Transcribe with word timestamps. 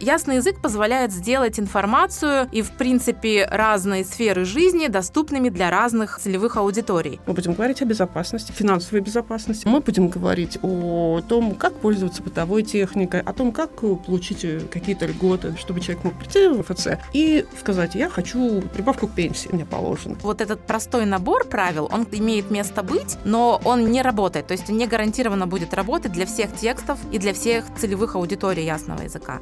ясный 0.00 0.36
язык 0.36 0.60
позволяет 0.60 1.12
сделать 1.12 1.58
информацию 1.58 2.48
и, 2.52 2.62
в 2.62 2.72
принципе, 2.72 3.46
разные 3.50 4.04
сферы 4.04 4.44
жизни 4.44 4.86
доступными 4.88 5.48
для 5.48 5.70
разных 5.70 6.18
целевых 6.18 6.56
аудиторий. 6.56 7.20
Мы 7.26 7.34
будем 7.34 7.54
говорить 7.54 7.82
о 7.82 7.84
безопасности, 7.84 8.52
финансовой 8.52 9.00
безопасности. 9.00 9.66
Мы 9.66 9.80
будем 9.80 10.08
говорить 10.08 10.58
о 10.62 11.20
том, 11.28 11.54
как 11.54 11.74
пользоваться 11.74 12.22
бытовой 12.22 12.62
техникой, 12.62 13.20
о 13.20 13.32
том, 13.32 13.52
как 13.52 13.70
получить 13.72 14.46
какие-то 14.70 15.06
льготы, 15.06 15.56
чтобы 15.58 15.80
человек 15.80 16.04
мог 16.04 16.14
прийти 16.14 16.48
в 16.48 16.62
ФЦ 16.62 16.98
и 17.12 17.46
сказать, 17.58 17.94
я 17.94 18.08
хочу 18.08 18.62
прибавку 18.74 19.06
к 19.06 19.12
пенсии, 19.12 19.48
мне 19.52 19.64
положено. 19.64 20.16
Вот 20.22 20.40
этот 20.40 20.60
простой 20.60 21.06
набор 21.06 21.44
правил, 21.44 21.88
он 21.92 22.06
имеет 22.12 22.50
место 22.50 22.82
быть, 22.82 23.16
но 23.24 23.60
он 23.64 23.90
не 23.90 24.02
работает. 24.02 24.46
То 24.46 24.52
есть 24.52 24.68
не 24.68 24.86
гарантированно 24.86 25.46
будет 25.46 25.74
работать 25.74 26.12
для 26.12 26.26
всех 26.26 26.54
текстов 26.54 26.98
и 27.12 27.18
для 27.18 27.32
всех 27.32 27.64
целевых 27.78 28.16
аудиторий 28.16 28.64
ясного 28.64 29.02
языка. 29.02 29.40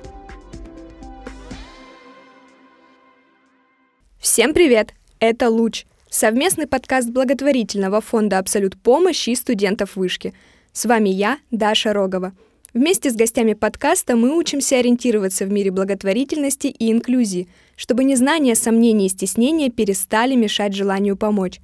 Всем 4.22 4.54
привет! 4.54 4.94
Это 5.18 5.50
«Луч»— 5.50 5.84
совместный 6.08 6.68
подкаст 6.68 7.10
благотворительного 7.10 8.00
фонда 8.00 8.38
«Абсолют 8.38 8.80
помощи» 8.80 9.30
и 9.30 9.34
студентов 9.34 9.96
вышки. 9.96 10.32
С 10.72 10.84
вами 10.84 11.08
я, 11.08 11.38
Даша 11.50 11.92
Рогова. 11.92 12.32
Вместе 12.72 13.10
с 13.10 13.16
гостями 13.16 13.54
подкаста 13.54 14.14
мы 14.14 14.38
учимся 14.38 14.78
ориентироваться 14.78 15.44
в 15.44 15.50
мире 15.50 15.72
благотворительности 15.72 16.68
и 16.68 16.92
инклюзии, 16.92 17.48
чтобы 17.74 18.04
незнание, 18.04 18.54
сомнения 18.54 19.06
и 19.06 19.08
стеснения 19.08 19.70
перестали 19.70 20.36
мешать 20.36 20.72
желанию 20.72 21.16
помочь. 21.16 21.58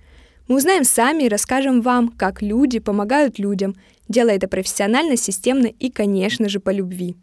Мы 0.49 0.57
узнаем 0.57 0.83
сами 0.83 1.23
и 1.23 1.29
расскажем 1.29 1.81
вам, 1.81 2.09
как 2.09 2.43
люди 2.43 2.81
помогают 2.81 3.39
людям, 3.39 3.77
делая 4.09 4.35
это 4.35 4.49
профессионально, 4.49 5.17
системно 5.17 5.67
и, 5.67 5.93
конечно 5.93 6.49
же, 6.49 6.59
по 6.59 6.71
любви. 6.71 7.15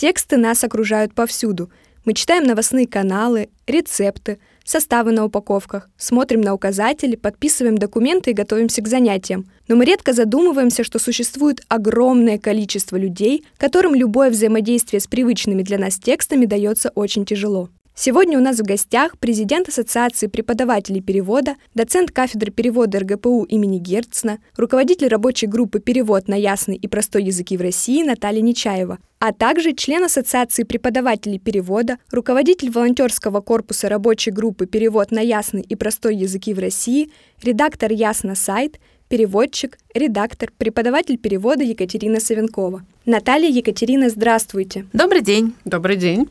Тексты 0.00 0.38
нас 0.38 0.64
окружают 0.64 1.12
повсюду. 1.12 1.70
Мы 2.06 2.14
читаем 2.14 2.44
новостные 2.44 2.86
каналы, 2.86 3.50
рецепты, 3.66 4.38
составы 4.64 5.12
на 5.12 5.26
упаковках, 5.26 5.90
смотрим 5.98 6.40
на 6.40 6.54
указатели, 6.54 7.16
подписываем 7.16 7.76
документы 7.76 8.30
и 8.30 8.32
готовимся 8.32 8.80
к 8.80 8.88
занятиям. 8.88 9.44
Но 9.68 9.76
мы 9.76 9.84
редко 9.84 10.14
задумываемся, 10.14 10.84
что 10.84 10.98
существует 10.98 11.60
огромное 11.68 12.38
количество 12.38 12.96
людей, 12.96 13.44
которым 13.58 13.94
любое 13.94 14.30
взаимодействие 14.30 15.00
с 15.00 15.06
привычными 15.06 15.60
для 15.60 15.76
нас 15.76 15.98
текстами 15.98 16.46
дается 16.46 16.88
очень 16.94 17.26
тяжело. 17.26 17.68
Сегодня 17.94 18.38
у 18.38 18.40
нас 18.40 18.58
в 18.58 18.62
гостях 18.62 19.18
президент 19.18 19.68
Ассоциации 19.68 20.26
преподавателей 20.26 21.02
перевода, 21.02 21.56
доцент 21.74 22.10
кафедры 22.10 22.50
перевода 22.50 23.00
РГПУ 23.00 23.44
имени 23.44 23.78
Герцна, 23.78 24.38
руководитель 24.56 25.08
рабочей 25.08 25.46
группы 25.46 25.80
«Перевод 25.80 26.26
на 26.26 26.34
ясный 26.34 26.76
и 26.76 26.88
простой 26.88 27.24
языки 27.24 27.58
в 27.58 27.60
России» 27.60 28.02
Наталья 28.02 28.40
Нечаева, 28.40 28.98
а 29.18 29.32
также 29.32 29.74
член 29.74 30.04
Ассоциации 30.04 30.62
преподавателей 30.62 31.38
перевода, 31.38 31.98
руководитель 32.10 32.70
волонтерского 32.70 33.42
корпуса 33.42 33.90
рабочей 33.90 34.30
группы 34.30 34.66
«Перевод 34.66 35.10
на 35.10 35.20
ясный 35.20 35.62
и 35.62 35.74
простой 35.74 36.16
языки 36.16 36.54
в 36.54 36.58
России», 36.58 37.10
редактор 37.42 37.92
«Ясно 37.92 38.34
сайт», 38.34 38.80
переводчик, 39.08 39.76
редактор, 39.92 40.52
преподаватель 40.56 41.18
перевода 41.18 41.64
Екатерина 41.64 42.20
Савенкова. 42.20 42.82
Наталья 43.04 43.48
Екатерина, 43.50 44.08
здравствуйте. 44.08 44.86
Добрый 44.92 45.20
день. 45.20 45.52
Добрый 45.64 45.96
день. 45.96 46.28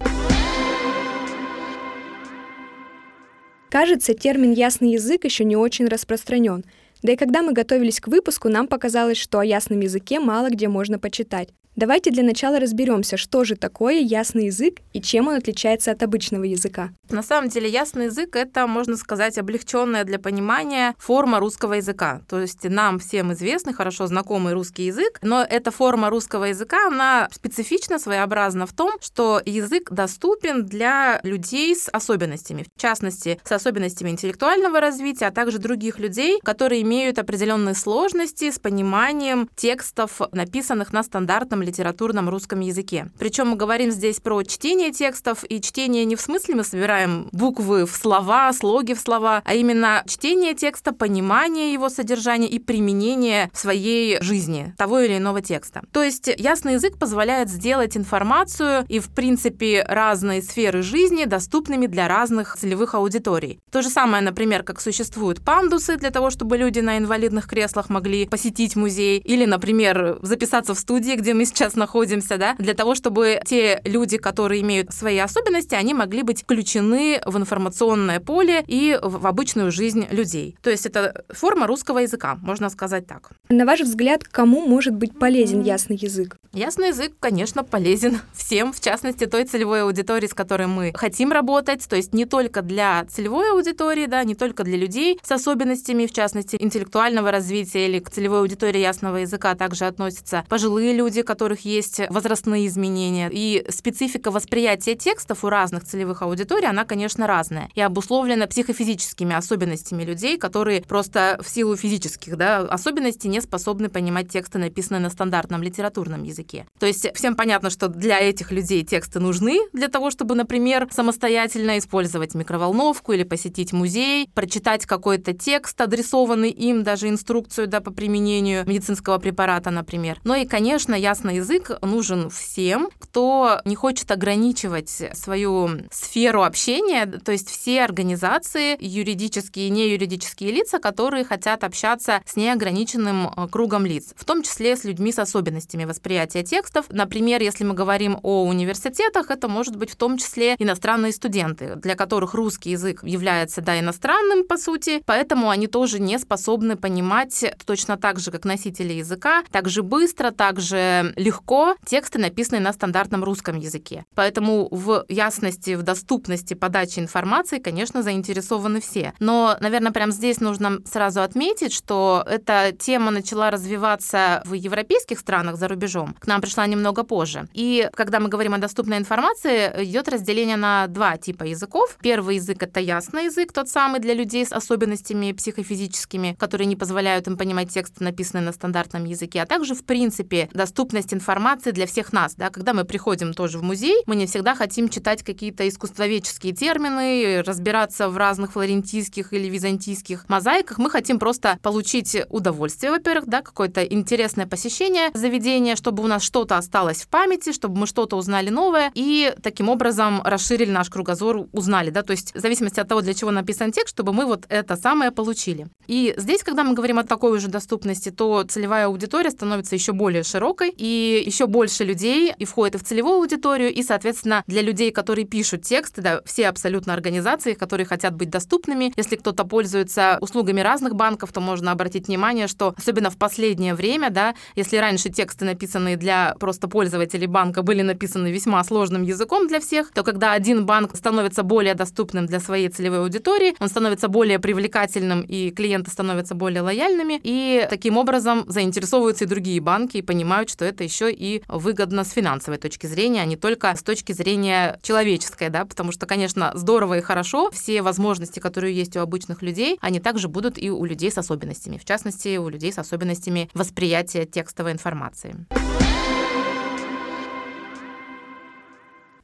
Кажется, 3.70 4.16
термин 4.16 4.52
«ясный 4.52 4.94
язык» 4.94 5.25
еще 5.25 5.44
не 5.44 5.56
очень 5.56 5.88
распространен. 5.88 6.66
Да 7.02 7.14
и 7.14 7.16
когда 7.16 7.42
мы 7.42 7.53
готовились 7.53 8.00
к 8.00 8.08
выпуску, 8.08 8.50
нам 8.50 8.67
показалось, 8.67 9.17
что 9.17 9.39
о 9.39 9.45
ясном 9.45 9.80
языке 9.80 10.19
мало 10.19 10.50
где 10.50 10.67
можно 10.67 11.00
почитать. 11.00 11.50
Давайте 11.80 12.11
для 12.11 12.23
начала 12.23 12.59
разберемся, 12.59 13.16
что 13.16 13.45
же 13.45 13.55
такое 13.55 14.00
ясный 14.00 14.47
язык 14.47 14.80
и 14.92 15.02
чем 15.02 15.30
он 15.30 15.36
отличается 15.36 15.92
от 15.92 16.03
обычного 16.03 16.44
языка. 16.44 16.89
На 17.09 17.23
самом 17.23 17.49
деле 17.49 17.70
ясный 17.70 18.05
язык— 18.08 18.30
это, 18.36 18.67
можно 18.67 18.98
сказать, 18.98 19.38
облегченная 19.38 20.04
для 20.04 20.20
понимания 20.20 20.93
форма 20.98 21.39
русского 21.39 21.76
языка. 21.76 22.21
То 22.27 22.42
есть 22.42 22.65
нам 22.65 22.99
всем 22.99 23.32
известный, 23.32 23.73
хорошо 23.73 24.08
знакомый 24.08 24.52
русский 24.54 24.88
язык, 24.88 25.20
но 25.21 25.42
эта 25.42 25.71
форма 25.71 26.09
русского 26.09 26.45
языка, 26.45 26.88
она 26.88 27.30
специфична, 27.32 27.98
своеобразна 27.98 28.65
в 28.65 28.73
том, 28.73 28.98
что 28.99 29.42
язык 29.45 29.89
доступен 29.89 30.65
для 30.65 31.21
людей 31.23 31.73
с 31.73 31.88
особенностями, 31.88 32.65
в 32.76 32.82
частности, 32.82 33.39
с 33.45 33.52
особенностями 33.54 34.09
интеллектуального 34.09 34.82
развития, 34.82 35.27
а 35.27 35.32
также 35.32 35.59
других 35.59 35.98
людей, 35.98 36.42
которые 36.43 36.83
имеют 36.89 37.20
определенные 37.20 37.76
сложности 37.76 38.50
с 38.50 38.58
пониманием 38.58 39.48
текстов, 39.55 40.22
написанных 40.32 40.92
на 40.92 41.04
стандартном 41.04 41.61
литературном 41.61 42.30
русском 42.30 42.61
языке. 42.61 43.11
Причем 43.20 43.50
мы 43.50 43.58
говорим 43.58 43.92
здесь 43.92 44.20
про 44.20 44.42
чтение 44.42 44.92
текстов, 44.92 45.45
и 45.48 45.61
чтение 45.61 46.04
не 46.05 46.16
в 46.16 46.22
смысле 46.22 46.55
мы 46.55 46.64
собираем 46.64 47.30
буквы 47.32 47.86
в 47.86 47.92
слова, 47.95 48.52
слоги 48.54 48.95
в 48.95 49.00
слова, 49.00 49.44
а 49.45 49.54
именно 49.54 50.04
чтение 50.08 50.55
текста, 50.55 50.92
понимание 50.92 51.73
его 51.73 51.89
содержания 51.89 52.48
и 52.48 52.58
применение 52.58 53.52
в 53.54 53.60
своей 53.60 54.20
жизни 54.21 54.73
того 54.76 55.00
или 55.02 55.17
иного 55.17 55.44
текста. 55.44 55.83
То 55.92 56.04
есть 56.04 56.27
ясный 56.38 56.73
язык 56.73 56.98
позволяет 56.98 57.50
сделать 57.50 57.95
информацию 57.95 58.83
и, 58.89 58.98
в 59.00 59.14
принципе, 59.14 59.86
разные 59.88 60.42
сферы 60.42 60.82
жизни 60.82 61.26
доступными 61.26 61.86
для 61.86 62.08
разных 62.08 62.58
целевых 62.58 62.95
аудиторий. 62.95 63.60
То 63.71 63.83
же 63.83 63.89
самое, 63.89 64.23
например, 64.23 64.64
как 64.64 64.82
существуют 64.82 65.45
пандусы 65.45 65.98
для 65.98 66.10
того, 66.10 66.32
чтобы 66.32 66.58
люди 66.58 66.79
на 66.82 66.98
инвалидных 66.98 67.48
креслах 67.48 67.90
могли 67.90 68.26
посетить 68.26 68.76
музей, 68.76 69.20
или, 69.20 69.45
например, 69.45 70.20
записаться 70.22 70.73
в 70.73 70.80
студии, 70.80 71.16
где 71.16 71.34
мы 71.34 71.45
сейчас 71.45 71.76
находимся, 71.76 72.38
да, 72.38 72.56
для 72.58 72.73
того, 72.73 72.95
чтобы 72.95 73.42
те 73.45 73.82
люди, 73.86 74.17
которые 74.17 74.62
имеют 74.62 74.94
свои 74.94 75.18
особенности, 75.18 75.76
они 75.76 75.94
могли 75.94 76.23
быть 76.23 76.44
включены 76.44 77.22
в 77.26 77.38
информационное 77.38 78.20
поле 78.20 78.64
и 78.68 78.98
в 79.02 79.28
обычную 79.28 79.72
жизнь 79.72 80.08
людей. 80.12 80.58
То 80.62 80.70
есть 80.70 80.86
это 80.86 81.23
форма 81.30 81.68
русского 81.68 82.00
языка, 82.00 82.38
можно 82.42 82.70
сказать 82.70 83.08
так. 83.08 83.32
На 83.50 83.66
ваш 83.66 83.82
взгляд, 83.82 84.23
кому 84.23 84.66
может 84.66 84.95
быть 84.95 85.18
полезен 85.18 85.62
ясный 85.62 85.95
язык? 85.95 86.38
Ясный 86.54 86.89
язык, 86.89 87.14
конечно, 87.20 87.64
полезен 87.64 88.20
всем, 88.34 88.73
в 88.73 88.80
частности, 88.80 89.26
той 89.26 89.45
целевой 89.45 89.84
аудитории, 89.84 90.28
с 90.28 90.34
которой 90.34 90.68
мы 90.68 90.92
хотим 90.95 91.32
работать, 91.32 91.88
то 91.88 91.95
есть 91.95 92.14
не 92.14 92.26
только 92.26 92.62
для 92.62 93.06
целевой 93.06 93.52
аудитории, 93.52 94.06
да, 94.06 94.23
не 94.23 94.36
только 94.36 94.64
для 94.64 94.78
людей 94.78 95.20
с 95.23 95.32
особенностями, 95.32 96.06
в 96.06 96.14
частности, 96.14 96.58
интеллектуального 96.70 97.32
развития 97.32 97.88
или 97.88 98.00
к 98.00 98.10
целевой 98.10 98.40
аудитории 98.40 98.80
ясного 98.80 99.18
языка 99.18 99.56
также 99.56 99.86
относятся 99.86 100.46
пожилые 100.48 100.94
люди, 100.94 101.22
которые 101.22 101.50
которых 101.50 101.62
есть 101.62 102.02
возрастные 102.10 102.68
изменения. 102.68 103.30
И 103.32 103.66
специфика 103.70 104.30
восприятия 104.30 104.96
текстов 104.96 105.44
у 105.44 105.50
разных 105.50 105.84
целевых 105.84 106.22
аудиторий, 106.22 106.68
она, 106.68 106.86
конечно, 106.86 107.26
разная. 107.26 107.70
И 107.74 107.82
обусловлена 107.82 108.46
психофизическими 108.46 109.34
особенностями 109.34 110.04
людей, 110.04 110.38
которые 110.38 110.82
просто 110.82 111.40
в 111.42 111.50
силу 111.50 111.76
физических 111.76 112.38
да, 112.38 112.60
особенностей 112.60 113.30
не 113.30 113.42
способны 113.42 113.90
понимать 113.90 114.30
тексты, 114.30 114.60
написанные 114.60 115.02
на 115.02 115.10
стандартном 115.10 115.64
литературном 115.64 116.24
языке. 116.24 116.68
То 116.78 116.86
есть 116.86 117.08
всем 117.16 117.36
понятно, 117.36 117.70
что 117.70 117.88
для 117.88 118.20
этих 118.20 118.52
людей 118.52 118.84
тексты 118.84 119.20
нужны 119.20 119.60
для 119.74 119.88
того, 119.88 120.12
чтобы, 120.12 120.36
например, 120.36 120.88
самостоятельно 120.92 121.80
использовать 121.80 122.36
микроволновку 122.36 123.14
или 123.14 123.24
посетить 123.24 123.74
музей, 123.74 124.30
прочитать 124.36 124.86
какой-то 124.86 125.34
текст, 125.34 125.82
адресованный 125.82 126.52
им, 126.59 126.83
даже 126.83 127.09
инструкцию 127.09 127.67
да, 127.67 127.81
по 127.81 127.92
применению 127.92 128.68
медицинского 128.68 129.18
препарата, 129.18 129.71
например. 129.71 130.19
Но 130.24 130.36
и, 130.36 130.45
конечно, 130.45 130.95
Естественно, 131.30 131.36
язык 131.36 131.71
нужен 131.81 132.30
всем, 132.30 132.89
кто 133.00 133.62
не 133.65 133.75
хочет 133.75 134.09
ограничивать 134.12 134.89
свою 135.13 135.69
сферу 135.92 136.44
общения, 136.44 137.06
то 137.06 137.31
есть 137.31 137.50
все 137.50 137.83
организации, 137.83 138.77
юридические 138.80 139.68
и 139.68 139.69
неюридические 139.69 140.51
лица, 140.51 140.80
которые 140.80 141.24
хотят 141.24 141.63
общаться 141.63 142.21
с 142.25 142.36
неограниченным 142.36 143.27
э, 143.27 143.47
кругом 143.50 143.86
лиц, 143.86 144.13
в 144.15 144.25
том 144.25 144.44
числе 144.44 144.75
с 144.75 144.83
людьми 144.83 145.12
с 145.12 145.19
особенностями 145.19 145.85
восприятия 145.85 146.44
текстов. 146.44 146.85
Например, 146.89 147.41
если 147.41 147.63
мы 147.63 147.73
говорим 147.73 148.19
о 148.23 148.44
университетах, 148.44 149.29
это 149.29 149.47
может 149.47 149.75
быть 149.75 149.91
в 149.91 149.95
том 149.95 150.17
числе 150.17 150.55
иностранные 150.57 151.12
студенты, 151.12 151.75
для 151.75 151.95
которых 151.95 152.33
русский 152.33 152.71
язык 152.71 153.03
является 153.03 153.62
да, 153.62 153.79
иностранным, 153.79 154.45
по 154.45 154.57
сути, 154.57 155.01
поэтому 155.05 155.50
они 155.50 155.67
тоже 155.67 156.00
не 156.00 156.17
способны 156.17 156.49
понимать 156.57 157.46
точно 157.66 157.98
так 157.98 158.19
же, 158.19 158.31
как 158.31 158.46
носители 158.46 158.94
языка, 158.94 159.44
так 159.51 159.69
же 159.69 159.84
быстро, 159.84 160.31
так 160.31 160.60
же 160.60 161.13
легко 161.16 161.75
тексты, 161.86 162.19
написанные 162.19 162.62
на 162.62 162.74
стандартном 162.74 163.24
русском 163.24 163.57
языке. 163.57 164.06
Поэтому 164.16 164.68
в 164.72 165.06
ясности, 165.07 165.75
в 165.75 165.84
доступности 165.84 166.54
подачи 166.54 167.00
информации, 167.00 167.60
конечно, 167.60 168.04
заинтересованы 168.04 168.81
все. 168.81 169.13
Но, 169.19 169.57
наверное, 169.60 169.92
прямо 169.92 170.12
здесь 170.12 170.40
нужно 170.40 170.80
сразу 170.86 171.22
отметить, 171.22 171.74
что 171.74 172.25
эта 172.28 172.72
тема 172.78 173.12
начала 173.12 173.51
развиваться 173.51 174.42
в 174.46 174.54
европейских 174.54 175.19
странах 175.19 175.57
за 175.57 175.68
рубежом. 175.68 176.16
К 176.19 176.28
нам 176.28 176.42
пришла 176.42 176.66
немного 176.68 177.04
позже. 177.04 177.48
И 177.54 177.90
когда 177.94 178.19
мы 178.19 178.30
говорим 178.30 178.54
о 178.54 178.57
доступной 178.57 178.98
информации, 178.98 179.84
идет 179.84 180.07
разделение 180.10 180.57
на 180.57 180.88
два 180.88 181.18
типа 181.18 181.44
языков. 181.44 181.98
Первый 182.01 182.36
язык— 182.36 182.57
это 182.63 182.80
ясный 182.80 183.25
язык, 183.25 183.51
тот 183.54 183.69
самый 183.69 184.00
для 184.00 184.13
людей 184.13 184.46
с 184.46 184.51
особенностями 184.51 185.31
психофизическими, 185.31 186.28
которые 186.37 186.67
не 186.67 186.75
позволяют 186.75 187.27
им 187.27 187.37
понимать 187.37 187.71
тексты, 187.71 188.03
написанные 188.03 188.43
на 188.43 188.51
стандартном 188.51 189.05
языке, 189.05 189.41
а 189.41 189.45
также, 189.45 189.75
в 189.75 189.83
принципе, 189.83 190.49
доступность 190.53 191.13
информации 191.13 191.71
для 191.71 191.87
всех 191.87 192.13
нас. 192.13 192.35
Да? 192.35 192.49
Когда 192.49 192.73
мы 192.73 192.83
приходим 192.85 193.33
тоже 193.33 193.57
в 193.57 193.63
музей, 193.63 194.03
мы 194.05 194.15
не 194.15 194.25
всегда 194.25 194.55
хотим 194.55 194.89
читать 194.89 195.23
какие-то 195.23 195.67
искусствоведческие 195.67 196.53
термины, 196.53 197.41
разбираться 197.43 198.09
в 198.09 198.17
разных 198.17 198.53
флорентийских 198.53 199.33
или 199.33 199.47
византийских 199.49 200.27
мозаиках. 200.29 200.77
Мы 200.77 200.89
хотим 200.89 201.19
просто 201.19 201.57
получить 201.61 202.17
удовольствие, 202.29 202.91
во-первых, 202.91 203.27
да, 203.27 203.41
какое-то 203.41 203.83
интересное 203.83 204.47
посещение 204.47 205.09
заведения, 205.13 205.75
чтобы 205.75 206.03
у 206.03 206.07
нас 206.07 206.23
что-то 206.23 206.57
осталось 206.57 207.03
в 207.03 207.07
памяти, 207.07 207.53
чтобы 207.53 207.77
мы 207.77 207.87
что-то 207.87 208.17
узнали 208.17 208.49
новое, 208.49 208.91
и 208.93 209.33
таким 209.41 209.69
образом 209.69 210.21
расширили 210.23 210.71
наш 210.71 210.89
кругозор, 210.89 211.47
узнали, 211.51 211.89
да, 211.89 212.03
то 212.03 212.11
есть 212.11 212.35
в 212.35 212.39
зависимости 212.39 212.79
от 212.79 212.87
того, 212.87 213.01
для 213.01 213.13
чего 213.13 213.31
написан 213.31 213.71
текст, 213.71 213.93
чтобы 213.93 214.13
мы 214.13 214.25
вот 214.25 214.45
это 214.49 214.75
самое 214.75 215.11
получили. 215.11 215.67
И 215.87 216.13
здесь, 216.19 216.44
когда 216.44 216.63
мы 216.63 216.74
говорим 216.74 217.00
о 217.00 217.04
такой 217.04 217.38
уже 217.38 217.48
доступности, 217.48 218.10
то 218.10 218.44
целевая 218.44 218.86
аудитория 218.88 219.31
становится 219.31 219.75
еще 219.75 219.94
более 219.94 220.24
широкой, 220.24 220.69
и 220.75 221.24
еще 221.25 221.48
больше 221.48 221.83
людей 221.83 222.33
и 222.38 222.45
входит 222.45 222.81
в 222.81 222.86
целевую 222.86 223.18
аудиторию, 223.18 223.74
и, 223.74 223.83
соответственно, 223.83 224.44
для 224.48 224.62
людей, 224.62 224.92
которые 224.92 225.25
пишут 225.25 225.63
тексты, 225.63 226.01
да, 226.01 226.21
все 226.25 226.48
абсолютно 226.48 226.94
организации, 226.94 227.54
которые 227.54 227.86
хотят 227.86 228.16
быть 228.16 228.30
доступными. 228.30 228.94
Если 228.95 229.16
кто-то 229.16 229.44
пользуется 229.45 230.18
услугами 230.21 230.62
разных 230.62 230.95
банков, 230.95 231.31
то 231.31 231.42
можно 231.42 231.71
обратить 231.71 232.07
внимание, 232.07 232.48
что 232.48 232.74
особенно 232.77 233.10
в 233.10 233.18
последнее 233.18 233.74
время, 233.74 234.10
да, 234.10 234.36
если 234.56 234.77
раньше 234.77 235.10
тексты, 235.10 235.45
написанные 235.45 235.98
для 235.98 236.36
просто 236.39 236.68
пользователей 236.68 237.27
банка, 237.27 237.62
были 237.62 237.81
написаны 237.81 238.31
весьма 238.31 238.63
сложным 238.63 239.04
языком 239.04 239.48
для 239.48 239.60
всех, 239.60 239.92
то 239.92 240.04
когда 240.04 240.33
один 240.33 240.65
банк 240.65 240.95
становится 240.95 241.44
более 241.44 241.75
доступным 241.75 242.25
для 242.25 242.39
своей 242.39 242.69
целевой 242.69 243.00
аудитории, 243.00 243.56
он 243.60 243.69
становится 243.69 244.07
более 244.07 244.39
привлекательным, 244.39 245.22
и 245.22 245.51
клиенты 245.51 245.92
становятся 245.92 246.08
более 246.35 246.61
лояльными, 246.61 247.19
и 247.23 247.67
таким 247.69 247.97
образом 247.97 248.45
заинтересовываются 248.47 249.25
и 249.25 249.27
другие 249.27 249.61
банки, 249.61 249.97
и 249.97 250.01
понимают, 250.01 250.50
что 250.50 250.65
это 250.65 250.83
еще 250.83 251.11
и 251.11 251.44
выгодно 251.47 252.03
с 252.03 252.11
финансовой 252.11 252.57
точки 252.57 252.88
зрения, 252.88 253.21
а 253.21 253.25
не 253.25 253.35
только 253.35 253.75
с 253.75 253.83
точки 253.83 254.11
зрения 254.11 254.79
человеческой, 254.81 255.50
да, 255.50 255.65
потому 255.65 255.91
что, 255.91 256.06
конечно, 256.06 256.51
здорово 256.56 257.00
и 257.00 257.01
хорошо, 257.01 257.51
все 257.51 257.81
возможности, 257.81 258.39
которые 258.39 258.75
есть 258.75 258.95
у 258.95 259.00
обычных 259.00 259.41
людей, 259.41 259.77
они 259.81 260.00
также 260.00 260.27
будут 260.27 260.57
и 260.57 260.69
у 260.69 260.85
людей 260.85 261.11
с 261.11 261.17
особенностями, 261.17 261.77
в 261.77 261.85
частности, 261.85 262.38
у 262.38 262.50
людей 262.50 262.71
с 262.71 262.77
особенностями 262.77 263.50
восприятия 263.53 264.25
текстовой 264.25 264.71
информации. 264.71 265.35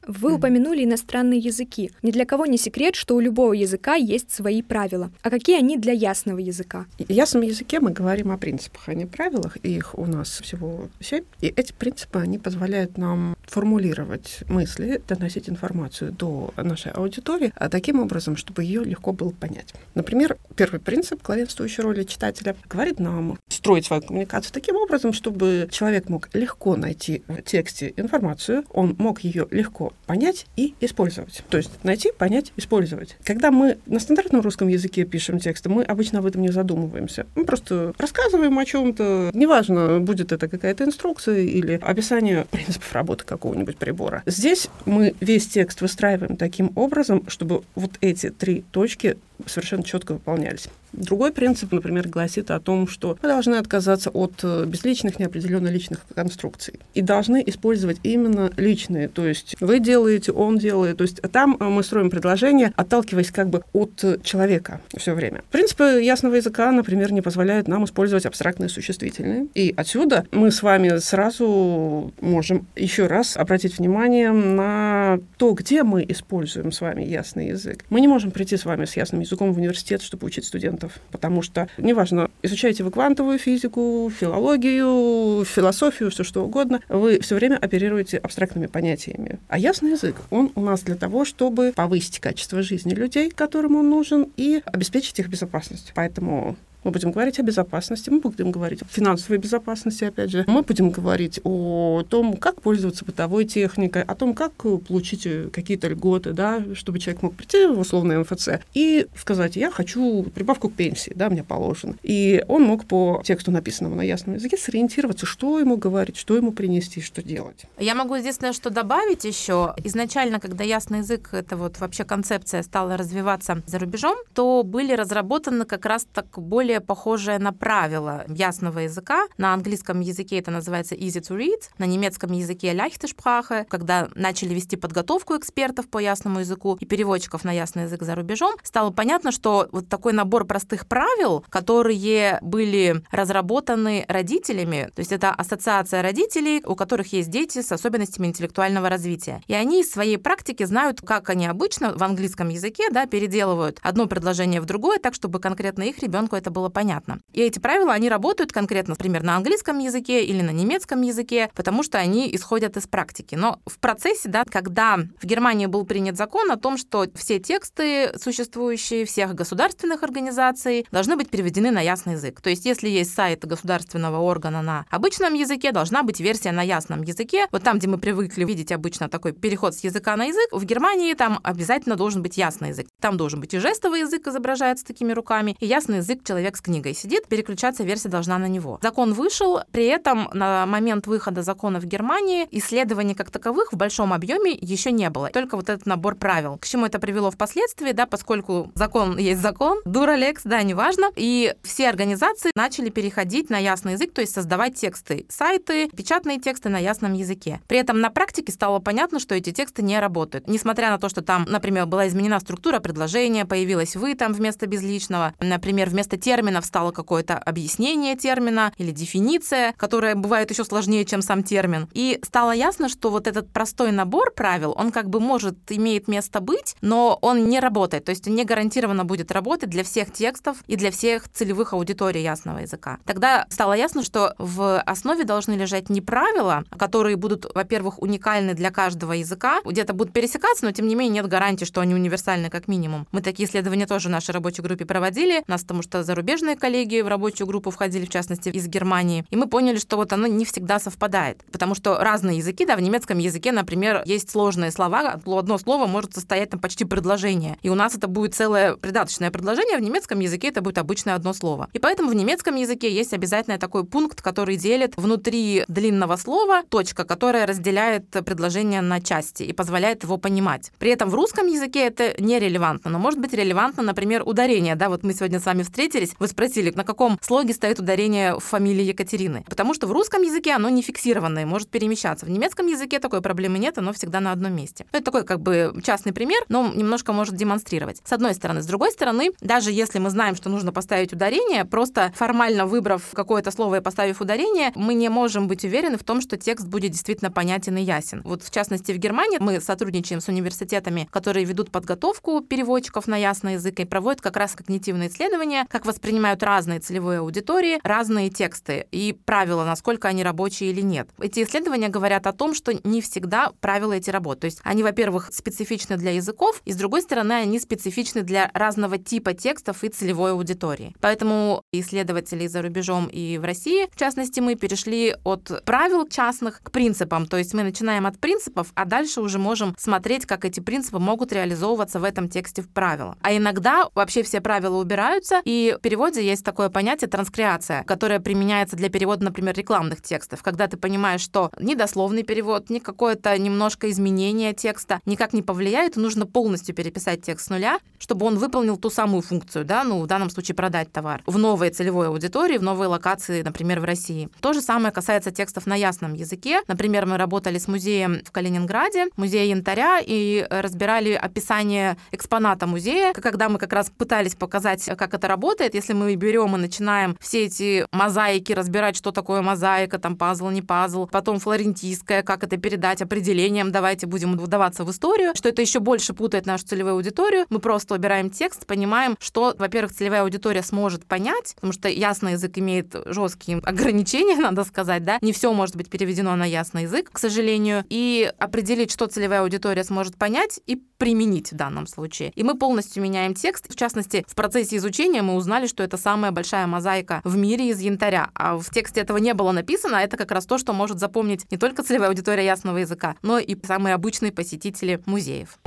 Вы 0.06 0.34
упомянули 0.34 0.84
иностранные 0.84 1.40
языки. 1.40 1.90
Ни 2.02 2.10
для 2.12 2.24
кого 2.24 2.46
не 2.46 2.58
секрет, 2.58 2.94
что 2.94 3.16
у 3.16 3.20
любого 3.20 3.52
языка 3.52 3.94
есть 3.94 4.30
свои 4.30 4.62
правила. 4.62 5.10
А 5.22 5.30
какие 5.30 5.58
они 5.58 5.76
для 5.76 5.92
ясного 5.92 6.38
языка? 6.38 6.86
В 6.98 7.10
ясном 7.10 7.42
языке 7.42 7.80
мы 7.80 7.90
говорим 7.90 8.30
о 8.30 8.38
принципах, 8.38 8.88
а 8.88 8.94
не 8.94 9.06
правилах. 9.06 9.56
Их 9.58 9.98
у 9.98 10.06
нас 10.06 10.40
всего 10.40 10.88
семь. 11.00 11.24
И 11.40 11.48
эти 11.48 11.72
принципы, 11.72 12.20
они 12.20 12.38
позволяют 12.38 12.98
нам 12.98 13.36
формулировать 13.46 14.40
мысли, 14.48 15.02
доносить 15.08 15.48
информацию 15.48 16.12
до 16.12 16.52
нашей 16.56 16.92
аудитории 16.92 17.52
а 17.56 17.68
таким 17.68 18.00
образом, 18.00 18.36
чтобы 18.36 18.64
ее 18.64 18.84
легко 18.84 19.12
было 19.12 19.30
понять. 19.30 19.74
Например, 19.94 20.36
первый 20.54 20.80
принцип 20.80 21.22
главенствующей 21.22 21.82
роли 21.82 22.04
читателя 22.04 22.56
говорит 22.68 23.00
нам 23.00 23.38
строить 23.48 23.86
свою 23.86 24.02
коммуникацию 24.02 24.52
таким 24.52 24.76
образом, 24.76 25.12
чтобы 25.12 25.68
человек 25.70 26.08
мог 26.08 26.28
легко 26.34 26.76
найти 26.76 27.22
в 27.28 27.42
тексте 27.42 27.92
информацию, 27.96 28.64
он 28.72 28.94
мог 28.98 29.20
ее 29.20 29.48
легко 29.50 29.92
понять 30.06 30.46
и 30.56 30.74
использовать. 30.80 31.42
То 31.50 31.56
есть 31.56 31.70
найти, 31.84 32.12
понять, 32.16 32.52
использовать. 32.56 33.16
Когда 33.24 33.50
мы 33.50 33.78
на 33.86 33.98
стандартном 33.98 34.40
русском 34.40 34.68
языке 34.68 35.04
пишем 35.04 35.38
тексты, 35.38 35.68
мы 35.68 35.82
обычно 35.82 36.20
об 36.20 36.26
этом 36.26 36.42
не 36.42 36.50
задумываемся. 36.50 37.26
Мы 37.34 37.44
просто 37.44 37.92
рассказываем 37.98 38.58
о 38.58 38.64
чем-то. 38.64 39.30
Неважно, 39.34 40.00
будет 40.00 40.32
это 40.32 40.48
какая-то 40.48 40.84
инструкция 40.84 41.40
или 41.40 41.80
описание 41.82 42.46
принципов 42.50 42.92
работы 42.92 43.24
какого-нибудь 43.24 43.76
прибора. 43.76 44.22
Здесь 44.26 44.68
мы 44.84 45.14
весь 45.20 45.48
текст 45.48 45.80
выстраиваем 45.80 46.36
таким 46.36 46.72
образом, 46.76 47.28
чтобы 47.28 47.62
вот 47.74 47.92
эти 48.00 48.30
три 48.30 48.64
точки 48.70 49.18
совершенно 49.46 49.82
четко 49.82 50.12
выполнялись. 50.12 50.68
Другой 50.96 51.32
принцип, 51.32 51.72
например, 51.72 52.08
гласит 52.08 52.50
о 52.50 52.58
том, 52.60 52.88
что 52.88 53.18
мы 53.22 53.28
должны 53.28 53.56
отказаться 53.56 54.10
от 54.10 54.32
э, 54.42 54.64
безличных, 54.66 55.18
неопределенно 55.18 55.68
личных 55.68 56.00
конструкций 56.14 56.80
и 56.94 57.02
должны 57.02 57.42
использовать 57.46 57.98
именно 58.02 58.50
личные. 58.56 59.08
То 59.08 59.26
есть 59.26 59.56
вы 59.60 59.78
делаете, 59.78 60.32
он 60.32 60.58
делает. 60.58 60.96
То 60.96 61.02
есть 61.02 61.20
там 61.32 61.56
э, 61.60 61.64
мы 61.64 61.82
строим 61.82 62.10
предложение, 62.10 62.72
отталкиваясь 62.76 63.30
как 63.30 63.50
бы 63.50 63.62
от 63.72 64.22
человека 64.22 64.80
все 64.96 65.14
время. 65.14 65.42
Принципы 65.50 66.00
ясного 66.02 66.34
языка, 66.34 66.72
например, 66.72 67.12
не 67.12 67.20
позволяют 67.20 67.68
нам 67.68 67.84
использовать 67.84 68.26
абстрактные 68.26 68.68
существительные. 68.68 69.48
И 69.54 69.74
отсюда 69.76 70.26
мы 70.32 70.50
с 70.50 70.62
вами 70.62 70.96
сразу 70.98 72.12
можем 72.20 72.66
еще 72.74 73.06
раз 73.06 73.36
обратить 73.36 73.78
внимание 73.78 74.32
на 74.32 75.20
то, 75.36 75.52
где 75.52 75.82
мы 75.82 76.04
используем 76.08 76.72
с 76.72 76.80
вами 76.80 77.02
ясный 77.04 77.48
язык. 77.48 77.84
Мы 77.90 78.00
не 78.00 78.08
можем 78.08 78.30
прийти 78.30 78.56
с 78.56 78.64
вами 78.64 78.84
с 78.84 78.96
ясным 78.96 79.20
языком 79.20 79.52
в 79.52 79.58
университет, 79.58 80.02
чтобы 80.02 80.26
учить 80.26 80.44
студентов. 80.44 80.85
Потому 81.10 81.42
что, 81.42 81.68
неважно, 81.78 82.30
изучаете 82.42 82.84
вы 82.84 82.90
квантовую 82.90 83.38
физику, 83.38 84.10
филологию, 84.16 85.44
философию, 85.44 86.10
все 86.10 86.24
что 86.24 86.44
угодно, 86.44 86.80
вы 86.88 87.20
все 87.20 87.34
время 87.34 87.56
оперируете 87.56 88.18
абстрактными 88.18 88.66
понятиями. 88.66 89.38
А 89.48 89.58
ясный 89.58 89.92
язык, 89.92 90.16
он 90.30 90.52
у 90.54 90.60
нас 90.60 90.82
для 90.82 90.96
того, 90.96 91.24
чтобы 91.24 91.72
повысить 91.74 92.20
качество 92.20 92.62
жизни 92.62 92.94
людей, 92.94 93.30
которым 93.30 93.76
он 93.76 93.90
нужен, 93.90 94.28
и 94.36 94.62
обеспечить 94.64 95.18
их 95.18 95.28
безопасность. 95.28 95.92
Поэтому 95.94 96.56
мы 96.86 96.92
будем 96.92 97.10
говорить 97.10 97.40
о 97.40 97.42
безопасности, 97.42 98.10
мы 98.10 98.20
будем 98.20 98.52
говорить 98.52 98.82
о 98.82 98.84
финансовой 98.84 99.38
безопасности, 99.38 100.04
опять 100.04 100.30
же. 100.30 100.44
Мы 100.46 100.62
будем 100.62 100.90
говорить 100.90 101.40
о 101.42 102.04
том, 102.08 102.36
как 102.36 102.62
пользоваться 102.62 103.04
бытовой 103.04 103.44
техникой, 103.44 104.04
о 104.04 104.14
том, 104.14 104.34
как 104.34 104.52
получить 104.52 105.26
какие-то 105.52 105.88
льготы, 105.88 106.32
да, 106.32 106.62
чтобы 106.74 107.00
человек 107.00 107.22
мог 107.22 107.34
прийти 107.34 107.66
в 107.66 107.80
условный 107.80 108.18
МФЦ 108.18 108.60
и 108.72 109.08
сказать, 109.16 109.56
я 109.56 109.72
хочу 109.72 110.22
прибавку 110.34 110.68
к 110.68 110.74
пенсии, 110.74 111.12
да, 111.14 111.28
мне 111.28 111.42
положено. 111.42 111.96
И 112.04 112.44
он 112.46 112.62
мог 112.62 112.84
по 112.84 113.20
тексту, 113.24 113.50
написанному 113.50 113.96
на 113.96 114.02
ясном 114.02 114.36
языке, 114.36 114.56
сориентироваться, 114.56 115.26
что 115.26 115.58
ему 115.58 115.76
говорить, 115.76 116.16
что 116.16 116.36
ему 116.36 116.52
принести, 116.52 117.00
что 117.00 117.20
делать. 117.20 117.64
Я 117.78 117.96
могу 117.96 118.14
единственное, 118.14 118.52
что 118.52 118.70
добавить 118.70 119.24
еще. 119.24 119.74
Изначально, 119.82 120.38
когда 120.38 120.62
ясный 120.62 120.98
язык, 120.98 121.30
это 121.32 121.56
вот 121.56 121.80
вообще 121.80 122.04
концепция 122.04 122.62
стала 122.62 122.96
развиваться 122.96 123.62
за 123.66 123.80
рубежом, 123.80 124.16
то 124.34 124.62
были 124.62 124.92
разработаны 124.92 125.64
как 125.64 125.84
раз 125.84 126.06
так 126.12 126.26
более 126.36 126.75
более 126.76 126.80
похожее 126.80 127.38
на 127.38 127.52
правило 127.52 128.24
ясного 128.28 128.80
языка. 128.80 129.26
На 129.38 129.54
английском 129.54 130.00
языке 130.00 130.38
это 130.38 130.50
называется 130.50 130.94
easy 130.94 131.20
to 131.20 131.36
read, 131.36 131.62
на 131.78 131.86
немецком 131.86 132.32
языке 132.32 132.72
leichte 132.72 133.08
Sprache. 133.08 133.64
Когда 133.68 134.08
начали 134.14 134.54
вести 134.54 134.76
подготовку 134.76 135.36
экспертов 135.36 135.88
по 135.88 135.98
ясному 135.98 136.40
языку 136.40 136.76
и 136.80 136.84
переводчиков 136.84 137.44
на 137.44 137.52
ясный 137.52 137.84
язык 137.84 138.02
за 138.02 138.14
рубежом, 138.14 138.54
стало 138.62 138.90
понятно, 138.90 139.32
что 139.32 139.68
вот 139.72 139.88
такой 139.88 140.12
набор 140.12 140.44
простых 140.44 140.86
правил, 140.86 141.44
которые 141.48 142.38
были 142.42 143.02
разработаны 143.10 144.04
родителями, 144.08 144.90
то 144.94 145.00
есть 145.00 145.12
это 145.12 145.30
ассоциация 145.30 146.02
родителей, 146.02 146.62
у 146.66 146.74
которых 146.74 147.12
есть 147.12 147.30
дети 147.30 147.62
с 147.62 147.72
особенностями 147.72 148.26
интеллектуального 148.26 148.88
развития. 148.88 149.40
И 149.46 149.54
они 149.54 149.80
из 149.80 149.90
своей 149.90 150.18
практики 150.18 150.64
знают, 150.64 151.00
как 151.00 151.30
они 151.30 151.46
обычно 151.46 151.96
в 151.96 152.02
английском 152.02 152.48
языке 152.48 152.90
да, 152.90 153.06
переделывают 153.06 153.78
одно 153.82 154.06
предложение 154.06 154.60
в 154.60 154.66
другое, 154.66 154.98
так, 154.98 155.14
чтобы 155.14 155.40
конкретно 155.40 155.84
их 155.84 155.98
ребенку 156.00 156.36
это 156.36 156.50
было 156.50 156.65
было 156.66 156.70
понятно. 156.70 157.20
И 157.32 157.42
эти 157.42 157.58
правила, 157.58 157.92
они 157.92 158.08
работают 158.08 158.52
конкретно, 158.52 158.92
например, 158.92 159.22
на 159.22 159.36
английском 159.36 159.78
языке 159.78 160.24
или 160.24 160.42
на 160.42 160.50
немецком 160.50 161.02
языке, 161.02 161.50
потому 161.54 161.82
что 161.82 161.98
они 161.98 162.34
исходят 162.34 162.76
из 162.76 162.86
практики. 162.86 163.34
Но 163.34 163.60
в 163.66 163.78
процессе, 163.78 164.28
да, 164.28 164.44
когда 164.44 164.98
в 165.20 165.26
Германии 165.26 165.66
был 165.66 165.84
принят 165.84 166.16
закон 166.16 166.50
о 166.50 166.56
том, 166.56 166.76
что 166.76 167.06
все 167.14 167.38
тексты, 167.38 168.12
существующие 168.18 169.04
всех 169.04 169.34
государственных 169.34 170.02
организаций, 170.02 170.86
должны 170.90 171.16
быть 171.16 171.30
переведены 171.30 171.70
на 171.70 171.80
ясный 171.80 172.14
язык. 172.14 172.40
То 172.40 172.50
есть, 172.50 172.66
если 172.66 172.88
есть 172.88 173.14
сайт 173.14 173.44
государственного 173.44 174.18
органа 174.18 174.62
на 174.62 174.86
обычном 174.90 175.34
языке, 175.34 175.72
должна 175.72 176.02
быть 176.02 176.20
версия 176.20 176.52
на 176.52 176.62
ясном 176.62 177.02
языке. 177.02 177.46
Вот 177.52 177.62
там, 177.62 177.78
где 177.78 177.86
мы 177.86 177.98
привыкли 177.98 178.44
видеть 178.44 178.72
обычно 178.72 179.08
такой 179.08 179.32
переход 179.32 179.74
с 179.74 179.84
языка 179.84 180.16
на 180.16 180.24
язык, 180.24 180.48
в 180.52 180.64
Германии 180.64 181.14
там 181.14 181.38
обязательно 181.42 181.96
должен 181.96 182.22
быть 182.22 182.36
ясный 182.36 182.70
язык. 182.70 182.86
Там 183.00 183.16
должен 183.16 183.40
быть 183.40 183.54
и 183.54 183.58
жестовый 183.58 184.00
язык 184.00 184.26
изображается 184.26 184.84
такими 184.84 185.12
руками, 185.12 185.56
и 185.60 185.66
ясный 185.66 185.98
язык 185.98 186.24
человек 186.24 186.55
с 186.56 186.60
книгой 186.60 186.94
сидит, 186.94 187.28
переключаться 187.28 187.84
версия 187.84 188.08
должна 188.08 188.38
на 188.38 188.46
него. 188.46 188.78
Закон 188.82 189.12
вышел, 189.12 189.60
при 189.70 189.86
этом 189.86 190.28
на 190.32 190.66
момент 190.66 191.06
выхода 191.06 191.42
закона 191.42 191.80
в 191.80 191.84
Германии 191.84 192.48
исследований 192.50 193.14
как 193.14 193.30
таковых 193.30 193.72
в 193.72 193.76
большом 193.76 194.12
объеме 194.12 194.52
еще 194.52 194.92
не 194.92 195.10
было. 195.10 195.30
Только 195.30 195.56
вот 195.56 195.68
этот 195.68 195.86
набор 195.86 196.16
правил. 196.16 196.58
К 196.58 196.66
чему 196.66 196.86
это 196.86 196.98
привело 196.98 197.30
впоследствии, 197.30 197.92
да, 197.92 198.06
поскольку 198.06 198.70
закон 198.74 199.18
есть 199.18 199.40
закон, 199.40 199.80
дуралекс, 199.84 200.42
да, 200.44 200.62
неважно. 200.62 201.10
И 201.16 201.54
все 201.62 201.88
организации 201.88 202.50
начали 202.54 202.90
переходить 202.90 203.50
на 203.50 203.58
ясный 203.58 203.92
язык, 203.92 204.12
то 204.12 204.20
есть 204.20 204.34
создавать 204.34 204.74
тексты, 204.74 205.26
сайты, 205.28 205.88
печатные 205.90 206.40
тексты 206.40 206.68
на 206.68 206.78
ясном 206.78 207.12
языке. 207.12 207.60
При 207.68 207.78
этом 207.78 208.00
на 208.00 208.10
практике 208.10 208.52
стало 208.52 208.78
понятно, 208.78 209.18
что 209.18 209.34
эти 209.34 209.52
тексты 209.52 209.82
не 209.82 209.98
работают. 209.98 210.48
Несмотря 210.48 210.90
на 210.90 210.98
то, 210.98 211.08
что 211.08 211.22
там, 211.22 211.44
например, 211.48 211.86
была 211.86 212.08
изменена 212.08 212.40
структура 212.40 212.80
предложения, 212.80 213.44
появилась 213.44 213.96
«вы» 213.96 214.14
там 214.14 214.32
вместо 214.32 214.66
безличного, 214.66 215.34
например, 215.40 215.90
вместо 215.90 216.16
термина 216.16 216.35
терминов 216.36 216.66
стало 216.66 216.92
какое-то 216.92 217.38
объяснение 217.38 218.14
термина 218.14 218.70
или 218.76 218.90
дефиниция, 218.90 219.72
которая 219.78 220.14
бывает 220.14 220.50
еще 220.50 220.64
сложнее, 220.64 221.06
чем 221.06 221.22
сам 221.22 221.42
термин. 221.42 221.88
И 221.94 222.18
стало 222.22 222.50
ясно, 222.50 222.90
что 222.90 223.10
вот 223.10 223.26
этот 223.26 223.50
простой 223.50 223.90
набор 223.90 224.32
правил, 224.34 224.74
он 224.76 224.92
как 224.92 225.08
бы 225.08 225.18
может, 225.18 225.56
имеет 225.70 226.08
место 226.08 226.40
быть, 226.40 226.76
но 226.82 227.18
он 227.22 227.48
не 227.48 227.58
работает. 227.58 228.04
То 228.04 228.10
есть 228.10 228.26
не 228.26 228.44
гарантированно 228.44 229.06
будет 229.06 229.32
работать 229.32 229.70
для 229.70 229.82
всех 229.82 230.12
текстов 230.12 230.58
и 230.66 230.76
для 230.76 230.90
всех 230.90 231.26
целевых 231.30 231.72
аудиторий 231.72 232.22
ясного 232.22 232.58
языка. 232.58 232.98
Тогда 233.06 233.46
стало 233.48 233.72
ясно, 233.72 234.02
что 234.02 234.34
в 234.36 234.78
основе 234.80 235.24
должны 235.24 235.54
лежать 235.54 235.88
не 235.88 236.02
правила, 236.02 236.64
которые 236.78 237.16
будут, 237.16 237.46
во-первых, 237.54 238.02
уникальны 238.02 238.52
для 238.52 238.70
каждого 238.70 239.12
языка, 239.12 239.60
где-то 239.64 239.94
будут 239.94 240.12
пересекаться, 240.12 240.66
но 240.66 240.72
тем 240.72 240.86
не 240.86 240.94
менее 240.94 241.22
нет 241.22 241.28
гарантии, 241.28 241.64
что 241.64 241.80
они 241.80 241.94
универсальны 241.94 242.50
как 242.50 242.68
минимум. 242.68 243.06
Мы 243.10 243.22
такие 243.22 243.48
исследования 243.48 243.86
тоже 243.86 244.08
в 244.08 244.12
нашей 244.12 244.32
рабочей 244.32 244.60
группе 244.60 244.84
проводили, 244.84 245.42
нас 245.46 245.62
потому 245.62 245.82
что 245.82 246.02
зарубежные 246.02 246.25
коллеги 246.56 247.00
в 247.00 247.08
рабочую 247.08 247.46
группу 247.46 247.70
входили, 247.70 248.04
в 248.04 248.10
частности, 248.10 248.48
из 248.48 248.66
Германии, 248.66 249.24
и 249.30 249.36
мы 249.36 249.46
поняли, 249.46 249.78
что 249.78 249.96
вот 249.96 250.12
оно 250.12 250.26
не 250.26 250.44
всегда 250.44 250.78
совпадает, 250.78 251.44
потому 251.52 251.74
что 251.74 251.98
разные 251.98 252.38
языки, 252.38 252.66
да, 252.66 252.76
в 252.76 252.80
немецком 252.80 253.18
языке, 253.18 253.52
например, 253.52 254.02
есть 254.04 254.30
сложные 254.30 254.70
слова, 254.70 255.20
одно 255.24 255.58
слово 255.58 255.86
может 255.86 256.14
состоять 256.14 256.50
там 256.50 256.60
почти 256.60 256.84
предложение, 256.84 257.56
и 257.62 257.68
у 257.68 257.74
нас 257.74 257.94
это 257.94 258.08
будет 258.08 258.34
целое 258.34 258.76
придаточное 258.76 259.30
предложение, 259.30 259.78
в 259.78 259.82
немецком 259.82 260.20
языке 260.20 260.48
это 260.48 260.60
будет 260.60 260.78
обычное 260.78 261.14
одно 261.14 261.32
слово. 261.32 261.68
И 261.72 261.78
поэтому 261.78 262.10
в 262.10 262.14
немецком 262.14 262.56
языке 262.56 262.92
есть 262.92 263.12
обязательно 263.12 263.58
такой 263.58 263.84
пункт, 263.84 264.22
который 264.22 264.56
делит 264.56 264.94
внутри 264.96 265.64
длинного 265.68 266.16
слова 266.16 266.62
точка, 266.68 267.04
которая 267.04 267.46
разделяет 267.46 268.10
предложение 268.10 268.80
на 268.80 269.00
части 269.00 269.42
и 269.42 269.52
позволяет 269.52 270.02
его 270.02 270.16
понимать. 270.16 270.72
При 270.78 270.90
этом 270.90 271.10
в 271.10 271.14
русском 271.14 271.46
языке 271.46 271.86
это 271.86 272.20
нерелевантно, 272.20 272.90
но 272.90 272.98
может 272.98 273.20
быть 273.20 273.32
релевантно, 273.32 273.82
например, 273.82 274.22
ударение. 274.24 274.74
Да, 274.74 274.88
вот 274.88 275.02
мы 275.02 275.12
сегодня 275.12 275.40
с 275.40 275.44
вами 275.44 275.62
встретились, 275.62 276.15
вы 276.18 276.28
спросили, 276.28 276.72
на 276.74 276.84
каком 276.84 277.18
слоге 277.20 277.54
стоит 277.54 277.78
ударение 277.78 278.34
в 278.34 278.40
фамилии 278.40 278.84
Екатерины. 278.84 279.44
Потому 279.48 279.74
что 279.74 279.86
в 279.86 279.92
русском 279.92 280.22
языке 280.22 280.52
оно 280.52 280.68
не 280.68 280.82
фиксированное, 280.82 281.46
может 281.46 281.68
перемещаться. 281.68 282.26
В 282.26 282.30
немецком 282.30 282.66
языке 282.66 282.98
такой 282.98 283.20
проблемы 283.20 283.58
нет, 283.58 283.78
оно 283.78 283.92
всегда 283.92 284.20
на 284.20 284.32
одном 284.32 284.54
месте. 284.54 284.86
Ну, 284.92 284.98
это 284.98 285.04
такой 285.04 285.24
как 285.24 285.40
бы 285.40 285.74
частный 285.82 286.12
пример, 286.12 286.42
но 286.48 286.72
немножко 286.74 287.12
может 287.12 287.34
демонстрировать. 287.34 288.00
С 288.04 288.12
одной 288.12 288.34
стороны. 288.34 288.62
С 288.62 288.66
другой 288.66 288.92
стороны, 288.92 289.30
даже 289.40 289.72
если 289.72 289.98
мы 289.98 290.10
знаем, 290.10 290.34
что 290.36 290.48
нужно 290.48 290.72
поставить 290.72 291.12
ударение, 291.12 291.64
просто 291.64 292.12
формально 292.16 292.66
выбрав 292.66 293.02
какое-то 293.12 293.50
слово 293.50 293.76
и 293.76 293.80
поставив 293.80 294.20
ударение, 294.20 294.72
мы 294.74 294.94
не 294.94 295.08
можем 295.08 295.48
быть 295.48 295.64
уверены 295.64 295.98
в 295.98 296.04
том, 296.04 296.20
что 296.20 296.36
текст 296.36 296.66
будет 296.66 296.92
действительно 296.92 297.30
понятен 297.30 297.76
и 297.76 297.82
ясен. 297.82 298.22
Вот 298.24 298.42
в 298.42 298.50
частности 298.50 298.92
в 298.92 298.98
Германии 298.98 299.38
мы 299.40 299.60
сотрудничаем 299.60 300.20
с 300.20 300.28
университетами, 300.28 301.08
которые 301.10 301.44
ведут 301.44 301.70
подготовку 301.70 302.40
переводчиков 302.40 303.06
на 303.06 303.16
ясный 303.16 303.54
язык 303.54 303.80
и 303.80 303.84
проводят 303.84 304.20
как 304.20 304.36
раз 304.36 304.54
когнитивные 304.54 305.08
исследования, 305.08 305.66
как 305.70 305.84
воспринимают 306.06 306.40
разные 306.44 306.78
целевые 306.78 307.18
аудитории 307.18 307.80
разные 307.82 308.30
тексты 308.30 308.86
и 308.92 309.12
правила, 309.12 309.64
насколько 309.64 310.06
они 310.06 310.22
рабочие 310.22 310.70
или 310.70 310.80
нет. 310.80 311.08
Эти 311.18 311.42
исследования 311.42 311.88
говорят 311.88 312.28
о 312.28 312.32
том, 312.32 312.54
что 312.54 312.72
не 312.84 313.00
всегда 313.00 313.50
правила 313.60 313.92
эти 313.92 314.10
работают. 314.10 314.36
То 314.36 314.44
есть 314.44 314.60
они, 314.62 314.84
во-первых, 314.84 315.30
специфичны 315.32 315.96
для 315.96 316.12
языков, 316.12 316.62
и 316.64 316.72
с 316.72 316.76
другой 316.76 317.02
стороны, 317.02 317.32
они 317.32 317.58
специфичны 317.58 318.22
для 318.22 318.52
разного 318.54 318.98
типа 318.98 319.34
текстов 319.34 319.82
и 319.82 319.88
целевой 319.88 320.30
аудитории. 320.30 320.94
Поэтому 321.00 321.62
исследователи 321.72 322.46
за 322.46 322.62
рубежом 322.62 323.08
и 323.08 323.38
в 323.38 323.44
России, 323.44 323.88
в 323.90 323.98
частности, 323.98 324.38
мы 324.38 324.54
перешли 324.54 325.16
от 325.24 325.64
правил 325.64 326.06
частных 326.08 326.60
к 326.62 326.70
принципам. 326.70 327.26
То 327.26 327.36
есть 327.36 327.52
мы 327.52 327.64
начинаем 327.64 328.06
от 328.06 328.20
принципов, 328.20 328.68
а 328.74 328.84
дальше 328.84 329.20
уже 329.20 329.40
можем 329.40 329.74
смотреть, 329.76 330.24
как 330.24 330.44
эти 330.44 330.60
принципы 330.60 331.00
могут 331.00 331.32
реализовываться 331.32 331.98
в 331.98 332.04
этом 332.04 332.28
тексте 332.28 332.62
в 332.62 332.68
правила. 332.68 333.16
А 333.22 333.36
иногда 333.36 333.88
вообще 333.94 334.22
все 334.22 334.40
правила 334.40 334.76
убираются, 334.76 335.40
и 335.44 335.76
в 335.76 335.80
переводе 335.96 336.22
есть 336.22 336.44
такое 336.44 336.68
понятие 336.68 337.08
транскреация, 337.08 337.82
которое 337.84 338.20
применяется 338.20 338.76
для 338.76 338.90
перевода, 338.90 339.24
например, 339.24 339.56
рекламных 339.56 340.02
текстов, 340.02 340.42
когда 340.42 340.68
ты 340.68 340.76
понимаешь, 340.76 341.22
что 341.22 341.50
ни 341.58 341.74
дословный 341.74 342.22
перевод, 342.22 342.68
ни 342.68 342.80
какое-то 342.80 343.38
немножко 343.38 343.90
изменение 343.90 344.52
текста 344.52 345.00
никак 345.06 345.32
не 345.32 345.40
повлияет, 345.40 345.96
нужно 345.96 346.26
полностью 346.26 346.74
переписать 346.74 347.22
текст 347.22 347.46
с 347.46 347.48
нуля, 347.48 347.78
чтобы 347.98 348.26
он 348.26 348.36
выполнил 348.36 348.76
ту 348.76 348.90
самую 348.90 349.22
функцию, 349.22 349.64
да, 349.64 349.84
ну, 349.84 350.02
в 350.02 350.06
данном 350.06 350.28
случае 350.28 350.54
продать 350.54 350.92
товар 350.92 351.22
в 351.24 351.38
новой 351.38 351.70
целевой 351.70 352.08
аудитории, 352.08 352.58
в 352.58 352.62
новой 352.62 352.88
локации, 352.88 353.40
например, 353.40 353.80
в 353.80 353.84
России. 353.84 354.28
То 354.42 354.52
же 354.52 354.60
самое 354.60 354.92
касается 354.92 355.30
текстов 355.30 355.64
на 355.64 355.76
ясном 355.76 356.12
языке. 356.12 356.60
Например, 356.68 357.06
мы 357.06 357.16
работали 357.16 357.56
с 357.56 357.68
музеем 357.68 358.20
в 358.22 358.32
Калининграде, 358.32 359.06
музей 359.16 359.48
янтаря, 359.48 359.98
и 360.04 360.46
разбирали 360.50 361.12
описание 361.12 361.96
экспоната 362.12 362.66
музея, 362.66 363.14
когда 363.14 363.48
мы 363.48 363.58
как 363.58 363.72
раз 363.72 363.88
пытались 363.88 364.34
показать, 364.34 364.84
как 364.84 365.14
это 365.14 365.26
работает. 365.26 365.74
Если 365.74 365.85
мы 365.92 366.14
берем 366.14 366.54
и 366.56 366.58
начинаем 366.58 367.16
все 367.20 367.44
эти 367.44 367.86
мозаики 367.92 368.52
разбирать, 368.52 368.96
что 368.96 369.12
такое 369.12 369.42
мозаика, 369.42 369.98
там 369.98 370.16
пазл, 370.16 370.48
не 370.48 370.62
пазл, 370.62 371.06
потом 371.06 371.38
флорентийская, 371.38 372.22
как 372.22 372.44
это 372.44 372.56
передать 372.56 373.02
определением, 373.02 373.72
давайте 373.72 374.06
будем 374.06 374.36
вдаваться 374.36 374.84
в 374.84 374.90
историю, 374.90 375.32
что 375.34 375.48
это 375.48 375.62
еще 375.62 375.80
больше 375.80 376.14
путает 376.14 376.46
нашу 376.46 376.66
целевую 376.66 376.94
аудиторию. 376.94 377.46
Мы 377.48 377.58
просто 377.58 377.94
убираем 377.94 378.30
текст, 378.30 378.66
понимаем, 378.66 379.16
что, 379.20 379.54
во-первых, 379.58 379.92
целевая 379.92 380.22
аудитория 380.22 380.62
сможет 380.62 381.04
понять, 381.06 381.54
потому 381.56 381.72
что 381.72 381.88
ясный 381.88 382.32
язык 382.32 382.58
имеет 382.58 382.94
жесткие 383.06 383.58
ограничения, 383.58 384.36
надо 384.40 384.64
сказать, 384.64 385.04
да, 385.04 385.18
не 385.20 385.32
все 385.32 385.52
может 385.52 385.76
быть 385.76 385.90
переведено 385.90 386.34
на 386.36 386.44
ясный 386.44 386.82
язык, 386.82 387.10
к 387.12 387.18
сожалению, 387.18 387.84
и 387.88 388.30
определить, 388.38 388.90
что 388.90 389.06
целевая 389.06 389.42
аудитория 389.42 389.84
сможет 389.84 390.16
понять 390.16 390.60
и 390.66 390.76
применить 390.98 391.52
в 391.52 391.56
данном 391.56 391.86
случае. 391.86 392.32
И 392.34 392.42
мы 392.42 392.56
полностью 392.56 393.02
меняем 393.02 393.34
текст. 393.34 393.72
В 393.72 393.76
частности, 393.76 394.24
в 394.26 394.34
процессе 394.34 394.76
изучения 394.76 395.22
мы 395.22 395.34
узнали, 395.34 395.66
что 395.76 395.82
это 395.82 395.98
самая 395.98 396.32
большая 396.32 396.66
мозаика 396.66 397.20
в 397.22 397.36
мире 397.36 397.68
из 397.68 397.80
янтаря. 397.80 398.30
А 398.32 398.56
в 398.56 398.70
тексте 398.70 399.02
этого 399.02 399.18
не 399.18 399.34
было 399.34 399.52
написано, 399.52 399.98
а 399.98 400.00
это 400.00 400.16
как 400.16 400.30
раз 400.30 400.46
то, 400.46 400.56
что 400.56 400.72
может 400.72 400.98
запомнить 400.98 401.44
не 401.50 401.58
только 401.58 401.82
целевая 401.82 402.08
аудитория 402.08 402.46
ясного 402.46 402.78
языка, 402.78 403.16
но 403.20 403.38
и 403.38 403.54
самые 403.62 403.94
обычные 403.94 404.32
посетители 404.32 405.02
музеев. 405.04 405.58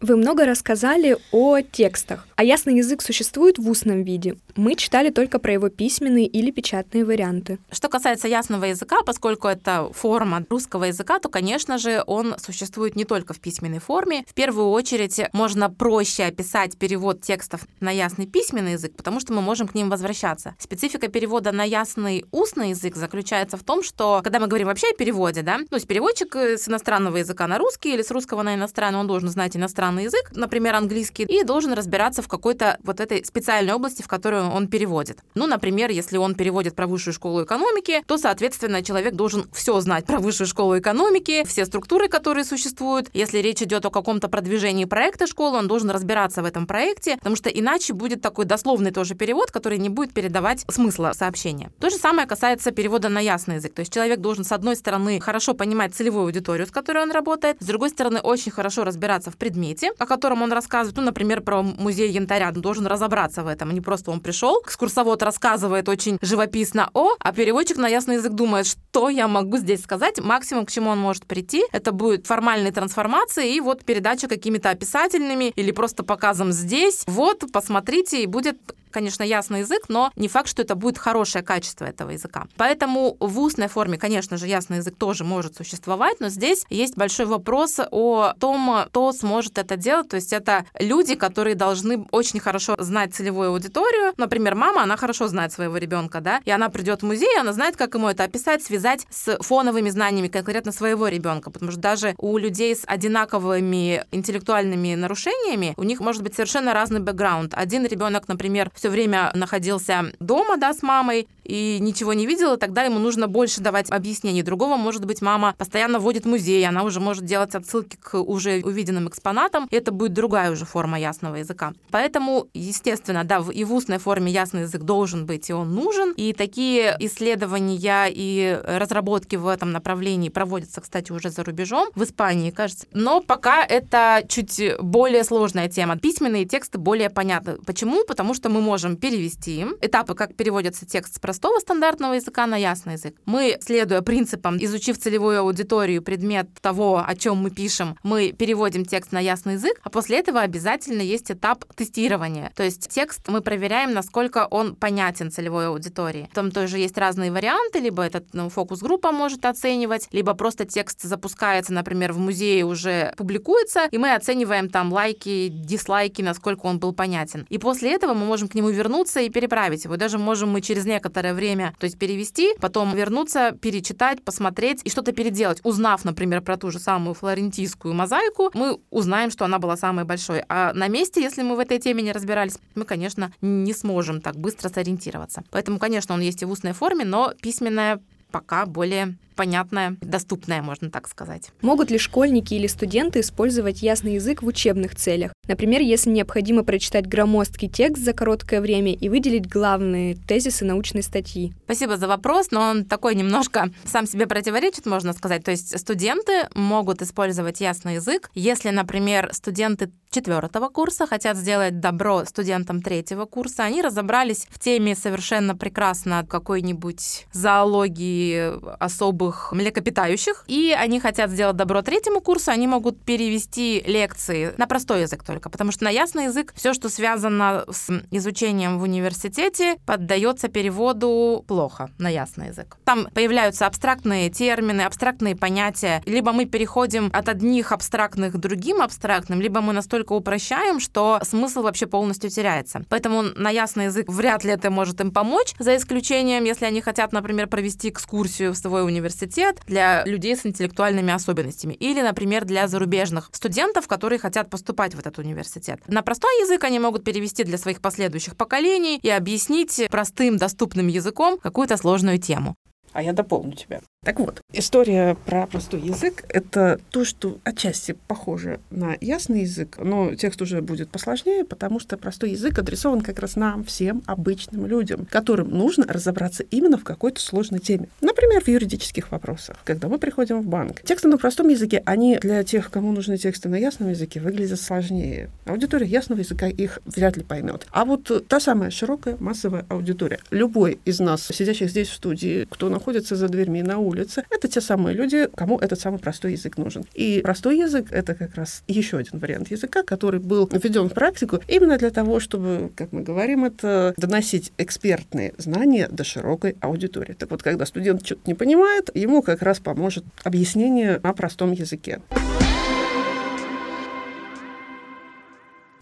Вы 0.00 0.14
много 0.14 0.46
рассказали 0.46 1.16
о 1.32 1.60
текстах. 1.60 2.28
А 2.36 2.44
ясный 2.44 2.76
язык 2.76 3.02
существует 3.02 3.58
в 3.58 3.68
устном 3.68 4.04
виде. 4.04 4.36
Мы 4.54 4.76
читали 4.76 5.10
только 5.10 5.40
про 5.40 5.52
его 5.52 5.70
письменные 5.70 6.26
или 6.26 6.52
печатные 6.52 7.04
варианты. 7.04 7.58
Что 7.72 7.88
касается 7.88 8.28
ясного 8.28 8.66
языка, 8.66 8.98
поскольку 9.04 9.48
это 9.48 9.90
форма 9.92 10.46
русского 10.48 10.84
языка, 10.84 11.18
то, 11.18 11.28
конечно 11.28 11.78
же, 11.78 12.04
он 12.06 12.36
существует 12.38 12.94
не 12.94 13.04
только 13.04 13.34
в 13.34 13.40
письменной 13.40 13.80
форме. 13.80 14.24
В 14.28 14.34
первую 14.34 14.68
очередь 14.68 15.20
можно 15.32 15.68
проще 15.68 16.26
описать 16.26 16.78
перевод 16.78 17.20
текстов 17.20 17.66
на 17.80 17.90
ясный 17.90 18.28
письменный 18.28 18.72
язык, 18.72 18.94
потому 18.96 19.18
что 19.18 19.32
мы 19.32 19.42
можем 19.42 19.66
к 19.66 19.74
ним 19.74 19.90
возвращаться. 19.90 20.54
Специфика 20.60 21.08
перевода 21.08 21.50
на 21.50 21.64
ясный 21.64 22.24
устный 22.30 22.70
язык 22.70 22.94
заключается 22.94 23.56
в 23.56 23.64
том, 23.64 23.82
что 23.82 24.20
когда 24.22 24.38
мы 24.38 24.46
говорим 24.46 24.68
вообще 24.68 24.90
о 24.92 24.96
переводе, 24.96 25.42
да, 25.42 25.58
то 25.68 25.74
есть 25.74 25.88
переводчик 25.88 26.36
с 26.36 26.68
иностранного 26.68 27.16
языка 27.16 27.48
на 27.48 27.58
русский 27.58 27.94
или 27.94 28.02
с 28.02 28.12
русского 28.12 28.42
на 28.42 28.54
иностранный, 28.54 29.00
он 29.00 29.08
должен 29.08 29.28
знать 29.28 29.56
иностранный 29.56 29.87
язык, 29.96 30.30
например, 30.32 30.74
английский, 30.74 31.24
и 31.24 31.42
должен 31.44 31.72
разбираться 31.72 32.22
в 32.22 32.28
какой-то 32.28 32.78
вот 32.84 33.00
этой 33.00 33.24
специальной 33.24 33.72
области, 33.72 34.02
в 34.02 34.08
которую 34.08 34.50
он 34.50 34.68
переводит. 34.68 35.20
Ну, 35.34 35.46
например, 35.46 35.90
если 35.90 36.18
он 36.18 36.34
переводит 36.34 36.74
про 36.74 36.86
высшую 36.86 37.14
школу 37.14 37.44
экономики, 37.44 38.02
то, 38.06 38.18
соответственно, 38.18 38.82
человек 38.82 39.14
должен 39.14 39.48
все 39.52 39.78
знать 39.80 40.04
про 40.06 40.18
высшую 40.18 40.46
школу 40.46 40.78
экономики, 40.78 41.44
все 41.46 41.64
структуры, 41.64 42.08
которые 42.08 42.44
существуют. 42.44 43.08
Если 43.14 43.38
речь 43.38 43.62
идет 43.62 43.86
о 43.86 43.90
каком-то 43.90 44.28
продвижении 44.28 44.84
проекта 44.84 45.26
школы, 45.26 45.58
он 45.58 45.68
должен 45.68 45.90
разбираться 45.90 46.42
в 46.42 46.44
этом 46.44 46.66
проекте, 46.66 47.16
потому 47.16 47.36
что 47.36 47.48
иначе 47.48 47.94
будет 47.94 48.20
такой 48.20 48.44
дословный 48.44 48.90
тоже 48.90 49.14
перевод, 49.14 49.50
который 49.50 49.78
не 49.78 49.88
будет 49.88 50.12
передавать 50.12 50.64
смысла 50.68 51.12
сообщения. 51.14 51.70
То 51.78 51.90
же 51.90 51.96
самое 51.96 52.26
касается 52.26 52.70
перевода 52.70 53.08
на 53.08 53.20
ясный 53.20 53.56
язык. 53.56 53.74
То 53.74 53.80
есть 53.80 53.92
человек 53.92 54.20
должен, 54.20 54.44
с 54.44 54.52
одной 54.52 54.76
стороны, 54.76 55.20
хорошо 55.20 55.54
понимать 55.54 55.94
целевую 55.94 56.24
аудиторию, 56.24 56.66
с 56.66 56.70
которой 56.70 57.02
он 57.02 57.12
работает, 57.12 57.56
с 57.60 57.66
другой 57.66 57.90
стороны, 57.90 58.20
очень 58.20 58.52
хорошо 58.52 58.84
разбираться 58.84 59.30
в 59.30 59.36
предмете, 59.36 59.77
о 59.98 60.06
котором 60.06 60.42
он 60.42 60.52
рассказывает, 60.52 60.96
ну, 60.96 61.02
например, 61.02 61.40
про 61.40 61.62
музей 61.62 62.10
янтаря, 62.10 62.48
он 62.54 62.60
должен 62.60 62.86
разобраться 62.86 63.42
в 63.42 63.46
этом. 63.46 63.70
Не 63.70 63.80
просто 63.80 64.10
он 64.10 64.20
пришел, 64.20 64.60
экскурсовод 64.64 65.22
рассказывает 65.22 65.88
очень 65.88 66.18
живописно 66.22 66.90
о, 66.94 67.12
а 67.18 67.32
переводчик 67.32 67.76
на 67.76 67.88
ясный 67.88 68.16
язык 68.16 68.32
думает, 68.32 68.66
что 68.66 69.08
я 69.08 69.28
могу 69.28 69.58
здесь 69.58 69.82
сказать. 69.82 70.20
Максимум, 70.20 70.66
к 70.66 70.70
чему 70.70 70.90
он 70.90 70.98
может 70.98 71.26
прийти, 71.26 71.64
это 71.72 71.92
будет 71.92 72.26
формальной 72.26 72.72
трансформации 72.72 73.54
и 73.54 73.60
вот 73.60 73.84
передача 73.84 74.28
какими-то 74.28 74.70
описательными 74.70 75.52
или 75.56 75.70
просто 75.70 76.02
показом 76.02 76.52
здесь. 76.52 77.04
Вот, 77.06 77.44
посмотрите, 77.52 78.22
и 78.22 78.26
будет 78.26 78.58
конечно, 78.98 79.22
ясный 79.22 79.60
язык, 79.60 79.84
но 79.88 80.10
не 80.16 80.26
факт, 80.26 80.48
что 80.48 80.62
это 80.62 80.74
будет 80.74 80.98
хорошее 80.98 81.44
качество 81.44 81.84
этого 81.84 82.10
языка. 82.10 82.48
Поэтому 82.56 83.16
в 83.20 83.38
устной 83.38 83.68
форме, 83.68 83.96
конечно 83.96 84.36
же, 84.36 84.48
ясный 84.48 84.78
язык 84.78 84.96
тоже 84.98 85.22
может 85.22 85.54
существовать, 85.54 86.18
но 86.18 86.30
здесь 86.30 86.64
есть 86.68 86.96
большой 86.96 87.26
вопрос 87.26 87.78
о 87.92 88.32
том, 88.40 88.86
кто 88.88 89.12
сможет 89.12 89.56
это 89.56 89.76
делать. 89.76 90.08
То 90.08 90.16
есть 90.16 90.32
это 90.32 90.64
люди, 90.80 91.14
которые 91.14 91.54
должны 91.54 92.06
очень 92.10 92.40
хорошо 92.40 92.74
знать 92.80 93.14
целевую 93.14 93.50
аудиторию. 93.50 94.14
Например, 94.16 94.56
мама, 94.56 94.82
она 94.82 94.96
хорошо 94.96 95.28
знает 95.28 95.52
своего 95.52 95.76
ребенка, 95.76 96.20
да, 96.20 96.40
и 96.44 96.50
она 96.50 96.68
придет 96.68 97.02
в 97.02 97.06
музей, 97.06 97.38
она 97.38 97.52
знает, 97.52 97.76
как 97.76 97.94
ему 97.94 98.08
это 98.08 98.24
описать, 98.24 98.64
связать 98.64 99.06
с 99.10 99.38
фоновыми 99.42 99.90
знаниями 99.90 100.26
конкретно 100.26 100.72
своего 100.72 101.06
ребенка, 101.06 101.52
потому 101.52 101.70
что 101.70 101.80
даже 101.80 102.16
у 102.18 102.36
людей 102.36 102.74
с 102.74 102.82
одинаковыми 102.84 104.04
интеллектуальными 104.10 104.96
нарушениями 104.96 105.74
у 105.76 105.84
них 105.84 106.00
может 106.00 106.24
быть 106.24 106.34
совершенно 106.34 106.74
разный 106.74 106.98
бэкграунд. 106.98 107.54
Один 107.54 107.86
ребенок, 107.86 108.26
например, 108.26 108.72
все 108.74 108.87
время 108.90 109.30
находился 109.34 110.12
дома, 110.20 110.56
да, 110.56 110.72
с 110.72 110.82
мамой, 110.82 111.28
и 111.44 111.78
ничего 111.80 112.12
не 112.12 112.26
видел, 112.26 112.54
и 112.54 112.58
тогда 112.58 112.82
ему 112.82 112.98
нужно 112.98 113.26
больше 113.26 113.60
давать 113.60 113.90
объяснений. 113.90 114.42
Другого, 114.42 114.76
может 114.76 115.04
быть, 115.06 115.22
мама 115.22 115.54
постоянно 115.56 115.98
вводит 115.98 116.24
в 116.24 116.28
музей, 116.28 116.66
она 116.66 116.82
уже 116.82 117.00
может 117.00 117.24
делать 117.24 117.54
отсылки 117.54 117.96
к 117.96 118.18
уже 118.18 118.60
увиденным 118.62 119.08
экспонатам, 119.08 119.66
и 119.70 119.76
это 119.76 119.90
будет 119.90 120.12
другая 120.12 120.50
уже 120.50 120.66
форма 120.66 121.00
ясного 121.00 121.36
языка. 121.36 121.72
Поэтому, 121.90 122.48
естественно, 122.52 123.24
да, 123.24 123.42
и 123.52 123.64
в 123.64 123.72
устной 123.72 123.98
форме 123.98 124.30
ясный 124.30 124.62
язык 124.62 124.82
должен 124.82 125.24
быть, 125.24 125.48
и 125.48 125.52
он 125.54 125.74
нужен. 125.74 126.12
И 126.12 126.34
такие 126.34 126.96
исследования 127.00 128.08
и 128.08 128.60
разработки 128.64 129.36
в 129.36 129.46
этом 129.46 129.72
направлении 129.72 130.28
проводятся, 130.28 130.82
кстати, 130.82 131.12
уже 131.12 131.30
за 131.30 131.44
рубежом, 131.44 131.88
в 131.94 132.02
Испании, 132.02 132.50
кажется. 132.50 132.86
Но 132.92 133.20
пока 133.20 133.64
это 133.64 134.22
чуть 134.28 134.60
более 134.80 135.24
сложная 135.24 135.68
тема. 135.68 135.96
Письменные 135.96 136.44
тексты 136.44 136.78
более 136.78 137.08
понятны. 137.08 137.56
Почему? 137.64 138.04
Потому 138.06 138.34
что 138.34 138.50
мы 138.50 138.60
можем 138.68 138.96
перевести 138.98 139.64
этапы, 139.80 140.14
как 140.14 140.36
переводится 140.36 140.84
текст 140.84 141.16
с 141.16 141.18
простого 141.18 141.58
стандартного 141.58 142.12
языка 142.12 142.46
на 142.46 142.56
ясный 142.56 142.94
язык. 142.94 143.14
Мы, 143.24 143.56
следуя 143.62 144.02
принципам, 144.02 144.58
изучив 144.60 144.98
целевую 144.98 145.40
аудиторию, 145.40 146.02
предмет 146.02 146.48
того, 146.60 147.02
о 147.06 147.14
чем 147.14 147.38
мы 147.38 147.50
пишем, 147.50 147.96
мы 148.02 148.32
переводим 148.32 148.84
текст 148.84 149.12
на 149.12 149.20
ясный 149.20 149.54
язык, 149.54 149.80
а 149.82 149.88
после 149.88 150.18
этого 150.18 150.42
обязательно 150.42 151.00
есть 151.00 151.30
этап 151.30 151.64
тестирования. 151.76 152.52
То 152.56 152.62
есть 152.62 152.88
текст 152.88 153.26
мы 153.28 153.40
проверяем, 153.40 153.94
насколько 153.94 154.46
он 154.50 154.76
понятен 154.76 155.30
целевой 155.30 155.68
аудитории. 155.68 156.28
Там 156.34 156.50
тоже 156.50 156.78
есть 156.78 156.98
разные 156.98 157.32
варианты, 157.32 157.78
либо 157.78 158.02
этот 158.02 158.34
ну, 158.34 158.50
фокус-группа 158.50 159.12
может 159.12 159.46
оценивать, 159.46 160.08
либо 160.12 160.34
просто 160.34 160.66
текст 160.66 161.00
запускается, 161.02 161.72
например, 161.72 162.12
в 162.12 162.18
музее 162.18 162.66
уже 162.66 163.14
публикуется, 163.16 163.88
и 163.90 163.96
мы 163.96 164.14
оцениваем 164.14 164.68
там 164.68 164.92
лайки, 164.92 165.48
дизлайки, 165.48 166.20
насколько 166.20 166.66
он 166.66 166.78
был 166.78 166.92
понятен. 166.92 167.46
И 167.48 167.56
после 167.56 167.94
этого 167.94 168.12
мы 168.12 168.26
можем 168.26 168.48
к 168.48 168.57
нему 168.58 168.70
вернуться 168.70 169.20
и 169.20 169.30
переправить 169.30 169.84
его. 169.84 169.96
Даже 169.96 170.18
можем 170.18 170.50
мы 170.50 170.60
через 170.60 170.84
некоторое 170.84 171.34
время, 171.34 171.74
то 171.78 171.84
есть 171.84 171.98
перевести, 171.98 172.54
потом 172.60 172.94
вернуться, 172.94 173.52
перечитать, 173.52 174.22
посмотреть 174.22 174.82
и 174.84 174.90
что-то 174.90 175.12
переделать. 175.12 175.60
Узнав, 175.64 176.04
например, 176.04 176.42
про 176.42 176.56
ту 176.56 176.70
же 176.70 176.78
самую 176.78 177.14
флорентийскую 177.14 177.94
мозаику, 177.94 178.50
мы 178.54 178.78
узнаем, 178.90 179.30
что 179.30 179.44
она 179.44 179.58
была 179.58 179.76
самой 179.76 180.04
большой. 180.04 180.42
А 180.48 180.72
на 180.74 180.88
месте, 180.88 181.22
если 181.22 181.42
мы 181.42 181.56
в 181.56 181.58
этой 181.60 181.78
теме 181.78 182.02
не 182.02 182.12
разбирались, 182.12 182.58
мы, 182.74 182.84
конечно, 182.84 183.32
не 183.40 183.72
сможем 183.72 184.20
так 184.20 184.36
быстро 184.36 184.68
сориентироваться. 184.68 185.42
Поэтому, 185.50 185.78
конечно, 185.78 186.14
он 186.14 186.20
есть 186.20 186.42
и 186.42 186.44
в 186.44 186.50
устной 186.50 186.72
форме, 186.72 187.04
но 187.04 187.32
письменная 187.40 188.00
пока 188.30 188.66
более 188.66 189.16
понятная, 189.38 189.96
доступная, 190.00 190.62
можно 190.62 190.90
так 190.90 191.06
сказать. 191.06 191.52
Могут 191.62 191.92
ли 191.92 191.98
школьники 191.98 192.54
или 192.54 192.66
студенты 192.66 193.20
использовать 193.20 193.82
ясный 193.82 194.14
язык 194.14 194.42
в 194.42 194.46
учебных 194.48 194.96
целях? 194.96 195.32
Например, 195.46 195.80
если 195.80 196.10
необходимо 196.10 196.64
прочитать 196.64 197.06
громоздкий 197.06 197.68
текст 197.68 198.02
за 198.02 198.12
короткое 198.12 198.60
время 198.60 198.92
и 198.92 199.08
выделить 199.08 199.48
главные 199.48 200.16
тезисы 200.16 200.64
научной 200.64 201.04
статьи. 201.04 201.54
Спасибо 201.66 201.96
за 201.96 202.08
вопрос, 202.08 202.50
но 202.50 202.62
он 202.62 202.84
такой 202.84 203.14
немножко 203.14 203.70
сам 203.84 204.08
себе 204.08 204.26
противоречит, 204.26 204.86
можно 204.86 205.12
сказать. 205.12 205.44
То 205.44 205.52
есть 205.52 205.78
студенты 205.78 206.48
могут 206.54 207.00
использовать 207.00 207.60
ясный 207.60 207.94
язык, 207.94 208.30
если, 208.34 208.70
например, 208.70 209.30
студенты 209.32 209.92
четвертого 210.10 210.68
курса 210.68 211.06
хотят 211.06 211.36
сделать 211.36 211.80
добро 211.80 212.24
студентам 212.24 212.82
третьего 212.82 213.24
курса, 213.24 213.64
они 213.64 213.82
разобрались 213.82 214.46
в 214.50 214.58
теме 214.58 214.96
совершенно 214.96 215.54
прекрасно 215.54 216.26
какой-нибудь 216.28 217.26
зоологии 217.32 218.54
особых 218.82 219.27
млекопитающих, 219.52 220.44
и 220.46 220.74
они 220.78 221.00
хотят 221.00 221.30
сделать 221.30 221.56
добро 221.56 221.82
третьему 221.82 222.20
курсу, 222.20 222.50
они 222.50 222.66
могут 222.66 223.02
перевести 223.02 223.82
лекции 223.86 224.54
на 224.56 224.66
простой 224.66 225.02
язык 225.02 225.22
только, 225.22 225.50
потому 225.50 225.72
что 225.72 225.84
на 225.84 225.90
ясный 225.90 226.24
язык 226.24 226.52
все, 226.54 226.74
что 226.74 226.88
связано 226.88 227.64
с 227.70 227.88
изучением 228.10 228.78
в 228.78 228.82
университете, 228.82 229.76
поддается 229.86 230.48
переводу 230.48 231.44
плохо 231.46 231.90
на 231.98 232.08
ясный 232.08 232.48
язык. 232.48 232.76
Там 232.84 233.08
появляются 233.14 233.66
абстрактные 233.66 234.30
термины, 234.30 234.82
абстрактные 234.82 235.36
понятия, 235.36 236.02
либо 236.06 236.32
мы 236.32 236.44
переходим 236.44 237.10
от 237.12 237.28
одних 237.28 237.72
абстрактных 237.72 238.34
к 238.34 238.36
другим 238.36 238.80
абстрактным, 238.80 239.40
либо 239.40 239.60
мы 239.60 239.72
настолько 239.72 240.12
упрощаем, 240.12 240.80
что 240.80 241.20
смысл 241.22 241.62
вообще 241.62 241.86
полностью 241.86 242.30
теряется. 242.30 242.82
Поэтому 242.88 243.22
на 243.22 243.50
ясный 243.50 243.86
язык 243.86 244.08
вряд 244.08 244.44
ли 244.44 244.52
это 244.52 244.70
может 244.70 245.00
им 245.00 245.10
помочь, 245.10 245.54
за 245.58 245.76
исключением, 245.76 246.44
если 246.44 246.64
они 246.64 246.80
хотят, 246.80 247.12
например, 247.12 247.46
провести 247.46 247.88
экскурсию 247.88 248.52
в 248.52 248.56
свой 248.56 248.84
университет 248.84 249.17
для 249.66 250.04
людей 250.04 250.36
с 250.36 250.46
интеллектуальными 250.46 251.12
особенностями 251.12 251.74
или, 251.74 252.00
например, 252.00 252.44
для 252.44 252.68
зарубежных 252.68 253.30
студентов, 253.32 253.88
которые 253.88 254.18
хотят 254.18 254.50
поступать 254.50 254.94
в 254.94 254.98
этот 254.98 255.18
университет. 255.18 255.80
На 255.86 256.02
простой 256.02 256.30
язык 256.42 256.64
они 256.64 256.78
могут 256.78 257.04
перевести 257.04 257.44
для 257.44 257.58
своих 257.58 257.80
последующих 257.80 258.36
поколений 258.36 258.98
и 259.02 259.10
объяснить 259.10 259.88
простым, 259.90 260.36
доступным 260.36 260.88
языком 260.88 261.38
какую-то 261.38 261.76
сложную 261.76 262.18
тему. 262.18 262.56
А 262.92 263.02
я 263.02 263.12
дополню 263.12 263.52
тебя. 263.52 263.80
Так 264.04 264.20
вот, 264.20 264.40
история 264.52 265.16
про 265.26 265.46
простой 265.46 265.80
язык— 265.80 266.24
это 266.28 266.80
то, 266.90 267.04
что 267.04 267.38
отчасти 267.42 267.96
похоже 268.06 268.60
на 268.70 268.96
ясный 269.00 269.42
язык, 269.42 269.76
но 269.78 270.14
текст 270.14 270.40
уже 270.40 270.62
будет 270.62 270.88
посложнее, 270.88 271.44
потому 271.44 271.80
что 271.80 271.96
простой 271.98 272.30
язык 272.30 272.58
адресован 272.58 273.00
как 273.00 273.18
раз 273.18 273.34
нам, 273.34 273.64
всем 273.64 274.02
обычным 274.06 274.66
людям, 274.66 275.06
которым 275.10 275.50
нужно 275.50 275.84
разобраться 275.86 276.44
именно 276.44 276.78
в 276.78 276.84
какой-то 276.84 277.20
сложной 277.20 277.58
теме. 277.58 277.88
Например, 278.00 278.42
в 278.42 278.48
юридических 278.48 279.10
вопросах, 279.10 279.56
когда 279.64 279.88
мы 279.88 279.98
приходим 279.98 280.40
в 280.42 280.46
банк. 280.46 280.80
Тексты 280.82 281.08
на 281.08 281.18
простом 281.18 281.48
языке, 281.48 281.82
они 281.84 282.18
для 282.18 282.44
тех, 282.44 282.70
кому 282.70 282.92
нужны 282.92 283.18
тексты 283.18 283.48
на 283.48 283.56
ясном 283.56 283.90
языке, 283.90 284.20
выглядят 284.20 284.60
сложнее. 284.60 285.28
Аудитория 285.44 285.86
ясного 285.86 286.20
языка 286.20 286.46
их 286.46 286.78
вряд 286.86 287.16
ли 287.16 287.24
поймет. 287.24 287.66
А 287.72 287.84
вот 287.84 288.26
та 288.28 288.38
самая 288.38 288.70
широкая 288.70 289.16
массовая 289.18 289.66
аудитория. 289.68 290.20
Любой 290.30 290.78
из 290.84 291.00
нас, 291.00 291.26
сидящих 291.26 291.68
здесь 291.68 291.88
в 291.88 291.94
студии, 291.94 292.46
кто 292.48 292.70
находится 292.70 293.16
за 293.16 293.28
дверьми 293.28 293.62
на 293.62 293.78
улице, 293.78 293.87
это 293.94 294.48
те 294.48 294.60
самые 294.60 294.94
люди, 294.94 295.28
кому 295.34 295.58
этот 295.58 295.80
самый 295.80 295.98
простой 295.98 296.32
язык 296.32 296.56
нужен. 296.58 296.84
И 296.94 297.20
простой 297.22 297.58
язык— 297.58 297.86
это 297.90 298.14
как 298.14 298.34
раз 298.34 298.62
еще 298.66 298.98
один 298.98 299.18
вариант 299.18 299.50
языка, 299.50 299.82
который 299.82 300.20
был 300.20 300.48
введен 300.52 300.88
в 300.88 300.94
практику 300.94 301.40
именно 301.48 301.78
для 301.78 301.90
того, 301.90 302.20
чтобы, 302.20 302.70
как 302.74 302.92
мы 302.92 303.02
говорим, 303.02 303.44
это 303.44 303.94
доносить 303.96 304.52
экспертные 304.58 305.34
знания 305.38 305.88
до 305.90 306.04
широкой 306.04 306.56
аудитории. 306.60 307.14
Так 307.14 307.30
вот, 307.30 307.42
когда 307.42 307.66
студент 307.66 308.04
что-то 308.04 308.22
не 308.26 308.34
понимает, 308.34 308.90
ему 308.94 309.22
как 309.22 309.42
раз 309.42 309.58
поможет 309.58 310.04
объяснение 310.24 311.00
на 311.02 311.12
простом 311.12 311.52
языке. 311.52 312.00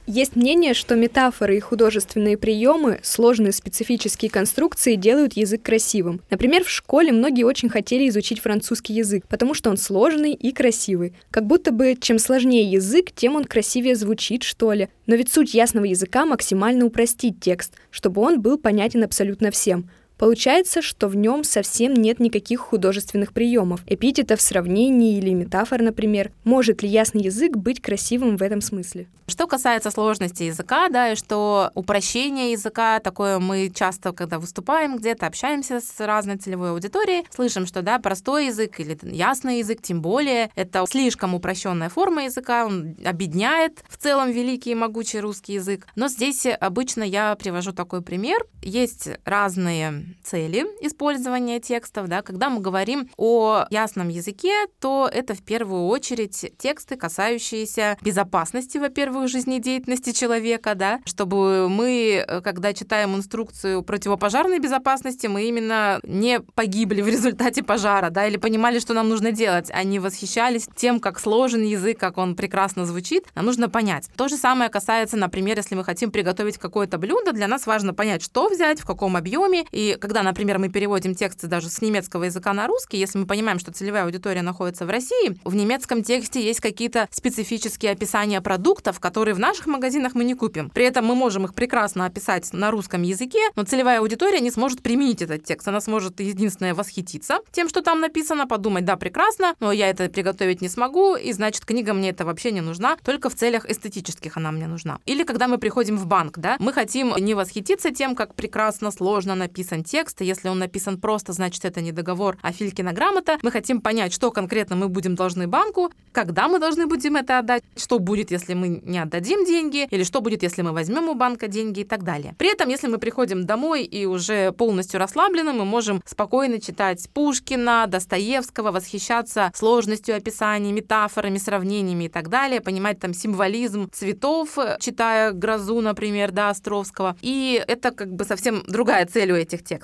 Есть 0.06 0.36
мнение, 0.36 0.72
что 0.72 0.94
метафоры 0.94 1.56
и 1.56 1.60
художественные 1.60 2.38
приемы, 2.38 3.00
сложные 3.02 3.50
специфические 3.50 4.30
конструкции 4.30 4.94
делают 4.94 5.32
язык 5.32 5.62
красивым. 5.62 6.20
Например, 6.30 6.62
в 6.62 6.70
школе 6.70 7.10
многие 7.10 7.42
очень 7.42 7.68
хотели 7.68 8.08
изучить 8.08 8.38
французский 8.38 8.94
язык, 8.94 9.24
потому 9.28 9.52
что 9.52 9.68
он 9.68 9.76
сложный 9.76 10.32
и 10.32 10.52
красивый. 10.52 11.14
Как 11.32 11.44
будто 11.44 11.72
бы 11.72 11.96
чем 12.00 12.20
сложнее 12.20 12.70
язык, 12.70 13.10
тем 13.10 13.34
он 13.34 13.44
красивее 13.44 13.96
звучит, 13.96 14.44
что 14.44 14.72
ли. 14.72 14.88
Но 15.06 15.16
ведь 15.16 15.32
суть 15.32 15.54
ясного 15.54 15.86
языка 15.86 16.24
максимально 16.24 16.86
упростить 16.86 17.40
текст, 17.40 17.72
чтобы 17.90 18.22
он 18.22 18.40
был 18.40 18.58
понятен 18.58 19.02
абсолютно 19.02 19.50
всем. 19.50 19.90
Получается, 20.18 20.80
что 20.80 21.08
в 21.08 21.16
нем 21.16 21.44
совсем 21.44 21.92
нет 21.94 22.20
никаких 22.20 22.60
художественных 22.60 23.32
приемов, 23.32 23.80
эпитетов, 23.86 24.40
сравнений 24.40 25.18
или 25.18 25.30
метафор, 25.30 25.82
например. 25.82 26.32
Может 26.44 26.82
ли 26.82 26.88
ясный 26.88 27.22
язык 27.22 27.56
быть 27.56 27.82
красивым 27.82 28.36
в 28.36 28.42
этом 28.42 28.60
смысле? 28.60 29.08
Что 29.28 29.48
касается 29.48 29.90
сложности 29.90 30.44
языка, 30.44 30.88
да, 30.88 31.12
и 31.12 31.16
что 31.16 31.70
упрощение 31.74 32.52
языка, 32.52 33.00
такое 33.00 33.40
мы 33.40 33.70
часто, 33.74 34.12
когда 34.12 34.38
выступаем 34.38 34.96
где-то, 34.96 35.26
общаемся 35.26 35.80
с 35.80 35.98
разной 35.98 36.36
целевой 36.36 36.70
аудиторией, 36.70 37.26
слышим, 37.30 37.66
что, 37.66 37.82
да, 37.82 37.98
простой 37.98 38.46
язык 38.46 38.78
или 38.78 38.96
ясный 39.02 39.58
язык, 39.58 39.82
тем 39.82 40.00
более, 40.00 40.50
это 40.54 40.84
слишком 40.88 41.34
упрощенная 41.34 41.88
форма 41.88 42.24
языка, 42.24 42.66
он 42.66 42.96
объединяет 43.04 43.84
в 43.88 43.96
целом 43.96 44.30
великий 44.30 44.70
и 44.70 44.76
могучий 44.76 45.18
русский 45.18 45.54
язык. 45.54 45.88
Но 45.96 46.06
здесь 46.06 46.46
обычно 46.46 47.02
я 47.02 47.34
привожу 47.34 47.72
такой 47.72 48.02
пример. 48.02 48.46
Есть 48.62 49.08
разные 49.24 50.05
цели 50.22 50.66
использования 50.80 51.60
текстов. 51.60 52.08
Да. 52.08 52.22
Когда 52.22 52.50
мы 52.50 52.60
говорим 52.60 53.08
о 53.16 53.66
ясном 53.70 54.08
языке, 54.08 54.52
то 54.80 55.08
это 55.12 55.34
в 55.34 55.42
первую 55.42 55.86
очередь 55.86 56.52
тексты, 56.58 56.96
касающиеся 56.96 57.96
безопасности, 58.02 58.78
во-первых, 58.78 59.28
жизнедеятельности 59.28 60.12
человека, 60.12 60.74
да, 60.74 61.00
чтобы 61.04 61.68
мы, 61.68 62.24
когда 62.44 62.72
читаем 62.72 63.14
инструкцию 63.16 63.82
противопожарной 63.82 64.58
безопасности, 64.58 65.26
мы 65.26 65.44
именно 65.44 66.00
не 66.02 66.40
погибли 66.40 67.02
в 67.02 67.08
результате 67.08 67.62
пожара, 67.62 68.10
да, 68.10 68.26
или 68.26 68.36
понимали, 68.36 68.78
что 68.78 68.94
нам 68.94 69.08
нужно 69.08 69.32
делать, 69.32 69.70
а 69.72 69.82
не 69.84 69.98
восхищались 69.98 70.68
тем, 70.76 71.00
как 71.00 71.18
сложен 71.18 71.62
язык, 71.62 71.98
как 71.98 72.18
он 72.18 72.36
прекрасно 72.36 72.86
звучит. 72.86 73.24
Нам 73.34 73.46
нужно 73.46 73.68
понять. 73.68 74.08
То 74.16 74.28
же 74.28 74.36
самое 74.36 74.70
касается, 74.70 75.16
например, 75.16 75.56
если 75.56 75.74
мы 75.74 75.84
хотим 75.84 76.10
приготовить 76.10 76.58
какое-то 76.58 76.98
блюдо, 76.98 77.32
для 77.32 77.48
нас 77.48 77.66
важно 77.66 77.94
понять, 77.94 78.22
что 78.22 78.48
взять, 78.48 78.80
в 78.80 78.86
каком 78.86 79.16
объеме. 79.16 79.66
И 79.72 79.95
когда, 79.98 80.22
например, 80.22 80.58
мы 80.58 80.68
переводим 80.68 81.14
тексты 81.14 81.46
даже 81.46 81.68
с 81.68 81.80
немецкого 81.80 82.24
языка 82.24 82.52
на 82.52 82.66
русский, 82.66 82.98
если 82.98 83.18
мы 83.18 83.26
понимаем, 83.26 83.58
что 83.58 83.72
целевая 83.72 84.04
аудитория 84.04 84.42
находится 84.42 84.86
в 84.86 84.90
России, 84.90 85.38
в 85.44 85.54
немецком 85.54 86.02
тексте 86.02 86.42
есть 86.42 86.60
какие-то 86.60 87.08
специфические 87.10 87.92
описания 87.92 88.40
продуктов, 88.40 89.00
которые 89.00 89.34
в 89.34 89.38
наших 89.38 89.66
магазинах 89.66 90.14
мы 90.14 90.24
не 90.24 90.34
купим. 90.34 90.70
При 90.70 90.84
этом 90.84 91.04
мы 91.04 91.14
можем 91.14 91.44
их 91.44 91.54
прекрасно 91.54 92.06
описать 92.06 92.52
на 92.52 92.70
русском 92.70 93.02
языке, 93.02 93.40
но 93.56 93.64
целевая 93.64 94.00
аудитория 94.00 94.40
не 94.40 94.50
сможет 94.50 94.82
применить 94.82 95.22
этот 95.22 95.44
текст. 95.44 95.68
Она 95.68 95.80
сможет 95.80 96.20
единственное 96.20 96.74
восхититься 96.74 97.38
тем, 97.52 97.68
что 97.68 97.82
там 97.82 98.00
написано, 98.00 98.46
подумать, 98.46 98.84
да, 98.84 98.96
прекрасно, 98.96 99.54
но 99.60 99.72
я 99.72 99.88
это 99.88 100.08
приготовить 100.08 100.60
не 100.60 100.68
смогу, 100.68 101.16
и 101.16 101.32
значит, 101.32 101.64
книга 101.64 101.92
мне 101.92 102.10
это 102.10 102.24
вообще 102.24 102.50
не 102.52 102.60
нужна, 102.60 102.96
только 103.04 103.30
в 103.30 103.34
целях 103.34 103.68
эстетических 103.68 104.36
она 104.36 104.52
мне 104.52 104.66
нужна. 104.66 104.98
Или 105.06 105.24
когда 105.24 105.48
мы 105.48 105.58
приходим 105.58 105.96
в 105.96 106.06
банк, 106.06 106.38
да, 106.38 106.56
мы 106.58 106.72
хотим 106.72 107.14
не 107.16 107.34
восхититься 107.34 107.90
тем, 107.90 108.14
как 108.14 108.34
прекрасно, 108.34 108.90
сложно 108.90 109.34
написан 109.34 109.84
текст, 109.86 110.20
и 110.20 110.24
если 110.24 110.48
он 110.48 110.58
написан 110.58 111.00
просто, 111.00 111.32
значит, 111.32 111.64
это 111.64 111.80
не 111.80 111.92
договор, 111.92 112.36
а 112.42 112.52
Филькина 112.52 112.92
грамота. 112.92 113.38
Мы 113.42 113.50
хотим 113.50 113.80
понять, 113.80 114.12
что 114.12 114.30
конкретно 114.30 114.76
мы 114.76 114.88
будем 114.88 115.14
должны 115.14 115.46
банку, 115.46 115.90
когда 116.12 116.48
мы 116.48 116.58
должны 116.58 116.86
будем 116.86 117.16
это 117.16 117.38
отдать, 117.38 117.62
что 117.76 117.98
будет, 117.98 118.30
если 118.30 118.54
мы 118.54 118.80
не 118.84 118.98
отдадим 118.98 119.44
деньги, 119.44 119.86
или 119.90 120.04
что 120.04 120.20
будет, 120.20 120.42
если 120.42 120.62
мы 120.62 120.72
возьмем 120.72 121.08
у 121.08 121.14
банка 121.14 121.48
деньги 121.48 121.80
и 121.80 121.84
так 121.84 122.02
далее. 122.02 122.34
При 122.38 122.52
этом, 122.52 122.68
если 122.68 122.88
мы 122.88 122.98
приходим 122.98 123.46
домой 123.46 123.84
и 123.84 124.06
уже 124.06 124.52
полностью 124.52 124.98
расслаблены, 124.98 125.52
мы 125.52 125.64
можем 125.64 126.02
спокойно 126.04 126.60
читать 126.60 127.08
Пушкина, 127.14 127.86
Достоевского, 127.86 128.72
восхищаться 128.72 129.52
сложностью 129.54 130.16
описаний, 130.16 130.72
метафорами, 130.72 131.38
сравнениями 131.38 132.04
и 132.04 132.08
так 132.08 132.28
далее, 132.28 132.60
понимать 132.60 132.98
там 132.98 133.14
символизм 133.14 133.88
цветов, 133.92 134.58
читая 134.80 135.32
«Грозу», 135.32 135.80
например, 135.80 136.32
да, 136.32 136.50
Островского. 136.50 137.16
И 137.20 137.62
это 137.66 137.90
как 137.90 138.12
бы 138.12 138.24
совсем 138.24 138.62
другая 138.66 139.06
цель 139.06 139.32
у 139.32 139.36
этих 139.36 139.62
текстов. 139.62 139.75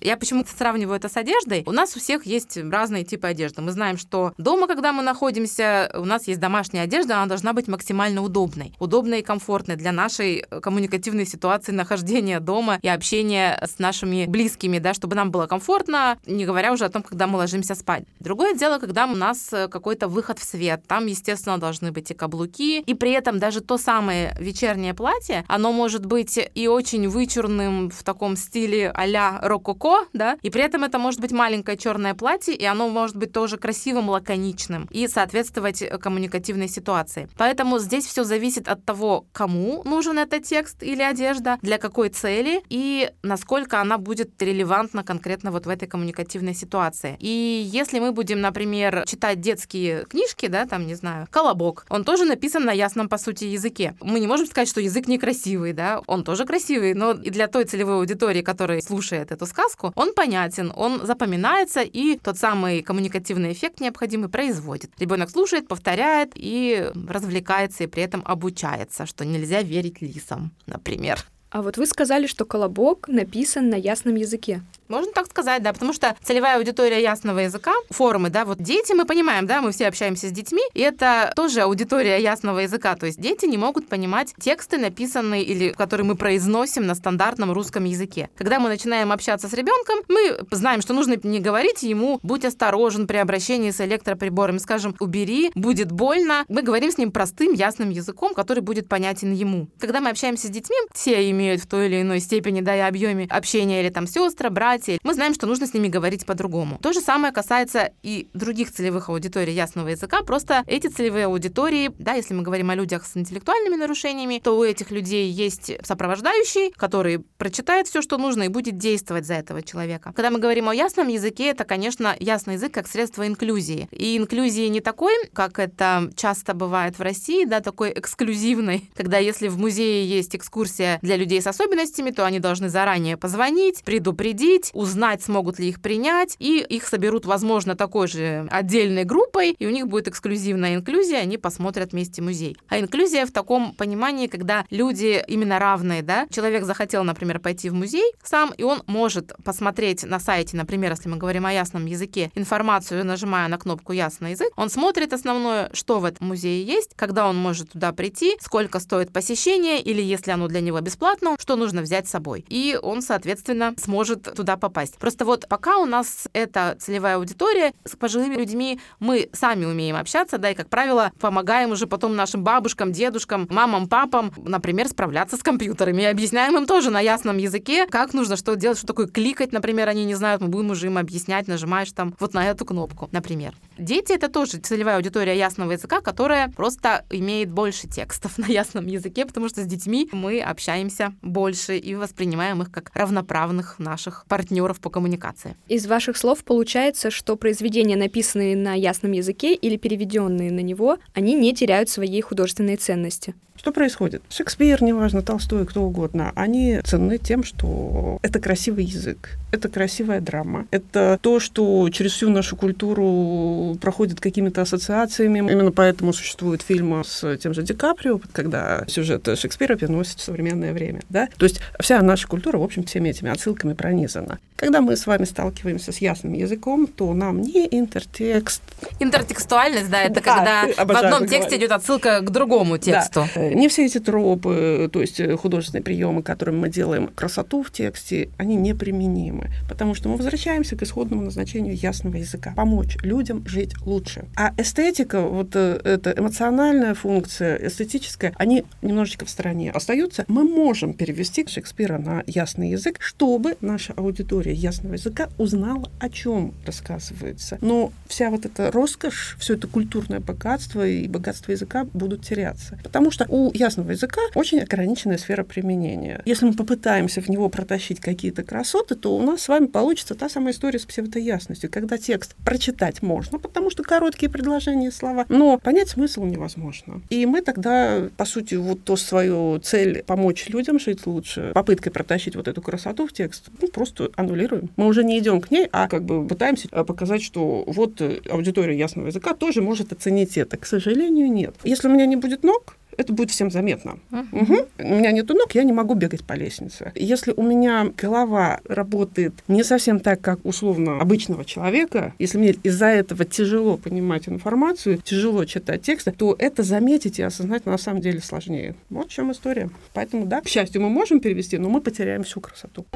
Я 0.00 0.16
почему-то 0.16 0.50
сравниваю 0.50 0.96
это 0.96 1.08
с 1.08 1.16
одеждой. 1.16 1.62
У 1.66 1.72
нас 1.72 1.96
у 1.96 2.00
всех 2.00 2.24
есть 2.26 2.56
разные 2.56 3.04
типы 3.04 3.26
одежды. 3.26 3.60
Мы 3.62 3.72
знаем, 3.72 3.98
что 3.98 4.32
дома, 4.38 4.66
когда 4.66 4.92
мы 4.92 5.02
находимся, 5.02 5.90
у 5.94 6.04
нас 6.04 6.26
есть 6.26 6.40
домашняя 6.40 6.84
одежда, 6.84 7.16
она 7.16 7.26
должна 7.26 7.52
быть 7.52 7.68
максимально 7.68 8.22
удобной. 8.22 8.72
Удобной 8.78 9.20
и 9.20 9.22
комфортной 9.22 9.76
для 9.76 9.92
нашей 9.92 10.44
коммуникативной 10.62 11.26
ситуации 11.26 11.72
нахождения 11.72 12.40
дома 12.40 12.78
и 12.82 12.88
общения 12.88 13.60
с 13.62 13.78
нашими 13.78 14.26
близкими, 14.26 14.78
да, 14.78 14.94
чтобы 14.94 15.16
нам 15.16 15.30
было 15.30 15.46
комфортно, 15.46 16.18
не 16.26 16.46
говоря 16.46 16.72
уже 16.72 16.84
о 16.84 16.88
том, 16.88 17.02
когда 17.02 17.26
мы 17.26 17.36
ложимся 17.38 17.74
спать. 17.74 18.04
Другое 18.20 18.54
дело, 18.54 18.78
когда 18.78 19.06
у 19.06 19.14
нас 19.14 19.50
какой-то 19.50 20.08
выход 20.08 20.38
в 20.38 20.44
свет. 20.44 20.82
Там, 20.86 21.06
естественно, 21.06 21.58
должны 21.58 21.92
быть 21.92 22.10
и 22.10 22.14
каблуки, 22.14 22.80
и 22.80 22.94
при 22.94 23.12
этом 23.12 23.38
даже 23.38 23.60
то 23.60 23.78
самое 23.78 24.34
вечернее 24.38 24.94
платье, 24.94 25.44
оно 25.48 25.72
может 25.72 26.06
быть 26.06 26.38
и 26.54 26.68
очень 26.68 27.08
вычурным 27.08 27.90
в 27.90 28.02
таком 28.02 28.36
стиле 28.36 28.90
а-ля 28.94 29.39
рококо, 29.40 30.06
да, 30.12 30.36
и 30.42 30.50
при 30.50 30.62
этом 30.62 30.84
это 30.84 30.98
может 30.98 31.20
быть 31.20 31.32
маленькое 31.32 31.76
черное 31.76 32.14
платье, 32.14 32.54
и 32.54 32.64
оно 32.64 32.88
может 32.88 33.16
быть 33.16 33.32
тоже 33.32 33.56
красивым, 33.56 34.10
лаконичным 34.10 34.86
и 34.90 35.08
соответствовать 35.08 35.82
коммуникативной 36.00 36.68
ситуации. 36.68 37.28
Поэтому 37.36 37.78
здесь 37.78 38.06
все 38.06 38.24
зависит 38.24 38.68
от 38.68 38.84
того, 38.84 39.26
кому 39.32 39.82
нужен 39.84 40.18
этот 40.18 40.44
текст 40.44 40.82
или 40.82 41.02
одежда, 41.02 41.58
для 41.62 41.78
какой 41.78 42.08
цели 42.10 42.62
и 42.68 43.10
насколько 43.22 43.80
она 43.80 43.98
будет 43.98 44.40
релевантна 44.42 45.04
конкретно 45.04 45.50
вот 45.50 45.66
в 45.66 45.68
этой 45.68 45.88
коммуникативной 45.88 46.54
ситуации. 46.54 47.16
И 47.18 47.68
если 47.72 47.98
мы 47.98 48.12
будем, 48.12 48.40
например, 48.40 49.04
читать 49.06 49.40
детские 49.40 50.04
книжки, 50.04 50.46
да, 50.46 50.66
там, 50.66 50.86
не 50.86 50.94
знаю, 50.94 51.26
«Колобок», 51.30 51.86
он 51.88 52.04
тоже 52.04 52.24
написан 52.24 52.64
на 52.64 52.72
ясном, 52.72 53.08
по 53.08 53.18
сути, 53.18 53.44
языке. 53.44 53.94
Мы 54.00 54.20
не 54.20 54.26
можем 54.26 54.46
сказать, 54.46 54.68
что 54.68 54.80
язык 54.80 55.08
некрасивый, 55.08 55.72
да, 55.72 56.00
он 56.06 56.24
тоже 56.24 56.44
красивый, 56.44 56.94
но 56.94 57.12
и 57.12 57.30
для 57.30 57.48
той 57.48 57.64
целевой 57.64 57.96
аудитории, 57.96 58.42
которая 58.42 58.80
слушает 58.80 59.29
эту 59.30 59.46
сказку, 59.46 59.60
сказку, 59.60 59.92
он 59.94 60.12
понятен, 60.14 60.72
он 60.76 61.06
запоминается, 61.06 61.82
и 61.82 62.16
тот 62.16 62.36
самый 62.36 62.82
коммуникативный 62.82 63.52
эффект 63.52 63.80
необходимый 63.80 64.28
производит. 64.28 64.90
Ребенок 64.98 65.30
слушает, 65.30 65.68
повторяет 65.68 66.32
и 66.34 66.90
развлекается, 67.08 67.84
и 67.84 67.86
при 67.86 68.02
этом 68.02 68.22
обучается, 68.24 69.06
что 69.06 69.24
нельзя 69.24 69.62
верить 69.62 70.00
лисам, 70.00 70.52
например. 70.66 71.18
А 71.50 71.62
вот 71.62 71.76
вы 71.76 71.86
сказали, 71.86 72.26
что 72.26 72.44
колобок 72.44 73.08
написан 73.08 73.68
на 73.68 73.74
ясном 73.74 74.14
языке. 74.14 74.62
Можно 74.88 75.12
так 75.12 75.26
сказать, 75.26 75.62
да, 75.62 75.72
потому 75.72 75.92
что 75.92 76.16
целевая 76.22 76.58
аудитория 76.58 77.00
ясного 77.00 77.40
языка, 77.40 77.72
формы, 77.90 78.28
да, 78.28 78.44
вот 78.44 78.58
дети, 78.58 78.92
мы 78.92 79.04
понимаем, 79.04 79.46
да, 79.46 79.60
мы 79.60 79.70
все 79.70 79.86
общаемся 79.86 80.28
с 80.28 80.32
детьми, 80.32 80.62
и 80.74 80.80
это 80.80 81.32
тоже 81.36 81.60
аудитория 81.60 82.20
ясного 82.20 82.60
языка, 82.60 82.96
то 82.96 83.06
есть 83.06 83.20
дети 83.20 83.46
не 83.46 83.56
могут 83.56 83.88
понимать 83.88 84.34
тексты, 84.40 84.78
написанные 84.78 85.44
или 85.44 85.70
которые 85.70 86.06
мы 86.06 86.16
произносим 86.16 86.86
на 86.86 86.96
стандартном 86.96 87.52
русском 87.52 87.84
языке. 87.84 88.30
Когда 88.36 88.58
мы 88.58 88.68
начинаем 88.68 89.12
общаться 89.12 89.48
с 89.48 89.52
ребенком, 89.52 90.00
мы 90.08 90.40
знаем, 90.50 90.82
что 90.82 90.92
нужно 90.92 91.16
не 91.22 91.38
говорить 91.38 91.84
ему 91.84 92.18
«будь 92.24 92.44
осторожен 92.44 93.06
при 93.06 93.18
обращении 93.18 93.70
с 93.70 93.80
электроприборами», 93.80 94.58
скажем 94.58 94.96
«убери, 94.98 95.52
будет 95.54 95.92
больно». 95.92 96.44
Мы 96.48 96.62
говорим 96.62 96.90
с 96.90 96.98
ним 96.98 97.12
простым, 97.12 97.52
ясным 97.52 97.90
языком, 97.90 98.34
который 98.34 98.60
будет 98.60 98.88
понятен 98.88 99.32
ему. 99.32 99.68
Когда 99.78 100.00
мы 100.00 100.10
общаемся 100.10 100.48
с 100.48 100.50
детьми, 100.50 100.76
все 100.92 101.30
имеют 101.40 101.62
в 101.62 101.66
той 101.66 101.86
или 101.86 102.02
иной 102.02 102.20
степени, 102.20 102.60
да, 102.60 102.76
и 102.76 102.80
объеме 102.80 103.26
общения, 103.30 103.80
или 103.82 103.88
там 103.88 104.06
сестры, 104.06 104.50
братья, 104.50 104.98
мы 105.02 105.14
знаем, 105.14 105.34
что 105.34 105.46
нужно 105.46 105.66
с 105.66 105.74
ними 105.74 105.88
говорить 105.88 106.26
по-другому. 106.26 106.78
То 106.82 106.92
же 106.92 107.00
самое 107.00 107.32
касается 107.32 107.92
и 108.02 108.28
других 108.34 108.72
целевых 108.72 109.08
аудиторий 109.08 109.54
ясного 109.54 109.88
языка. 109.88 110.22
Просто 110.22 110.62
эти 110.66 110.88
целевые 110.88 111.26
аудитории, 111.26 111.90
да, 111.98 112.12
если 112.12 112.34
мы 112.34 112.42
говорим 112.42 112.70
о 112.70 112.74
людях 112.74 113.06
с 113.06 113.16
интеллектуальными 113.16 113.76
нарушениями, 113.76 114.40
то 114.42 114.58
у 114.58 114.64
этих 114.64 114.90
людей 114.90 115.30
есть 115.30 115.72
сопровождающий, 115.82 116.72
который 116.72 117.20
прочитает 117.38 117.86
все, 117.86 118.02
что 118.02 118.18
нужно, 118.18 118.44
и 118.44 118.48
будет 118.48 118.76
действовать 118.76 119.26
за 119.26 119.34
этого 119.34 119.62
человека. 119.62 120.12
Когда 120.14 120.30
мы 120.30 120.38
говорим 120.38 120.68
о 120.68 120.74
ясном 120.74 121.08
языке, 121.08 121.50
это, 121.50 121.64
конечно, 121.64 122.14
ясный 122.20 122.54
язык 122.54 122.72
как 122.72 122.88
средство 122.88 123.26
инклюзии. 123.26 123.88
И 123.90 124.16
инклюзии 124.16 124.66
не 124.68 124.80
такой, 124.80 125.14
как 125.32 125.58
это 125.58 126.10
часто 126.16 126.54
бывает 126.54 126.98
в 126.98 127.02
России, 127.02 127.44
да, 127.44 127.60
такой 127.60 127.92
эксклюзивной, 127.94 128.90
когда 128.96 129.18
если 129.18 129.48
в 129.48 129.58
музее 129.58 130.06
есть 130.06 130.34
экскурсия 130.34 130.98
для 131.02 131.16
людей 131.16 131.29
с 131.38 131.46
особенностями, 131.46 132.10
то 132.10 132.24
они 132.24 132.38
должны 132.38 132.68
заранее 132.68 133.16
позвонить, 133.16 133.82
предупредить, 133.84 134.70
узнать, 134.72 135.22
смогут 135.22 135.58
ли 135.58 135.68
их 135.68 135.80
принять, 135.80 136.36
и 136.38 136.64
их 136.68 136.86
соберут, 136.86 137.26
возможно, 137.26 137.76
такой 137.76 138.08
же 138.08 138.48
отдельной 138.50 139.04
группой, 139.04 139.50
и 139.50 139.66
у 139.66 139.70
них 139.70 139.86
будет 139.86 140.08
эксклюзивная 140.08 140.76
инклюзия, 140.76 141.18
они 141.18 141.38
посмотрят 141.38 141.92
вместе 141.92 142.22
музей. 142.22 142.56
А 142.68 142.80
инклюзия 142.80 143.26
в 143.26 143.32
таком 143.32 143.74
понимании, 143.74 144.26
когда 144.26 144.64
люди 144.70 145.22
именно 145.28 145.58
равные, 145.58 146.02
да, 146.02 146.26
человек 146.30 146.64
захотел, 146.64 147.04
например, 147.04 147.38
пойти 147.40 147.68
в 147.68 147.74
музей 147.74 148.12
сам, 148.24 148.52
и 148.56 148.62
он 148.62 148.82
может 148.86 149.32
посмотреть 149.44 150.04
на 150.04 150.18
сайте, 150.18 150.56
например, 150.56 150.92
если 150.92 151.08
мы 151.08 151.16
говорим 151.16 151.46
о 151.46 151.52
ясном 151.52 151.86
языке, 151.86 152.30
информацию, 152.34 153.04
нажимая 153.04 153.48
на 153.48 153.58
кнопку 153.58 153.92
«Ясный 153.92 154.32
язык», 154.32 154.52
он 154.56 154.70
смотрит 154.70 155.12
основное, 155.12 155.70
что 155.72 155.98
в 155.98 156.04
этом 156.04 156.28
музее 156.28 156.64
есть, 156.64 156.92
когда 156.96 157.28
он 157.28 157.36
может 157.36 157.72
туда 157.72 157.92
прийти, 157.92 158.36
сколько 158.40 158.80
стоит 158.80 159.12
посещение, 159.12 159.80
или 159.80 160.00
если 160.00 160.30
оно 160.30 160.48
для 160.48 160.60
него 160.60 160.80
бесплатно, 160.80 161.19
что 161.38 161.56
нужно 161.56 161.82
взять 161.82 162.08
с 162.08 162.10
собой. 162.10 162.44
И 162.48 162.78
он, 162.80 163.02
соответственно, 163.02 163.74
сможет 163.76 164.22
туда 164.34 164.56
попасть. 164.56 164.98
Просто 164.98 165.24
вот 165.24 165.48
пока 165.48 165.78
у 165.78 165.86
нас 165.86 166.28
эта 166.32 166.76
целевая 166.78 167.16
аудитория, 167.16 167.72
с 167.84 167.96
пожилыми 167.96 168.36
людьми 168.36 168.80
мы 168.98 169.28
сами 169.32 169.64
умеем 169.64 169.96
общаться, 169.96 170.38
да, 170.38 170.50
и, 170.50 170.54
как 170.54 170.68
правило, 170.68 171.12
помогаем 171.20 171.70
уже 171.70 171.86
потом 171.86 172.16
нашим 172.16 172.42
бабушкам, 172.42 172.92
дедушкам, 172.92 173.46
мамам, 173.50 173.88
папам, 173.88 174.32
например, 174.36 174.88
справляться 174.88 175.36
с 175.36 175.42
компьютерами. 175.42 176.02
И 176.02 176.06
объясняем 176.06 176.56
им 176.56 176.66
тоже 176.66 176.90
на 176.90 177.00
ясном 177.00 177.38
языке, 177.38 177.86
как 177.86 178.14
нужно 178.14 178.36
что 178.36 178.56
делать, 178.56 178.78
что 178.78 178.86
такое 178.86 179.06
кликать, 179.06 179.52
например, 179.52 179.88
они 179.88 180.04
не 180.04 180.14
знают, 180.14 180.42
мы 180.42 180.48
будем 180.48 180.70
уже 180.70 180.86
им 180.86 180.98
объяснять, 180.98 181.48
нажимаешь 181.48 181.92
там 181.92 182.14
вот 182.18 182.34
на 182.34 182.46
эту 182.46 182.64
кнопку, 182.64 183.08
например. 183.12 183.54
Дети— 183.78 184.12
это 184.14 184.28
тоже 184.28 184.58
целевая 184.58 184.96
аудитория 184.96 185.36
ясного 185.36 185.72
языка, 185.72 186.00
которая 186.00 186.48
просто 186.48 187.04
имеет 187.10 187.50
больше 187.50 187.88
текстов 187.88 188.38
на 188.38 188.46
ясном 188.46 188.86
языке, 188.86 189.26
потому 189.26 189.48
что 189.48 189.62
с 189.62 189.66
детьми 189.66 190.08
мы 190.12 190.40
общаемся 190.40 191.09
больше 191.22 191.78
и 191.78 191.94
воспринимаем 191.94 192.62
их 192.62 192.70
как 192.70 192.90
равноправных 192.94 193.78
наших 193.78 194.24
партнеров 194.28 194.80
по 194.80 194.90
коммуникации. 194.90 195.56
Из 195.68 195.86
ваших 195.86 196.16
слов 196.16 196.44
получается, 196.44 197.10
что 197.10 197.36
произведения, 197.36 197.96
написанные 197.96 198.56
на 198.56 198.74
ясном 198.74 199.12
языке 199.12 199.54
или 199.54 199.76
переведенные 199.76 200.50
на 200.50 200.60
него, 200.60 200.98
они 201.14 201.34
не 201.34 201.54
теряют 201.54 201.88
своей 201.88 202.20
художественной 202.20 202.76
ценности. 202.76 203.34
Что 203.60 203.72
происходит? 203.72 204.22
Шекспир, 204.30 204.82
неважно, 204.82 205.20
Толстой, 205.20 205.66
кто 205.66 205.82
угодно, 205.82 206.32
они 206.34 206.80
ценны 206.82 207.18
тем, 207.18 207.44
что 207.44 208.18
это 208.22 208.40
красивый 208.40 208.84
язык, 208.86 209.36
это 209.52 209.68
красивая 209.68 210.22
драма, 210.22 210.66
это 210.70 211.18
то, 211.20 211.40
что 211.40 211.86
через 211.90 212.12
всю 212.12 212.30
нашу 212.30 212.56
культуру 212.56 213.76
проходит 213.78 214.18
какими-то 214.18 214.62
ассоциациями. 214.62 215.40
Именно 215.40 215.72
поэтому 215.72 216.14
существуют 216.14 216.62
фильмы 216.62 217.04
с 217.04 217.36
тем 217.36 217.52
же 217.52 217.62
Ди 217.62 217.74
Каприо, 217.74 218.18
когда 218.32 218.84
сюжет 218.88 219.28
Шекспира 219.38 219.76
переносит 219.76 220.20
в 220.20 220.22
современное 220.22 220.72
время. 220.72 221.02
Да? 221.10 221.28
То 221.36 221.44
есть 221.44 221.60
вся 221.78 222.00
наша 222.00 222.26
культура, 222.28 222.56
в 222.56 222.62
общем, 222.62 222.84
всеми 222.84 223.10
этими 223.10 223.30
отсылками 223.30 223.74
пронизана. 223.74 224.38
Когда 224.56 224.80
мы 224.80 224.96
с 224.96 225.06
вами 225.06 225.24
сталкиваемся 225.24 225.90
с 225.90 225.98
ясным 225.98 226.34
языком, 226.34 226.86
то 226.86 227.12
нам 227.12 227.40
не 227.40 227.66
интертекст. 227.70 228.62
Интертекстуальность, 229.00 229.90
да, 229.90 230.02
это 230.02 230.22
да, 230.22 230.66
когда 230.66 230.84
в 230.84 230.90
одном 230.96 231.20
тексте 231.20 231.38
говорить. 231.38 231.58
идет 231.60 231.72
отсылка 231.72 232.20
к 232.20 232.30
другому 232.30 232.78
тексту. 232.78 233.26
Да. 233.34 233.49
Не 233.54 233.68
все 233.68 233.86
эти 233.86 233.98
тропы, 233.98 234.88
то 234.92 235.00
есть 235.00 235.20
художественные 235.38 235.82
приемы, 235.82 236.22
которыми 236.22 236.56
мы 236.56 236.68
делаем 236.68 237.08
красоту 237.08 237.62
в 237.62 237.70
тексте, 237.70 238.30
они 238.36 238.56
неприменимы, 238.56 239.50
потому 239.68 239.94
что 239.94 240.08
мы 240.08 240.16
возвращаемся 240.16 240.76
к 240.76 240.82
исходному 240.82 241.22
назначению 241.22 241.76
ясного 241.76 242.16
языка. 242.16 242.52
Помочь 242.56 242.96
людям 243.02 243.46
жить 243.46 243.74
лучше. 243.84 244.26
А 244.36 244.52
эстетика, 244.56 245.20
вот 245.20 245.54
э, 245.54 245.80
эта 245.84 246.14
эмоциональная 246.16 246.94
функция, 246.94 247.56
эстетическая, 247.56 248.32
они 248.36 248.64
немножечко 248.82 249.24
в 249.24 249.30
стороне 249.30 249.70
остаются. 249.70 250.24
Мы 250.28 250.44
можем 250.44 250.94
перевести 250.94 251.46
Шекспира 251.46 251.98
на 251.98 252.22
ясный 252.26 252.70
язык, 252.70 252.96
чтобы 253.00 253.56
наша 253.60 253.92
аудитория 253.94 254.52
ясного 254.52 254.94
языка 254.94 255.28
узнала, 255.38 255.90
о 255.98 256.08
чем 256.08 256.54
рассказывается. 256.66 257.58
Но 257.60 257.92
вся 258.06 258.30
вот 258.30 258.46
эта 258.46 258.70
роскошь, 258.70 259.36
все 259.38 259.54
это 259.54 259.66
культурное 259.66 260.20
богатство 260.20 260.86
и 260.86 261.08
богатство 261.08 261.52
языка 261.52 261.86
будут 261.92 262.22
теряться. 262.24 262.78
Потому 262.82 263.10
что 263.10 263.26
у 263.28 263.39
ясного 263.54 263.92
языка 263.92 264.20
очень 264.34 264.60
ограниченная 264.60 265.18
сфера 265.18 265.44
применения. 265.44 266.20
Если 266.24 266.46
мы 266.46 266.52
попытаемся 266.52 267.20
в 267.20 267.28
него 267.28 267.48
протащить 267.48 268.00
какие-то 268.00 268.42
красоты, 268.42 268.94
то 268.94 269.16
у 269.16 269.22
нас 269.22 269.42
с 269.42 269.48
вами 269.48 269.66
получится 269.66 270.14
та 270.14 270.28
самая 270.28 270.52
история 270.52 270.78
с 270.78 270.84
псевдоясностью, 270.84 271.70
когда 271.70 271.96
текст 271.98 272.36
прочитать 272.44 273.02
можно, 273.02 273.38
потому 273.38 273.70
что 273.70 273.82
короткие 273.82 274.30
предложения, 274.30 274.90
слова, 274.90 275.24
но 275.28 275.58
понять 275.58 275.88
смысл 275.88 276.24
невозможно. 276.24 277.02
И 277.10 277.26
мы 277.26 277.42
тогда, 277.42 278.08
по 278.16 278.24
сути, 278.24 278.54
вот 278.56 278.84
то 278.84 278.96
свою 278.96 279.58
цель 279.58 280.02
помочь 280.06 280.48
людям 280.48 280.78
жить 280.78 281.06
лучше, 281.06 281.52
попыткой 281.54 281.92
протащить 281.92 282.36
вот 282.36 282.48
эту 282.48 282.60
красоту 282.62 283.06
в 283.06 283.12
текст, 283.12 283.48
ну, 283.60 283.68
просто 283.68 284.10
аннулируем. 284.16 284.70
Мы 284.76 284.86
уже 284.86 285.04
не 285.04 285.18
идем 285.18 285.40
к 285.40 285.50
ней, 285.50 285.68
а 285.72 285.88
как 285.88 286.04
бы 286.04 286.26
пытаемся 286.26 286.68
э, 286.70 286.84
показать, 286.84 287.22
что 287.22 287.64
вот 287.66 288.00
э, 288.00 288.20
аудитория 288.30 288.76
ясного 288.76 289.08
языка 289.08 289.34
тоже 289.34 289.62
может 289.62 289.92
оценить 289.92 290.36
это. 290.36 290.56
К 290.56 290.66
сожалению, 290.66 291.30
нет. 291.30 291.54
Если 291.64 291.88
у 291.88 291.90
меня 291.90 292.06
не 292.06 292.16
будет 292.16 292.42
ног, 292.42 292.76
это 293.00 293.12
будет 293.12 293.30
всем 293.30 293.50
заметно. 293.50 293.98
Uh-huh. 294.10 294.42
Угу. 294.42 294.68
У 294.78 294.94
меня 294.94 295.12
нет 295.12 295.28
ног, 295.28 295.52
я 295.54 295.62
не 295.64 295.72
могу 295.72 295.94
бегать 295.94 296.24
по 296.24 296.34
лестнице. 296.34 296.92
Если 296.94 297.32
у 297.36 297.42
меня 297.42 297.92
голова 297.96 298.60
работает 298.64 299.34
не 299.48 299.64
совсем 299.64 300.00
так, 300.00 300.20
как 300.20 300.40
условно 300.44 301.00
обычного 301.00 301.44
человека, 301.44 302.14
если 302.18 302.38
мне 302.38 302.50
из-за 302.62 302.86
этого 302.86 303.24
тяжело 303.24 303.76
понимать 303.76 304.28
информацию, 304.28 304.98
тяжело 304.98 305.44
читать 305.44 305.82
тексты, 305.82 306.12
то 306.12 306.36
это 306.38 306.62
заметить 306.62 307.18
и 307.18 307.22
осознать 307.22 307.66
на 307.66 307.78
самом 307.78 308.00
деле 308.00 308.20
сложнее. 308.20 308.74
Вот 308.90 309.10
в 309.10 309.12
чем 309.12 309.32
история. 309.32 309.70
Поэтому, 309.94 310.26
да, 310.26 310.40
к 310.40 310.48
счастью, 310.48 310.82
мы 310.82 310.90
можем 310.90 311.20
перевести, 311.20 311.58
но 311.58 311.68
мы 311.68 311.80
потеряем 311.80 312.24
всю 312.24 312.40
красоту. 312.40 312.86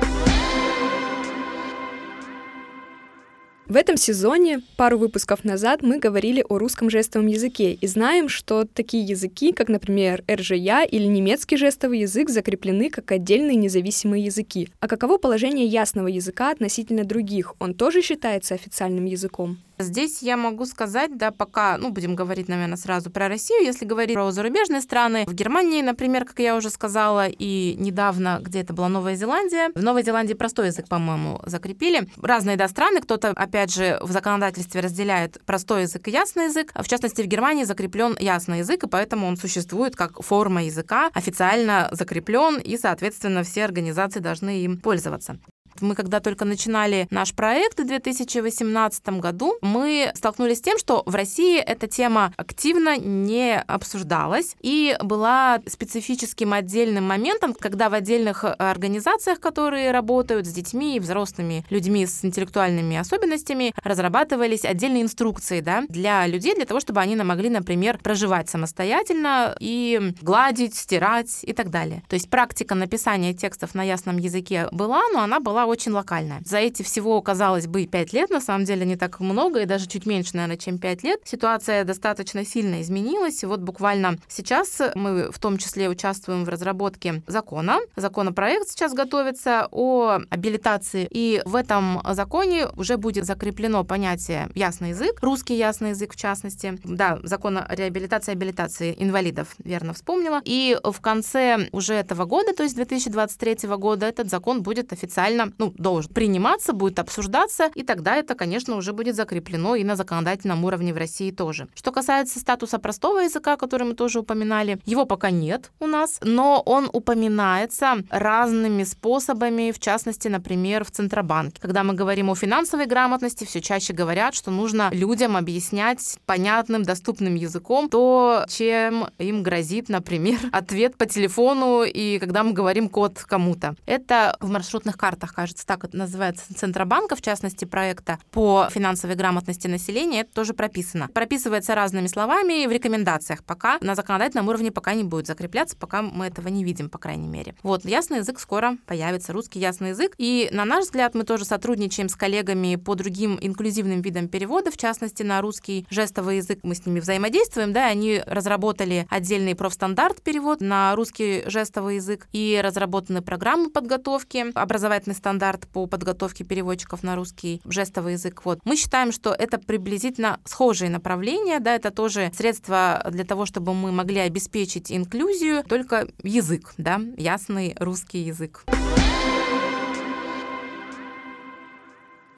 В 3.67 3.77
этом 3.77 3.97
сезоне, 3.97 4.61
пару 4.77 4.99
выпусков 4.99 5.43
назад, 5.43 5.81
мы 5.81 5.99
говорили 5.99 6.45
о 6.47 6.59
русском 6.59 6.91
жестовом 6.91 7.29
языке 7.29 7.73
и 7.73 7.87
знаем, 7.87 8.29
что 8.29 8.67
такие 8.67 9.03
языки, 9.03 9.53
как, 9.53 9.69
например, 9.69 10.23
РЖЯ 10.31 10.85
или 10.85 11.07
немецкий 11.07 11.57
жестовый 11.57 12.01
язык, 12.01 12.29
закреплены 12.29 12.91
как 12.91 13.11
отдельные 13.11 13.57
независимые 13.57 14.27
языки. 14.27 14.69
А 14.81 14.87
каково 14.87 15.17
положение 15.17 15.65
ясного 15.65 16.09
языка 16.09 16.51
относительно 16.51 17.05
других? 17.05 17.55
Он 17.59 17.73
тоже 17.73 18.03
считается 18.03 18.55
официальным 18.55 19.07
языком? 19.07 19.57
Здесь 19.79 20.23
я 20.23 20.37
могу 20.37 20.67
сказать, 20.67 21.17
да, 21.17 21.31
пока, 21.31 21.79
ну, 21.79 21.91
будем 21.91 22.15
говорить, 22.15 22.49
наверное, 22.49 22.77
сразу 22.77 23.11
про 23.11 23.29
Россию, 23.29 23.65
если 23.65 23.85
говорить 23.85 24.15
про 24.15 24.31
зарубежные 24.31 24.81
страны. 24.81 25.25
В 25.27 25.35
Германии, 25.35 25.83
например, 25.83 26.25
как 26.25 26.39
я 26.39 26.57
уже 26.57 26.71
сказала, 26.71 27.27
и 27.27 27.75
недавно, 27.79 28.39
где 28.41 28.61
это 28.61 28.73
была 28.73 28.89
Новая 28.89 29.17
Зеландия, 29.17 29.71
в 29.75 29.83
Новой 29.83 30.05
Зеландии 30.05 30.35
простой 30.35 30.67
язык, 30.67 30.89
по-моему, 30.89 31.41
закрепили. 31.45 32.09
Разные, 32.21 32.57
да, 32.57 32.69
страны, 32.69 33.01
кто-то, 33.01 33.31
опять 33.31 33.75
же, 33.75 33.99
в 34.01 34.13
законодательстве 34.13 34.81
разделяет 34.81 35.41
простой 35.45 35.83
язык 35.83 36.07
и 36.09 36.11
ясный 36.11 36.45
язык. 36.45 36.73
В 36.75 36.89
частности, 36.89 37.23
в 37.23 37.27
Германии 37.27 37.65
закреплен 37.65 38.17
ясный 38.19 38.59
язык, 38.59 38.85
и 38.85 38.89
поэтому 38.89 39.27
он 39.27 39.37
существует 39.37 39.97
как 39.97 40.23
форма 40.23 40.65
языка, 40.65 41.11
официально 41.15 41.89
закреплен, 41.91 42.59
и, 42.59 42.77
соответственно, 42.77 43.43
все 43.43 43.65
организации 43.65 44.21
должны 44.21 44.61
им 44.63 44.79
пользоваться. 44.79 45.39
Мы 45.81 45.95
когда 45.95 46.21
только 46.21 46.45
начинали 46.45 47.09
наш 47.11 47.35
проект 47.35 47.81
в 47.81 47.87
2018 47.87 49.09
году, 49.21 49.57
мы 49.61 50.13
столкнулись 50.15 50.59
с 50.59 50.63
тем, 50.63 50.79
что 50.79 51.03
в 51.07 51.15
России 51.15 51.59
эта 51.59 51.87
тема 51.87 52.33
активно 52.37 52.97
не 52.97 53.61
обсуждалась 53.61 54.57
и 54.61 54.97
была 55.03 55.61
специфическим 55.67 56.53
отдельным 56.53 57.05
моментом, 57.05 57.55
когда 57.55 57.89
в 57.89 57.95
отдельных 57.95 58.45
организациях, 58.45 59.41
которые 59.41 59.91
работают 59.91 60.47
с 60.47 60.53
детьми 60.53 60.97
и 60.97 61.01
взрослыми 61.01 61.65
людьми 61.71 62.07
с 62.07 62.25
интеллектуальными 62.25 62.97
особенностями, 62.97 63.75
разрабатывались 63.83 64.65
отдельные 64.65 65.03
инструкции 65.03 65.61
да, 65.61 65.83
для 65.89 66.27
людей, 66.27 66.55
для 66.55 66.67
того, 66.67 66.81
чтобы 66.81 67.01
они 67.01 67.17
могли, 67.17 67.49
например, 67.49 67.99
проживать 67.99 68.49
самостоятельно 68.49 69.57
и 69.61 70.13
гладить, 70.21 70.75
стирать 70.75 71.41
и 71.43 71.53
так 71.53 71.71
далее. 71.71 72.03
То 72.09 72.15
есть 72.15 72.31
практика 72.31 72.75
написания 72.75 73.35
текстов 73.35 73.75
на 73.75 73.83
ясном 73.83 74.19
языке 74.19 74.69
была, 74.73 75.03
но 75.13 75.21
она 75.21 75.41
была 75.41 75.64
очень 75.67 75.93
локальная. 75.93 76.43
За 76.45 76.59
эти 76.59 76.83
всего, 76.83 77.21
казалось 77.23 77.67
бы, 77.67 77.87
пять 77.87 78.13
лет, 78.13 78.31
на 78.31 78.41
самом 78.41 78.65
деле 78.65 78.85
не 78.87 78.97
так 78.97 79.21
много, 79.21 79.61
и 79.63 79.67
даже 79.67 79.87
чуть 79.87 80.07
меньше, 80.07 80.31
наверное, 80.35 80.57
чем 80.57 80.79
пять 80.79 81.03
лет, 81.03 81.21
ситуация 81.25 81.85
достаточно 81.85 82.45
сильно 82.45 82.83
изменилась. 82.83 83.43
И 83.43 83.47
вот 83.47 83.61
буквально 83.61 84.19
сейчас 84.29 84.81
мы 84.95 85.31
в 85.31 85.39
том 85.39 85.59
числе 85.59 85.89
участвуем 85.89 86.45
в 86.45 86.49
разработке 86.49 87.23
закона. 87.27 87.79
Законопроект 87.97 88.69
сейчас 88.69 88.95
готовится 88.95 89.69
о 89.71 90.19
абилитации, 90.31 91.07
и 91.11 91.43
в 91.45 91.57
этом 91.57 92.01
законе 92.11 92.67
уже 92.77 92.97
будет 92.97 93.25
закреплено 93.25 93.85
понятие 93.85 94.49
«ясный 94.55 94.91
язык», 94.91 95.19
русский 95.21 95.57
ясный 95.57 95.91
язык 95.91 96.15
в 96.15 96.17
частности. 96.17 96.79
Да, 96.85 97.19
закон 97.23 97.59
о 97.59 97.67
реабилитации 97.69 98.33
и 98.33 98.35
абилитации 98.35 98.95
инвалидов, 98.99 99.55
верно 99.63 99.95
вспомнила. 99.95 100.41
И 100.45 100.79
в 100.83 101.01
конце 101.01 101.69
уже 101.73 101.95
этого 101.95 102.25
года, 102.25 102.55
то 102.55 102.63
есть 102.63 102.75
2023 102.77 103.69
года, 103.77 104.07
этот 104.07 104.31
закон 104.31 104.63
будет 104.63 104.93
официально 104.93 105.53
ну, 105.59 105.73
должен 105.77 106.13
приниматься, 106.13 106.73
будет 106.73 106.99
обсуждаться, 106.99 107.71
и 107.75 107.83
тогда 107.83 108.17
это, 108.17 108.35
конечно, 108.35 108.77
уже 108.77 108.93
будет 108.93 109.17
закреплено 109.17 109.75
и 109.75 109.85
на 109.85 109.97
законодательном 109.97 110.65
уровне 110.65 110.93
в 110.93 110.97
России 110.97 111.31
тоже. 111.31 111.69
Что 111.75 111.93
касается 111.93 112.41
статуса 112.41 112.79
простого 112.79 113.21
языка, 113.21 113.57
который 113.57 113.87
мы 113.87 113.95
тоже 113.95 114.21
упоминали, 114.21 114.79
его 114.87 115.05
пока 115.05 115.31
нет 115.31 115.71
у 115.81 115.87
нас, 115.87 116.19
но 116.23 116.63
он 116.65 116.89
упоминается 116.93 118.03
разными 118.11 118.85
способами, 118.85 119.73
в 119.73 119.79
частности, 119.79 120.29
например, 120.29 120.85
в 120.85 120.91
Центробанке. 120.91 121.61
Когда 121.61 121.83
мы 121.85 121.95
говорим 121.95 122.31
о 122.31 122.35
финансовой 122.35 122.87
грамотности, 122.87 123.45
все 123.45 123.61
чаще 123.61 123.93
говорят, 123.93 124.35
что 124.35 124.51
нужно 124.51 124.91
людям 124.93 125.37
объяснять 125.37 126.19
понятным, 126.27 126.83
доступным 126.83 127.35
языком 127.35 127.89
то, 127.89 128.45
чем 128.49 129.09
им 129.19 129.43
грозит, 129.43 129.89
например, 129.89 130.39
ответ 130.53 130.97
по 130.97 131.07
телефону 131.07 131.83
и 131.83 132.19
когда 132.19 132.43
мы 132.43 132.53
говорим 132.53 132.89
код 132.89 133.19
кому-то. 133.19 133.75
Это 133.87 134.37
в 134.41 134.49
маршрутных 134.51 134.97
картах, 134.97 135.35
кажется, 135.45 135.67
так 135.67 135.93
называется, 135.93 136.43
Центробанка, 136.57 137.17
в 137.17 137.21
частности, 137.21 137.67
проекта 137.67 138.19
по 138.31 138.69
финансовой 138.71 139.15
грамотности 139.15 139.67
населения, 139.67 140.21
это 140.21 140.33
тоже 140.33 140.55
прописано. 140.55 141.09
Прописывается 141.09 141.75
разными 141.75 142.07
словами 142.07 142.67
в 142.67 142.73
рекомендациях 142.73 143.45
пока. 143.45 143.77
На 143.83 143.95
законодательном 143.95 144.49
уровне 144.49 144.73
пока 144.73 144.95
не 144.95 145.05
будет 145.05 145.27
закрепляться, 145.27 145.77
пока 145.77 146.01
мы 146.01 146.27
этого 146.27 146.49
не 146.49 146.65
видим, 146.65 146.89
по 146.89 146.97
крайней 146.97 147.29
мере. 147.29 147.55
Вот, 147.63 147.85
ясный 147.85 148.19
язык 148.19 148.41
скоро 148.41 148.79
появится, 148.87 149.35
русский 149.35 149.61
ясный 149.61 149.91
язык. 149.91 150.15
И, 150.17 150.49
на 150.51 150.65
наш 150.65 150.85
взгляд, 150.85 151.15
мы 151.15 151.25
тоже 151.25 151.45
сотрудничаем 151.45 152.09
с 152.09 152.17
коллегами 152.17 152.77
по 152.77 152.95
другим 152.95 153.39
инклюзивным 153.39 154.01
видам 154.01 154.29
перевода, 154.29 154.71
в 154.71 154.79
частности, 154.79 155.23
на 155.23 155.43
русский 155.43 155.87
жестовый 155.91 156.39
язык. 156.39 156.61
Мы 156.63 156.75
с 156.75 156.87
ними 156.87 157.01
взаимодействуем, 157.01 157.75
да, 157.75 157.85
они 157.85 158.23
разработали 158.27 159.07
отдельный 159.11 159.55
профстандарт 159.55 160.23
перевод 160.23 160.63
на 160.63 160.97
русский 160.97 161.43
жестовый 161.47 161.97
язык 161.97 162.29
и 162.33 162.59
разработаны 162.65 163.21
программы 163.21 163.69
подготовки, 163.69 164.47
образовательный 164.55 165.15
стандарт 165.15 165.34
стандарт 165.35 165.67
по 165.67 165.87
подготовке 165.87 166.45
переводчиков 166.45 167.03
на 167.03 167.17
русский 167.17 167.61
жестовый 167.65 168.13
язык. 168.13 168.43
Вот. 168.45 168.61
Мы 168.65 168.77
считаем, 168.77 169.11
что 169.11 169.35
это 169.37 169.59
приблизительно 169.59 170.39
схожие 170.45 170.91
направления, 170.91 171.59
да, 171.59 171.75
это 171.75 171.91
тоже 171.91 172.31
средства 172.33 173.05
для 173.11 173.25
того, 173.25 173.45
чтобы 173.45 173.75
мы 173.75 173.91
могли 173.91 174.21
обеспечить 174.21 174.93
инклюзию, 174.93 175.65
только 175.65 176.07
язык, 176.23 176.73
да, 176.79 177.01
ясный 177.17 177.75
русский 177.81 178.19
язык. 178.19 178.65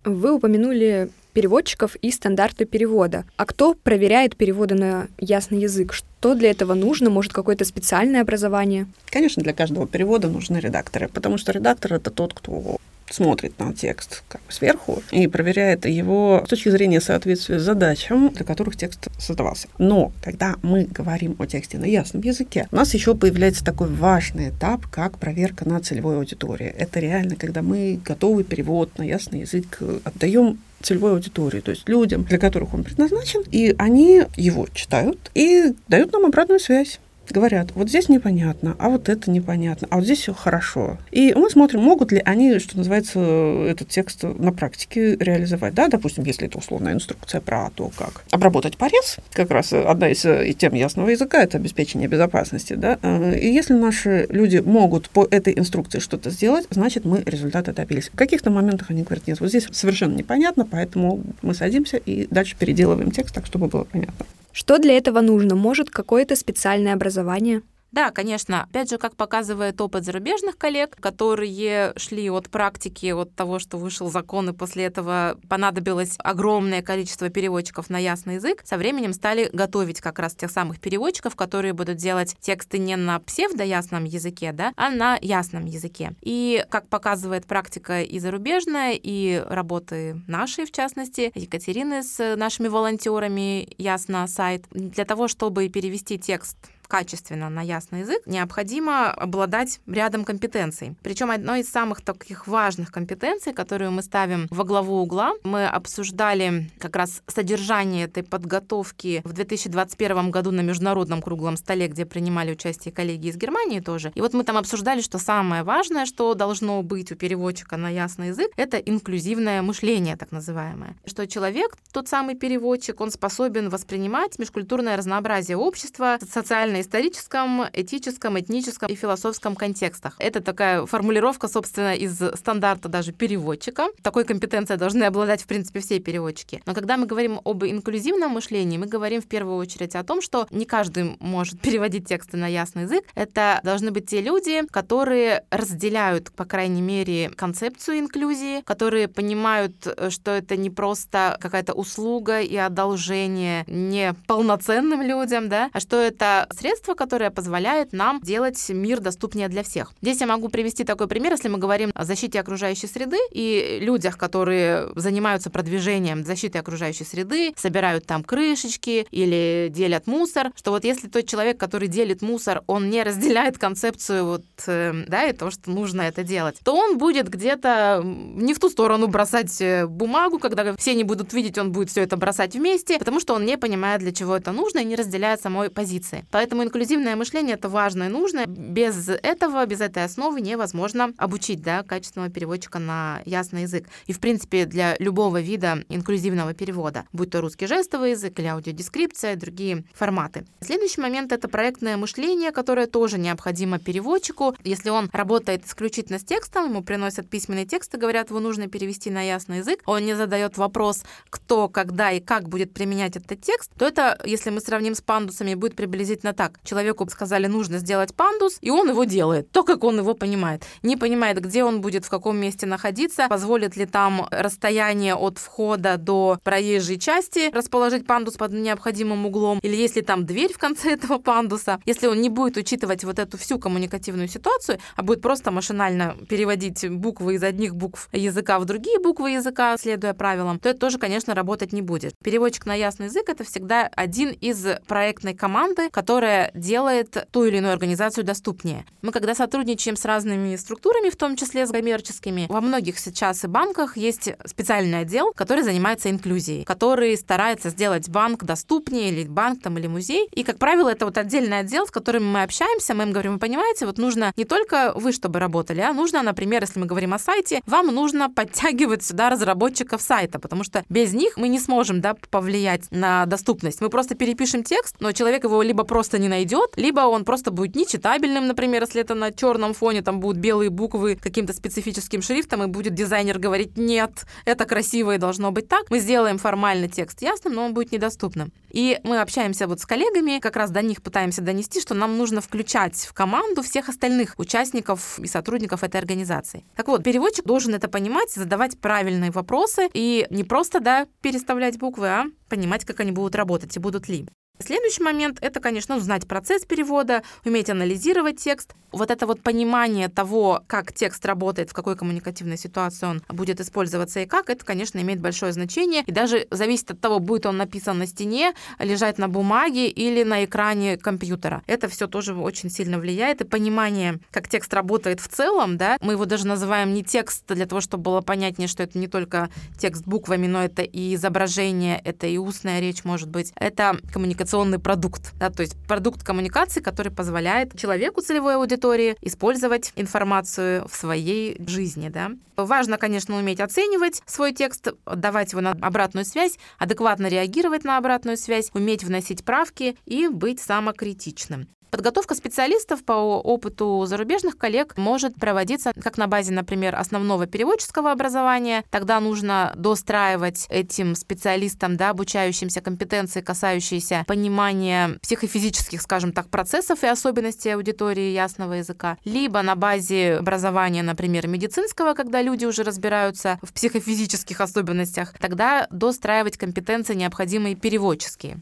Вы 0.05 0.33
упомянули 0.33 1.11
переводчиков 1.37 1.97
и 1.97 2.11
стандарты 2.11 2.65
перевода. 2.65 3.27
А 3.37 3.45
кто 3.45 3.75
проверяет 3.75 4.37
переводы 4.37 4.75
на 4.75 5.09
ясный 5.19 5.59
язык? 5.59 5.93
Что 5.93 6.35
для 6.35 6.51
этого 6.51 6.73
нужно? 6.73 7.11
Может, 7.11 7.35
какое-то 7.35 7.67
специальное 7.67 8.23
образование? 8.23 8.87
Конечно, 9.11 9.43
для 9.43 9.53
каждого 9.53 9.87
перевода 9.87 10.29
нужны 10.29 10.57
редакторы, 10.57 11.09
потому 11.09 11.37
что 11.37 11.53
редактор— 11.53 11.93
это 11.95 12.11
тот, 12.11 12.33
кто 12.33 12.79
смотрит 13.11 13.59
на 13.59 13.75
текст 13.75 14.23
как 14.29 14.41
бы 14.47 14.51
сверху 14.51 15.03
и 15.11 15.27
проверяет 15.27 15.85
его 15.85 16.43
с 16.47 16.49
точки 16.49 16.71
зрения 16.71 17.03
соответствия 17.03 17.61
задачам, 17.61 18.31
для 18.31 18.45
которых 18.45 18.77
текст 18.77 19.09
создавался. 19.19 19.69
Но 19.77 20.13
когда 20.23 20.57
мы 20.63 20.85
говорим 20.85 21.37
о 21.39 21.45
тексте 21.45 21.77
на 21.77 21.85
ясном 21.85 22.23
языке, 22.23 22.67
у 22.73 22.77
нас 22.77 22.95
еще 22.95 23.15
появляется 23.15 23.63
такой 23.63 23.89
важный 23.89 24.49
этап, 24.49 24.87
как 24.87 25.19
проверка 25.19 25.69
на 25.69 25.81
целевой 25.81 26.17
аудитории. 26.17 26.67
Это 26.67 26.99
реально, 26.99 27.37
когда 27.37 27.61
мы 27.61 28.01
готовый 28.03 28.43
перевод 28.43 28.97
на 28.99 29.03
ясный 29.03 29.41
язык 29.41 29.81
отдаем 30.05 30.59
целевой 30.87 31.13
аудитории, 31.13 31.61
то 31.61 31.71
есть 31.71 31.89
людям, 31.89 32.25
для 32.25 32.39
которых 32.39 32.75
он 32.75 32.85
предназначен, 32.85 33.43
и 33.51 33.75
они 33.79 34.23
его 34.37 34.67
читают 34.73 35.31
и 35.35 35.75
дают 35.89 36.13
нам 36.13 36.27
обратную 36.27 36.61
связь 36.61 37.01
говорят, 37.33 37.73
вот 37.75 37.89
здесь 37.89 38.09
непонятно, 38.09 38.77
а 38.79 38.89
вот 38.89 39.09
это 39.09 39.31
непонятно, 39.31 39.89
а 39.91 39.97
вот 39.97 40.05
здесь 40.05 40.21
все 40.21 40.35
хорошо. 40.35 40.99
И 41.11 41.35
мы 41.35 41.51
смотрим, 41.51 41.83
могут 41.83 42.13
ли 42.13 42.23
они, 42.25 42.59
что 42.59 42.77
называется, 42.77 43.21
этот 43.21 43.89
текст 43.89 44.23
на 44.23 44.53
практике 44.53 45.17
реализовать. 45.17 45.75
Да, 45.75 45.89
допустим, 45.89 46.25
если 46.25 46.47
это 46.47 46.59
условная 46.59 46.95
инструкция 46.95 47.41
про 47.41 47.71
то, 47.71 47.91
как 47.97 48.25
обработать 48.31 48.77
порез, 48.77 49.17
как 49.33 49.51
раз 49.51 49.73
одна 49.73 50.09
из 50.09 50.25
э, 50.25 50.53
тем 50.53 50.75
ясного 50.75 51.11
языка, 51.11 51.43
это 51.43 51.59
обеспечение 51.59 52.09
безопасности. 52.09 52.75
Да? 52.75 52.99
Э, 53.03 53.39
и 53.39 53.49
если 53.53 53.75
наши 53.75 54.27
люди 54.29 54.59
могут 54.59 55.11
по 55.11 55.27
этой 55.31 55.59
инструкции 55.59 55.99
что-то 55.99 56.31
сделать, 56.31 56.67
значит, 56.71 57.05
мы 57.05 57.23
результаты 57.25 57.73
добились. 57.73 58.09
В 58.13 58.17
каких-то 58.17 58.51
моментах 58.51 58.91
они 58.91 59.03
говорят, 59.03 59.27
нет, 59.27 59.41
вот 59.41 59.49
здесь 59.49 59.69
совершенно 59.73 60.15
непонятно, 60.15 60.67
поэтому 60.69 61.23
мы 61.43 61.55
садимся 61.55 61.97
и 61.97 62.27
дальше 62.31 62.57
переделываем 62.59 63.11
текст 63.11 63.35
так, 63.35 63.47
чтобы 63.47 63.69
было 63.69 63.85
понятно. 63.85 64.27
Что 64.57 64.79
для 64.79 64.97
этого 64.97 65.21
нужно? 65.21 65.55
Может, 65.55 65.91
какое-то 65.91 66.35
специальное 66.35 66.95
образование? 66.95 67.61
Да, 67.93 68.11
конечно. 68.11 68.65
Опять 68.65 68.91
же, 68.91 68.99
как 68.99 69.17
показывает 69.17 69.81
опыт 69.81 70.05
зарубежных 70.05 70.59
коллег, 70.59 70.97
которые 71.01 71.93
шли 71.97 72.29
от 72.31 72.51
практики, 72.51 73.07
от 73.13 73.35
того, 73.35 73.59
что 73.59 73.79
вышел 73.79 74.11
закон, 74.11 74.51
и 74.51 74.53
после 74.53 74.85
этого 74.85 75.39
понадобилось 75.49 76.17
огромное 76.19 76.83
количество 76.83 77.29
переводчиков 77.31 77.89
на 77.89 77.99
ясный 77.99 78.35
язык, 78.35 78.63
со 78.65 78.77
временем 78.77 79.13
стали 79.13 79.49
готовить 79.53 80.01
как 80.01 80.19
раз 80.19 80.35
тех 80.35 80.51
самых 80.51 80.81
переводчиков, 80.81 81.37
которые 81.37 81.73
будут 81.73 81.97
делать 81.97 82.37
тексты 82.41 82.79
не 82.79 82.97
на 82.97 83.21
псевдоясном 83.21 84.05
языке, 84.05 84.53
да, 84.53 84.73
а 84.77 84.91
на 84.91 85.17
ясном 85.21 85.65
языке. 85.65 86.15
И 86.21 86.65
как 86.69 86.89
показывает 86.89 87.47
практика 87.47 88.03
и 88.03 88.19
зарубежная, 88.19 88.99
и 89.01 89.43
работы 89.49 90.21
нашей, 90.27 90.67
в 90.67 90.73
частности, 90.73 91.33
Екатерины 91.35 92.03
с 92.03 92.37
нашими 92.37 92.69
волонтерами, 92.69 93.69
ясно, 93.79 94.27
сайт, 94.27 94.65
для 94.71 95.05
того, 95.05 95.29
чтобы 95.29 95.69
перевести 95.69 96.19
текст 96.19 96.57
качественно 96.89 97.49
на 97.49 97.63
ясный 97.63 98.01
язык, 98.01 98.23
необходимо 98.27 99.11
обладать 99.11 99.81
рядом 99.87 100.25
компетенций. 100.25 100.95
Причем 101.03 101.31
одной 101.31 101.61
из 101.61 101.69
самых 101.71 102.03
таких 102.03 102.47
важных 102.47 102.91
компетенций, 102.93 103.53
которую 103.53 103.93
мы 103.93 104.03
ставим 104.03 104.47
во 104.51 104.65
главу 104.65 105.01
угла, 105.01 105.33
мы 105.45 105.67
обсуждали 105.67 106.71
как 106.79 106.97
раз 106.97 107.23
содержание 107.27 108.05
этой 108.05 108.23
подготовки 108.23 109.23
в 109.25 109.33
2021 109.33 110.31
году 110.31 110.51
на 110.51 110.61
международном 110.61 111.23
круглом 111.23 111.57
столе, 111.57 111.89
где 111.89 112.07
принимали 112.07 112.53
участие 112.53 112.93
коллеги 112.93 113.29
из 113.29 113.37
Германии 113.37 113.81
тоже. 113.81 114.13
И 114.15 114.21
вот 114.21 114.35
мы 114.35 114.45
там 114.45 114.57
обсуждали, 114.57 115.01
что 115.01 115.19
самое 115.19 115.63
важное, 115.63 116.07
что 116.07 116.35
должно 116.35 116.83
быть 116.83 117.13
у 117.13 117.17
переводчика 117.17 117.77
на 117.77 117.89
ясный 117.89 118.29
язык, 118.29 118.51
это 118.57 118.79
инклюзивное 118.79 119.63
мышление, 119.63 120.17
так 120.17 120.33
называемое. 120.33 120.97
Что 121.05 121.27
человек, 121.27 121.77
тот 121.93 122.09
самый 122.09 122.35
переводчик, 122.35 123.01
он 123.01 123.11
способен 123.11 123.69
воспринимать 123.69 124.39
межкультурное 124.39 124.97
разнообразие 124.97 125.57
общества, 125.57 126.19
социальные 126.29 126.76
историческом, 126.81 127.65
этическом, 127.73 128.39
этническом 128.39 128.89
и 128.89 128.95
философском 128.95 129.57
контекстах. 129.57 130.17
Это 130.19 130.41
такая 130.41 130.87
формулировка, 130.87 131.49
собственно, 131.49 131.95
из 131.95 132.17
стандарта 132.37 132.89
даже 132.89 133.13
переводчика. 133.13 133.89
Такой 134.03 134.25
компетенцией 134.25 134.79
должны 134.79 135.05
обладать, 135.05 135.43
в 135.43 135.47
принципе, 135.47 135.81
все 135.81 135.99
переводчики. 136.01 136.63
Но 136.67 136.75
когда 136.75 136.97
мы 136.97 137.07
говорим 137.07 137.41
об 137.45 137.65
инклюзивном 137.65 138.33
мышлении, 138.33 138.79
мы 138.79 138.87
говорим 138.87 139.21
в 139.21 139.27
первую 139.27 139.57
очередь 139.57 139.95
о 139.95 140.05
том, 140.05 140.23
что 140.23 140.47
не 140.51 140.65
каждый 140.65 141.17
может 141.21 141.61
переводить 141.67 142.09
тексты 142.09 142.37
на 142.37 142.47
ясный 142.47 142.83
язык. 142.83 143.05
Это 143.15 143.61
должны 143.63 143.91
быть 143.91 144.07
те 144.09 144.21
люди, 144.21 144.63
которые 144.71 145.45
разделяют, 145.51 146.31
по 146.33 146.45
крайней 146.45 146.83
мере, 146.83 147.31
концепцию 147.31 147.99
инклюзии, 147.99 148.63
которые 148.63 149.09
понимают, 149.09 149.75
что 150.11 150.31
это 150.33 150.57
не 150.57 150.71
просто 150.71 151.37
какая-то 151.41 151.73
услуга 151.73 152.41
и 152.41 152.57
одолжение 152.57 153.65
не 153.67 154.15
полноценным 154.27 155.03
людям, 155.03 155.49
да, 155.49 155.71
а 155.73 155.81
что 155.81 155.97
это 155.97 156.47
средство, 156.51 156.66
которое 156.95 157.31
позволяет 157.31 157.93
нам 157.93 158.21
делать 158.21 158.63
мир 158.69 159.01
доступнее 159.01 159.49
для 159.49 159.63
всех. 159.63 159.93
Здесь 160.03 160.21
я 160.21 160.27
могу 160.27 160.49
привести 160.49 160.85
такой 160.85 161.09
пример, 161.09 161.33
если 161.33 161.49
мы 161.49 161.59
говорим 161.59 161.91
о 161.95 162.05
защите 162.05 162.41
окружающей 162.41 162.87
среды 162.87 163.19
и 163.31 163.79
людях, 163.81 164.17
которые 164.19 164.89
занимаются 164.95 165.51
продвижением 165.51 166.25
защиты 166.25 166.59
окружающей 166.59 167.05
среды, 167.05 167.53
собирают 167.57 168.07
там 168.07 168.25
крышечки 168.25 169.07
или 169.11 169.71
делят 169.73 170.07
мусор, 170.07 170.53
что 170.57 170.71
вот 170.71 170.85
если 170.85 171.09
тот 171.09 171.27
человек, 171.27 171.59
который 171.59 171.89
делит 171.89 172.23
мусор, 172.23 172.63
он 172.67 172.91
не 172.91 173.03
разделяет 173.03 173.59
концепцию 173.59 174.25
вот, 174.27 174.45
э, 174.67 175.05
да, 175.09 175.27
и 175.27 175.33
то, 175.33 175.51
что 175.51 175.71
нужно 175.71 176.03
это 176.03 176.23
делать, 176.23 176.57
то 176.65 176.75
он 176.75 176.99
будет 176.99 177.29
где-то 177.29 178.03
не 178.05 178.55
в 178.55 178.59
ту 178.59 178.69
сторону 178.69 179.07
бросать 179.07 179.61
э, 179.61 179.87
бумагу, 179.87 180.39
когда 180.39 180.77
все 180.77 180.95
не 180.95 181.05
будут 181.05 181.33
видеть, 181.33 181.59
он 181.59 181.73
будет 181.73 181.91
все 181.91 182.03
это 182.03 182.17
бросать 182.17 182.55
вместе, 182.55 182.99
потому 182.99 183.21
что 183.21 183.35
он 183.35 183.45
не 183.45 183.57
понимает, 183.57 184.01
для 184.01 184.13
чего 184.13 184.37
это 184.37 184.53
нужно 184.53 184.81
и 184.81 184.85
не 184.85 184.97
разделяет 184.97 185.41
самой 185.41 185.71
позиции. 185.71 186.25
Поэтому 186.31 186.56
Поэтому 186.57 186.71
инклюзивное 186.71 187.17
мышление 187.17 187.57
это 187.57 187.69
важно 187.69 188.05
и 188.05 188.09
нужно. 188.09 188.47
Без 188.47 189.11
этого, 189.11 189.67
без 189.67 189.83
этой 189.83 190.05
основы 190.05 190.41
невозможно 190.41 191.13
обучить 191.19 191.61
да, 191.61 191.83
качественного 191.83 192.31
переводчика 192.31 192.79
на 192.79 193.21
ясный 193.27 193.63
язык. 193.63 193.87
И, 194.07 194.15
в 194.15 194.21
принципе, 194.21 194.65
для 194.65 194.97
любого 194.99 195.43
вида 195.43 195.85
инклюзивного 195.91 196.55
перевода, 196.55 197.05
будь 197.13 197.31
то 197.31 197.43
русский 197.43 197.67
жестовый 197.67 198.13
язык 198.13 198.39
или 198.39 198.47
аудиодескрипция, 198.47 199.37
другие 199.37 199.85
форматы. 199.93 200.47
Следующий 200.63 201.03
момент— 201.03 201.31
это 201.33 201.47
проектное 201.47 201.99
мышление, 201.99 202.53
которое 202.53 202.87
тоже 202.87 203.19
необходимо 203.19 203.79
переводчику. 203.79 204.57
Если 204.65 204.89
он 204.89 205.11
работает 205.13 205.67
исключительно 205.67 206.19
с 206.19 206.25
текстом, 206.25 206.71
ему 206.71 206.83
приносят 206.83 207.29
письменный 207.29 207.67
текст 207.67 207.95
и 207.95 207.99
говорят, 207.99 208.31
его 208.31 208.41
нужно 208.41 208.67
перевести 208.69 209.11
на 209.11 209.21
ясный 209.21 209.59
язык, 209.59 209.83
он 209.85 210.07
не 210.07 210.17
задает 210.17 210.57
вопрос, 210.57 211.05
кто, 211.29 211.69
когда 211.69 212.13
и 212.13 212.21
как 212.21 212.49
будет 212.49 212.73
применять 212.73 213.17
этот 213.17 213.43
текст, 213.43 213.71
то 213.77 213.87
это, 213.87 214.19
если 214.25 214.49
мы 214.49 214.61
сравним 214.61 214.95
с 214.95 215.03
пандусами, 215.03 215.53
будет 215.53 215.77
приблизительно 215.77 216.33
так 216.33 216.46
так. 216.47 216.61
Человеку 216.65 217.09
сказали, 217.11 217.47
нужно 217.47 217.79
сделать 217.79 218.15
пандус, 218.15 218.59
и 218.61 218.71
он 218.71 218.89
его 218.89 219.05
делает, 219.05 219.51
то, 219.51 219.63
как 219.65 219.85
он 219.85 219.99
его 219.99 220.15
понимает. 220.15 220.65
Не 220.83 220.97
понимает, 220.97 221.41
где 221.41 221.65
он 221.65 221.81
будет, 221.81 222.05
в 222.05 222.11
каком 222.11 222.37
месте 222.37 222.67
находиться, 222.67 223.27
позволит 223.29 223.77
ли 223.77 223.87
там 223.87 224.27
расстояние 224.31 225.15
от 225.15 225.39
входа 225.39 225.97
до 225.97 226.39
проезжей 226.43 226.99
части 226.99 227.51
расположить 227.53 228.07
пандус 228.07 228.35
под 228.35 228.53
необходимым 228.53 229.27
углом, 229.27 229.59
или 229.63 229.75
есть 229.75 229.97
ли 229.97 230.03
там 230.03 230.25
дверь 230.25 230.53
в 230.53 230.59
конце 230.59 230.93
этого 230.93 231.19
пандуса. 231.19 231.81
Если 231.85 232.07
он 232.07 232.21
не 232.21 232.29
будет 232.29 232.57
учитывать 232.57 233.05
вот 233.05 233.19
эту 233.19 233.39
всю 233.39 233.59
коммуникативную 233.59 234.29
ситуацию, 234.29 234.79
а 234.97 235.03
будет 235.03 235.23
просто 235.23 235.51
машинально 235.51 236.17
переводить 236.29 236.89
буквы 236.89 237.35
из 237.35 237.43
одних 237.43 237.75
букв 237.75 238.09
языка 238.13 238.59
в 238.59 238.65
другие 238.65 238.99
буквы 238.99 239.33
языка, 239.33 239.77
следуя 239.79 240.15
правилам, 240.15 240.59
то 240.59 240.69
это 240.69 240.79
тоже, 240.79 240.99
конечно, 240.99 241.35
работать 241.35 241.73
не 241.73 241.83
будет. 241.83 242.13
Переводчик 242.23 242.67
на 242.67 242.75
ясный 242.75 243.07
язык— 243.07 243.25
это 243.29 243.45
всегда 243.45 243.91
один 243.97 244.31
из 244.31 244.65
проектной 244.87 245.35
команды, 245.35 245.89
которая 245.91 246.36
которая 246.37 246.51
делает 246.55 247.29
ту 247.31 247.45
или 247.45 247.59
иную 247.59 247.73
организацию 247.73 248.25
доступнее. 248.25 248.85
Мы 249.03 249.13
когда 249.13 249.35
сотрудничаем 249.35 249.97
с 249.97 250.05
разными 250.05 250.57
структурами, 250.57 251.11
в 251.11 251.17
том 251.17 251.37
числе 251.37 251.67
с 251.67 251.71
коммерческими, 251.71 252.47
во 252.49 252.61
многих 252.61 252.99
сейчас 252.99 253.45
и 253.45 253.47
банках 253.47 253.97
есть 253.97 254.31
специальный 254.45 255.01
отдел, 255.01 255.33
который 255.35 255.63
занимается 255.63 256.11
инклюзией, 256.11 256.65
который 256.65 257.17
старается 257.17 257.71
сделать 257.71 258.09
банк 258.09 258.45
доступнее, 258.45 259.11
или 259.11 259.29
банк 259.29 259.63
там, 259.63 259.79
или 259.79 259.87
музей. 259.87 260.29
И, 260.33 260.43
как 260.43 260.59
правило, 260.59 260.89
это 260.89 261.07
вот 261.07 261.19
отдельный 261.19 261.61
отдел, 261.61 261.87
с 261.87 261.91
которым 261.91 262.31
мы 262.31 262.43
общаемся, 262.43 262.95
мы 262.95 263.05
им 263.05 263.13
говорим, 263.13 263.35
вы 263.35 263.39
понимаете, 263.39 263.87
вот 263.87 263.99
нужно 263.99 264.33
не 264.37 264.45
только 264.45 264.93
вы, 264.95 265.13
чтобы 265.13 265.39
работали, 265.39 265.81
а 265.81 265.93
нужно, 265.93 266.23
например, 266.23 266.63
если 266.63 266.81
мы 266.81 266.87
говорим 266.87 267.15
о 267.15 267.19
сайте, 267.19 267.61
вам 267.67 267.87
нужно 267.95 268.31
подтягивать 268.31 269.05
сюда 269.05 269.31
разработчиков 269.31 270.03
сайта, 270.03 270.39
потому 270.39 270.65
что 270.65 270.85
без 270.89 271.13
них 271.13 271.37
мы 271.37 271.49
не 271.49 271.59
сможем 271.59 272.01
да, 272.01 272.15
повлиять 272.31 272.91
на 272.91 273.27
доступность. 273.27 273.81
Мы 273.81 273.89
просто 273.89 274.15
перепишем 274.15 274.63
текст, 274.63 274.97
но 275.01 275.13
человек 275.13 275.45
его 275.45 275.63
либо 275.63 275.85
просто 275.85 276.19
не 276.19 276.26
не 276.27 276.29
найдет, 276.29 276.73
либо 276.77 277.01
он 277.01 277.25
просто 277.25 277.51
будет 277.51 277.77
нечитабельным, 277.77 278.47
например, 278.47 278.83
если 278.83 279.01
это 279.01 279.15
на 279.15 279.31
черном 279.33 279.75
фоне, 279.75 280.03
там 280.03 280.21
будут 280.21 280.39
белые 280.39 280.71
буквы 280.71 281.15
каким-то 281.15 281.53
специфическим 281.53 282.21
шрифтом, 282.21 282.65
и 282.65 282.67
будет 282.67 282.95
дизайнер 282.95 283.39
говорить, 283.39 283.77
нет, 283.77 284.27
это 284.45 284.65
красиво 284.65 285.15
и 285.15 285.19
должно 285.19 285.53
быть 285.53 285.69
так. 285.69 285.85
Мы 285.91 286.01
сделаем 286.01 286.39
формально 286.39 286.89
текст 286.89 287.23
ясным, 287.23 287.55
но 287.55 287.65
он 287.65 287.75
будет 287.75 287.93
недоступным. 287.93 288.53
И 288.71 288.99
мы 289.05 289.21
общаемся 289.21 289.69
вот 289.69 289.81
с 289.81 289.87
коллегами, 289.87 290.41
как 290.41 290.57
раз 290.57 290.71
до 290.71 290.83
них 290.83 291.01
пытаемся 291.03 291.43
донести, 291.43 291.81
что 291.81 291.95
нам 291.95 292.19
нужно 292.19 292.41
включать 292.41 292.97
в 292.97 293.15
команду 293.15 293.63
всех 293.63 293.89
остальных 293.89 294.35
участников 294.39 295.19
и 295.21 295.27
сотрудников 295.27 295.85
этой 295.85 295.99
организации. 295.99 296.65
Так 296.75 296.89
вот, 296.89 297.05
переводчик 297.05 297.45
должен 297.45 297.75
это 297.75 297.89
понимать, 297.89 298.33
задавать 298.33 298.79
правильные 298.79 299.31
вопросы 299.31 299.89
и 299.95 300.27
не 300.31 300.45
просто, 300.45 300.81
да, 300.81 301.07
переставлять 301.23 301.79
буквы, 301.79 302.09
а 302.09 302.25
понимать, 302.49 302.85
как 302.85 303.01
они 303.01 303.13
будут 303.13 303.37
работать 303.37 303.77
и 303.77 303.81
будут 303.81 304.09
ли. 304.09 304.27
Следующий 304.59 305.03
момент— 305.03 305.39
это, 305.43 305.61
конечно, 305.61 306.01
знать 306.01 306.27
процесс 306.27 306.65
перевода, 306.65 307.23
уметь 307.45 307.69
анализировать 307.69 308.39
текст. 308.39 308.75
Вот 308.93 309.11
это 309.11 309.27
вот 309.27 309.43
понимание 309.43 310.09
того, 310.09 310.63
как 310.67 310.93
текст 310.93 311.27
работает, 311.27 311.69
в 311.71 311.75
какой 311.75 311.97
коммуникативной 311.97 312.57
ситуации 312.57 313.07
он 313.07 313.23
будет 313.29 313.61
использоваться 313.61 314.21
и 314.21 314.27
как, 314.27 314.49
это, 314.49 314.65
конечно, 314.65 314.99
имеет 314.99 315.21
большое 315.21 315.53
значение. 315.53 316.03
И 316.07 316.13
даже 316.13 316.47
зависит 316.51 316.93
от 316.93 317.01
того, 317.01 317.19
будет 317.19 317.45
он 317.45 317.59
написан 317.59 317.99
на 317.99 318.07
стене, 318.07 318.55
лежать 318.79 319.19
на 319.19 319.29
бумаге 319.29 319.89
или 319.89 320.23
на 320.23 320.47
экране 320.47 320.97
компьютера. 320.97 321.63
Это 321.67 321.89
все 321.89 322.07
тоже 322.07 322.35
очень 322.35 322.71
сильно 322.71 322.99
влияет. 322.99 323.43
И 323.43 323.45
понимание, 323.45 324.19
как 324.31 324.49
текст 324.49 324.73
работает 324.73 325.21
в 325.21 325.29
целом, 325.29 325.77
да, 325.77 325.99
мы 326.01 326.15
его 326.15 326.25
даже 326.25 326.47
называем 326.47 326.95
не 326.95 327.05
текст 327.05 327.45
для 327.49 327.67
того, 327.67 327.83
чтобы 327.83 328.05
было 328.05 328.21
понятнее, 328.23 328.69
что 328.69 328.83
это 328.83 328.99
не 328.99 329.09
только 329.09 329.51
текст 329.79 330.07
буквами, 330.07 330.47
но 330.47 330.65
это 330.65 330.81
и 330.83 331.15
изображение, 331.15 332.01
это 332.03 332.27
и 332.27 332.39
устная 332.39 332.81
речь, 332.81 333.05
может 333.05 333.29
быть. 333.29 333.53
Это 333.57 333.99
коммуникация 334.11 334.46
коммуникационный 334.47 334.79
продукт, 334.79 335.33
да, 335.39 335.51
то 335.51 335.63
есть 335.63 335.77
продукт 335.87 336.23
коммуникации, 336.23 336.81
который 336.81 337.11
позволяет 337.13 337.79
человеку 337.79 338.21
целевой 338.21 338.57
аудитории 338.57 339.17
использовать 339.21 339.93
информацию 339.97 340.87
в 340.89 340.95
своей 340.95 341.57
жизни. 341.67 342.09
Да. 342.09 342.31
Важно, 342.57 342.97
конечно, 342.97 343.37
уметь 343.37 343.61
оценивать 343.61 344.23
свой 344.27 344.53
текст, 344.53 344.89
давать 345.05 345.53
его 345.53 345.61
на 345.61 345.73
обратную 345.73 346.25
связь, 346.25 346.59
адекватно 346.79 347.27
реагировать 347.27 347.85
на 347.85 347.99
обратную 347.99 348.37
связь, 348.37 348.71
уметь 348.73 349.05
вносить 349.05 349.45
правки 349.45 349.97
и 350.07 350.29
быть 350.29 350.61
самокритичным. 350.61 351.69
Подготовка 351.91 352.35
специалистов 352.35 353.05
по 353.05 353.13
опыту 353.13 354.05
зарубежных 354.07 354.59
коллег 354.59 354.97
может 354.97 355.37
проводиться 355.37 355.93
как 356.03 356.19
на 356.19 356.27
базе, 356.27 356.53
например, 356.53 356.95
основного 356.97 357.47
переводческого 357.47 358.13
образования. 358.13 358.85
Тогда 358.91 359.21
нужно 359.21 359.73
достраивать 359.77 360.67
этим 360.69 361.15
специалистам, 361.15 361.97
да, 361.97 362.11
обучающимся 362.11 362.81
компетенции, 362.81 363.41
касающиеся 363.41 364.25
понимания 364.27 365.19
психофизических, 365.23 366.03
скажем 366.03 366.33
так, 366.33 366.49
процессов 366.49 367.03
и 367.03 367.07
особенностей 367.07 367.71
аудитории 367.71 368.33
ясного 368.33 368.75
языка. 368.75 369.17
Либо 369.25 369.63
на 369.63 369.77
базе 369.77 370.37
образования, 370.37 371.03
например, 371.03 371.47
медицинского, 371.47 372.15
когда 372.15 372.43
люди 372.43 372.65
уже 372.65 372.83
разбираются 372.83 373.59
в 373.63 373.73
психофизических 373.73 374.61
особенностях, 374.61 375.35
тогда 375.39 375.87
достраивать 375.91 376.57
компетенции, 376.57 377.15
необходимые 377.15 377.75
переводческие. 377.77 378.61